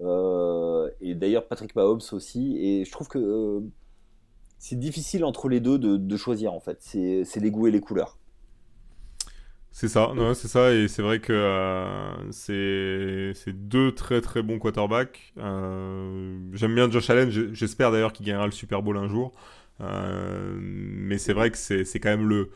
Euh, 0.02 0.88
et 1.00 1.14
d'ailleurs, 1.14 1.46
Patrick 1.46 1.74
Mahomes 1.74 2.00
aussi. 2.12 2.56
Et 2.58 2.84
je 2.84 2.90
trouve 2.90 3.08
que 3.08 3.18
euh, 3.18 3.60
c'est 4.58 4.78
difficile 4.78 5.24
entre 5.24 5.48
les 5.48 5.60
deux 5.60 5.78
de, 5.78 6.16
choisir, 6.16 6.52
en 6.52 6.60
fait. 6.60 6.78
C'est 6.80 7.40
les 7.40 7.50
goûts 7.50 7.66
et 7.66 7.70
les 7.70 7.80
couleurs. 7.80 8.16
C'est 9.72 9.88
ça, 9.88 10.12
c'est 10.34 10.48
ça, 10.48 10.72
et 10.74 10.88
c'est 10.88 11.00
vrai 11.00 11.20
que 11.20 11.32
euh, 11.32 12.32
c'est 12.32 13.52
deux 13.52 13.94
très 13.94 14.20
très 14.20 14.42
bons 14.42 14.58
quarterbacks. 14.58 15.32
J'aime 15.36 16.74
bien 16.74 16.90
Josh 16.90 17.08
Allen, 17.08 17.30
j'espère 17.30 17.92
d'ailleurs 17.92 18.12
qu'il 18.12 18.26
gagnera 18.26 18.46
le 18.46 18.52
Super 18.52 18.82
Bowl 18.82 18.96
un 18.96 19.08
jour. 19.08 19.32
mais 19.78 21.18
c'est 21.18 21.32
vrai 21.32 21.50
que 21.52 21.56
c'est 21.56 22.00
quand 22.00 22.10
même 22.10 22.28
le, 22.28 22.50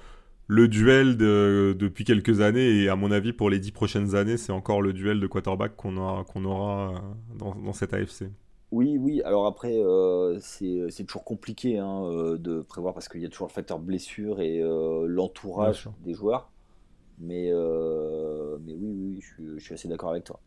le 0.47 0.69
duel 0.69 1.17
de, 1.17 1.75
depuis 1.79 2.05
quelques 2.05 2.41
années 2.41 2.83
et 2.83 2.89
à 2.89 2.97
mon 2.97 3.11
avis 3.11 3.33
pour 3.33 3.51
les 3.51 3.59
dix 3.59 3.73
prochaines 3.73 4.15
années 4.15 4.37
c'est 4.37 4.53
encore 4.53 4.83
le 4.83 4.93
duel 4.93 5.21
de 5.21 5.27
quarterback 5.27 5.75
qu'on 5.77 5.97
aura, 5.97 6.25
qu'on 6.25 6.45
aura 6.45 6.93
euh, 6.93 6.99
dans, 7.37 7.55
dans, 7.55 7.73
cette 7.73 7.95
AFC. 7.95 8.25
Oui, 8.71 8.99
oui, 8.99 9.23
alors 9.23 9.47
après 9.47 9.75
euh, 9.75 10.39
c'est 10.41 11.05
toujours 11.07 11.25
compliqué 11.25 11.79
hein, 11.79 12.05
euh, 12.05 12.37
de 12.37 12.61
prévoir 12.61 12.93
parce 12.93 13.09
qu'il 13.09 13.23
y 13.23 13.27
a 13.27 13.29
toujours 13.29 13.47
le 13.47 13.53
facteur 13.53 13.79
blessure 13.79 14.41
et 14.41 14.61
l'entourage 15.07 15.89
des 16.05 16.15
joueurs. 16.15 16.51
Mais, 17.21 17.53
mais 17.53 18.75
oui, 18.75 18.93
oui, 18.93 19.21
je 19.21 19.63
suis 19.63 19.75
assez 19.75 19.89
d'accord 19.89 20.11
avec 20.11 20.25
toi. 20.25 20.41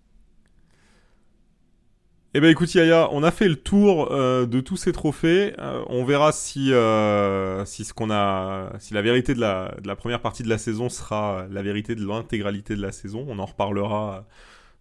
Eh 2.38 2.40
ben 2.40 2.52
écoute 2.52 2.72
Yaya, 2.76 3.10
on 3.14 3.24
a 3.24 3.32
fait 3.32 3.48
le 3.48 3.56
tour 3.56 4.12
euh, 4.12 4.46
de 4.46 4.60
tous 4.60 4.78
ces 4.78 4.92
trophées. 4.92 5.56
Euh, 5.58 5.84
on 5.88 6.06
verra 6.06 6.32
si 6.32 6.72
euh, 6.72 7.66
si 7.66 7.84
ce 7.84 7.96
qu'on 7.96 8.12
a, 8.12 8.74
si 8.78 8.94
la 8.94 9.02
vérité 9.02 9.34
de 9.34 9.40
la, 9.40 9.74
de 9.82 9.88
la 9.88 9.96
première 9.96 10.22
partie 10.22 10.44
de 10.44 10.48
la 10.48 10.60
saison 10.60 10.88
sera 10.88 11.48
la 11.50 11.64
vérité 11.64 11.96
de 11.96 12.06
l'intégralité 12.06 12.76
de 12.76 12.82
la 12.84 12.92
saison. 12.92 13.26
On 13.28 13.40
en 13.40 13.46
reparlera 13.48 14.28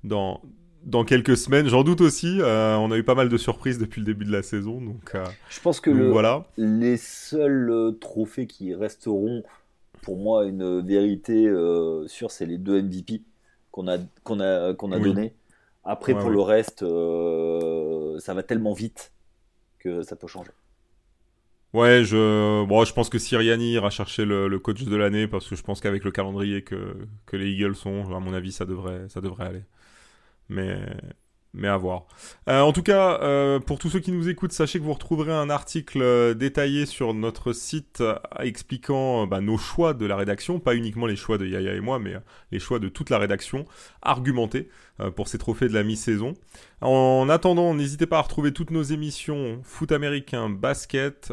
dans 0.04 0.42
dans 0.84 1.02
quelques 1.04 1.38
semaines. 1.38 1.66
J'en 1.66 1.82
doute 1.82 2.02
aussi. 2.02 2.40
on 2.42 2.90
a 2.90 2.96
eu 2.98 3.04
pas 3.04 3.14
mal 3.14 3.30
de 3.30 3.38
surprises 3.38 3.78
depuis 3.78 4.00
le 4.00 4.04
début 4.04 4.26
de 4.26 4.32
la 4.32 4.42
saison, 4.42 4.82
donc. 4.82 5.16
Je 5.48 5.60
pense 5.60 5.80
que 5.80 5.88
le, 5.88 6.10
voilà. 6.10 6.44
les 6.58 6.98
seuls 6.98 7.96
trophées 8.02 8.46
qui 8.46 8.74
resteront 8.74 9.42
pour 10.02 10.18
moi 10.18 10.44
une 10.44 10.86
vérité 10.86 11.50
sûre, 12.06 12.30
c'est 12.30 12.44
les 12.44 12.58
deux 12.58 12.82
MVP 12.82 13.22
qu'on 13.70 13.88
a 13.88 13.96
qu'on 14.24 14.40
a 14.40 14.74
qu'on 14.74 14.92
a 14.92 14.98
donné. 14.98 15.32
Après, 15.86 16.14
pour 16.14 16.30
le 16.30 16.40
reste, 16.40 16.82
euh, 16.82 18.18
ça 18.18 18.34
va 18.34 18.42
tellement 18.42 18.72
vite 18.72 19.12
que 19.78 20.02
ça 20.02 20.16
peut 20.16 20.26
changer. 20.26 20.50
Ouais, 21.72 22.04
je, 22.04 22.64
bon, 22.64 22.84
je 22.84 22.92
pense 22.92 23.08
que 23.08 23.18
Siriani 23.18 23.72
ira 23.72 23.90
chercher 23.90 24.24
le, 24.24 24.58
coach 24.58 24.84
de 24.84 24.96
l'année 24.96 25.28
parce 25.28 25.48
que 25.48 25.56
je 25.56 25.62
pense 25.62 25.80
qu'avec 25.80 26.04
le 26.04 26.10
calendrier 26.10 26.62
que, 26.62 26.96
que 27.26 27.36
les 27.36 27.50
Eagles 27.50 27.76
sont, 27.76 28.14
à 28.14 28.20
mon 28.20 28.32
avis, 28.32 28.52
ça 28.52 28.64
devrait, 28.64 29.08
ça 29.08 29.20
devrait 29.20 29.46
aller. 29.46 29.62
Mais, 30.48 30.78
mais 31.56 31.68
à 31.68 31.76
voir. 31.76 32.04
Euh, 32.48 32.60
en 32.60 32.72
tout 32.72 32.82
cas, 32.82 33.18
euh, 33.22 33.58
pour 33.58 33.78
tous 33.78 33.88
ceux 33.88 33.98
qui 33.98 34.12
nous 34.12 34.28
écoutent, 34.28 34.52
sachez 34.52 34.78
que 34.78 34.84
vous 34.84 34.92
retrouverez 34.92 35.32
un 35.32 35.50
article 35.50 36.00
euh, 36.02 36.34
détaillé 36.34 36.86
sur 36.86 37.14
notre 37.14 37.52
site 37.52 38.02
expliquant 38.38 39.26
bah, 39.26 39.40
nos 39.40 39.56
choix 39.56 39.94
de 39.94 40.06
la 40.06 40.16
rédaction, 40.16 40.60
pas 40.60 40.74
uniquement 40.74 41.06
les 41.06 41.16
choix 41.16 41.38
de 41.38 41.46
Yaya 41.46 41.74
et 41.74 41.80
moi, 41.80 41.98
mais 41.98 42.14
les 42.52 42.58
choix 42.58 42.78
de 42.78 42.88
toute 42.88 43.10
la 43.10 43.18
rédaction, 43.18 43.64
argumentés 44.02 44.68
pour 45.14 45.28
ces 45.28 45.36
trophées 45.36 45.68
de 45.68 45.74
la 45.74 45.82
mi-saison. 45.82 46.34
En 46.80 47.28
attendant, 47.28 47.74
n'hésitez 47.74 48.06
pas 48.06 48.18
à 48.18 48.22
retrouver 48.22 48.52
toutes 48.52 48.70
nos 48.70 48.82
émissions 48.82 49.60
foot 49.62 49.92
américain, 49.92 50.48
basket 50.48 51.32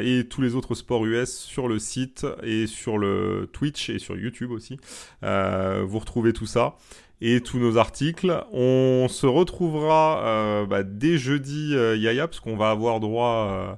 et 0.00 0.26
tous 0.28 0.40
les 0.40 0.54
autres 0.54 0.74
sports 0.74 1.04
US 1.04 1.36
sur 1.36 1.68
le 1.68 1.78
site 1.78 2.26
et 2.42 2.66
sur 2.66 2.98
le 2.98 3.48
Twitch 3.52 3.90
et 3.90 3.98
sur 3.98 4.16
YouTube 4.16 4.50
aussi. 4.50 4.78
vous 5.22 5.98
retrouvez 5.98 6.32
tout 6.32 6.46
ça 6.46 6.76
et 7.24 7.40
tous 7.40 7.58
nos 7.58 7.78
articles. 7.78 8.44
On 8.52 9.06
se 9.08 9.26
retrouvera 9.26 10.22
euh, 10.26 10.66
bah, 10.66 10.82
dès 10.82 11.16
jeudi, 11.18 11.70
euh, 11.74 11.96
Yaya, 11.96 12.26
parce 12.26 12.40
qu'on 12.40 12.56
va 12.56 12.70
avoir 12.70 12.98
droit 12.98 13.48
euh, 13.48 13.72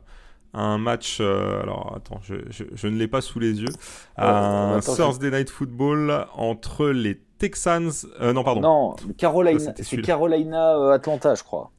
à 0.54 0.62
un 0.62 0.78
match. 0.78 1.20
Alors, 1.20 1.92
attends, 1.94 2.20
je, 2.22 2.36
je, 2.48 2.64
je 2.74 2.88
ne 2.88 2.96
l'ai 2.96 3.06
pas 3.06 3.20
sous 3.20 3.38
les 3.38 3.60
yeux. 3.60 3.68
Un 4.16 4.80
Thursday 4.80 5.30
Night 5.30 5.50
Football 5.50 6.26
entre 6.34 6.86
les 6.88 7.20
Texans. 7.38 7.90
non, 8.20 8.42
pardon. 8.42 8.60
Non, 8.62 8.96
Carolina, 9.18 9.58
c'est 9.76 9.82
celui-là. 9.84 10.06
Carolina 10.06 10.76
euh, 10.76 10.92
Atlanta, 10.92 11.34
je 11.34 11.42
crois. 11.44 11.70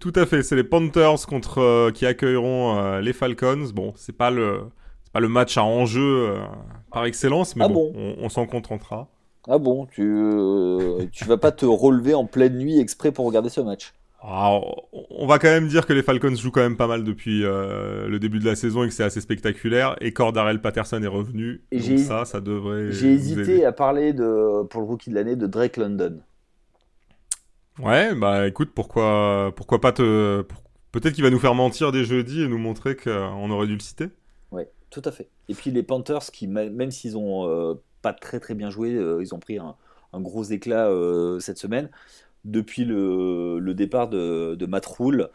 Tout 0.00 0.12
à 0.16 0.26
fait, 0.26 0.42
c'est 0.42 0.56
les 0.56 0.64
Panthers 0.64 1.26
contre 1.28 1.90
qui 1.92 2.04
accueilleront 2.04 2.98
les 2.98 3.12
Falcons. 3.12 3.68
Bon, 3.72 3.92
c'est 3.96 4.16
pas 4.16 4.30
le 4.30 4.64
pas 5.12 5.20
le 5.20 5.28
match 5.28 5.56
à 5.56 5.62
enjeu 5.62 6.34
par 6.90 7.04
excellence, 7.06 7.54
mais 7.56 7.64
Ah 7.64 7.68
bon, 7.68 7.92
bon 7.92 8.16
on, 8.20 8.24
on 8.24 8.28
s'en 8.28 8.44
contentera. 8.46 9.08
Ah 9.48 9.58
bon, 9.58 9.86
tu, 9.86 10.02
euh, 10.02 11.06
tu 11.12 11.24
vas 11.24 11.36
pas 11.38 11.52
te 11.52 11.66
relever 11.66 12.14
en 12.14 12.26
pleine 12.26 12.56
nuit 12.58 12.78
exprès 12.78 13.12
pour 13.12 13.26
regarder 13.26 13.48
ce 13.50 13.60
match? 13.60 13.92
Ah, 14.26 14.58
on- 14.92 15.26
va 15.26 15.38
quand 15.38 15.48
même 15.48 15.68
dire 15.68 15.84
que 15.86 15.92
les 15.92 16.02
Falcons 16.02 16.34
jouent 16.34 16.50
quand 16.50 16.60
même 16.62 16.78
pas 16.78 16.86
mal 16.86 17.04
depuis 17.04 17.44
euh, 17.44 18.08
le 18.08 18.18
début 18.18 18.38
de 18.38 18.46
la 18.46 18.56
saison 18.56 18.82
et 18.82 18.88
que 18.88 18.94
c'est 18.94 19.04
assez 19.04 19.20
spectaculaire. 19.20 19.96
Et 20.00 20.12
Cordarel 20.14 20.62
Patterson 20.62 21.02
est 21.02 21.06
revenu. 21.06 21.62
Et 21.72 21.80
donc 21.80 21.98
ça, 21.98 22.24
ça 22.24 22.40
devrait. 22.40 22.90
J'ai 22.90 23.12
hésité 23.12 23.40
aider. 23.56 23.64
à 23.66 23.72
parler 23.72 24.14
de, 24.14 24.62
pour 24.64 24.80
le 24.80 24.86
rookie 24.86 25.10
de 25.10 25.14
l'année 25.14 25.36
de 25.36 25.46
Drake 25.46 25.76
London. 25.76 26.20
Ouais, 27.78 28.14
bah 28.14 28.46
écoute, 28.46 28.70
pourquoi, 28.74 29.52
pourquoi 29.56 29.80
pas 29.80 29.92
te. 29.92 30.42
pour- 30.42 30.62
Peut-être 30.92 31.14
qu'il 31.14 31.24
va 31.24 31.30
nous 31.30 31.40
faire 31.40 31.54
mentir 31.56 31.90
dès 31.90 32.04
jeudi 32.04 32.42
et 32.42 32.48
nous 32.48 32.58
montrer 32.58 32.94
qu'on 32.96 33.50
aurait 33.50 33.66
dû 33.66 33.74
le 33.74 33.80
citer. 33.80 34.10
Ouais, 34.50 34.70
tout 34.90 35.02
à 35.04 35.10
fait. 35.12 35.28
Et 35.48 35.54
puis 35.54 35.70
les 35.70 35.82
Panthers, 35.82 36.30
qui 36.32 36.46
même 36.46 36.90
s'ils 36.90 37.16
ont 37.16 37.48
euh, 37.48 37.74
pas 38.04 38.12
très 38.26 38.38
très 38.44 38.54
bien 38.54 38.70
joué, 38.70 38.94
euh, 38.94 39.22
ils 39.24 39.34
ont 39.34 39.40
pris 39.40 39.56
un, 39.58 39.74
un 40.12 40.20
gros 40.28 40.44
éclat 40.44 40.86
euh, 40.88 41.40
cette 41.40 41.58
semaine. 41.58 41.88
Depuis 42.44 42.84
le, 42.84 43.58
le 43.58 43.74
départ 43.74 44.08
de, 44.08 44.54
de 44.54 44.66
Matt 44.66 44.86
Rule, 44.86 45.28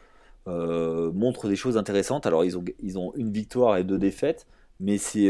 euh, 0.48 1.12
montrent 1.12 1.48
des 1.50 1.58
choses 1.64 1.78
intéressantes. 1.84 2.26
Alors 2.30 2.46
ils 2.46 2.56
ont, 2.58 2.64
ils 2.90 2.96
ont 2.98 3.12
une 3.16 3.32
victoire 3.32 3.78
et 3.78 3.84
deux 3.84 3.98
défaites, 3.98 4.46
mais 4.80 4.98
c'est 4.98 5.30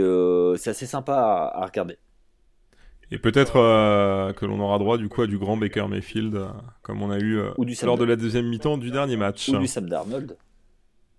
c'est 0.57 0.71
assez 0.75 0.85
sympa 0.85 1.15
à, 1.15 1.63
à 1.63 1.65
regarder. 1.65 1.97
Et 3.11 3.17
peut-être 3.17 3.55
euh, 3.55 4.33
que 4.33 4.45
l'on 4.45 4.59
aura 4.59 4.77
droit 4.77 4.97
du 4.99 5.09
coup 5.09 5.23
à 5.23 5.27
du 5.27 5.39
grand 5.39 5.57
Baker 5.57 5.87
Mayfield, 5.89 6.35
euh, 6.35 6.45
comme 6.83 7.01
on 7.01 7.09
a 7.09 7.17
eu 7.17 7.39
euh, 7.39 7.49
lors 7.83 7.97
de 7.97 8.05
la 8.05 8.15
deuxième 8.15 8.47
mi-temps 8.47 8.77
du 8.77 8.91
dernier 8.91 9.17
match. 9.17 9.49
Ou 9.49 9.57
du 9.57 9.65
Sam 9.65 9.89
Darnold, 9.89 10.37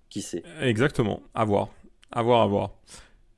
qui 0.08 0.22
sait? 0.22 0.44
Exactement. 0.62 1.20
À 1.34 1.44
voir. 1.44 1.70
À 2.12 2.22
voir, 2.22 2.42
à 2.42 2.46
voir. 2.46 2.70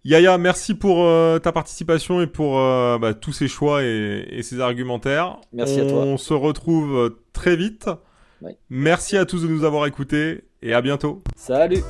Yaya, 0.04 0.36
merci 0.36 0.74
pour 0.74 1.04
euh, 1.04 1.38
ta 1.38 1.52
participation 1.52 2.20
et 2.20 2.26
pour 2.26 2.58
euh, 2.58 2.98
bah, 2.98 3.14
tous 3.14 3.32
ces 3.32 3.46
choix 3.46 3.84
et, 3.84 4.26
et 4.30 4.42
ces 4.42 4.58
argumentaires. 4.60 5.38
Merci 5.52 5.80
On 5.80 5.86
à 5.86 5.90
toi. 5.90 5.98
On 6.00 6.16
se 6.16 6.34
retrouve 6.34 6.96
euh, 6.96 7.22
très 7.32 7.54
vite. 7.54 7.88
Ouais. 8.40 8.58
Merci 8.68 9.16
à 9.16 9.26
tous 9.26 9.42
de 9.42 9.48
nous 9.48 9.62
avoir 9.64 9.86
écoutés 9.86 10.44
et 10.60 10.74
à 10.74 10.82
bientôt. 10.82 11.22
Salut 11.36 11.82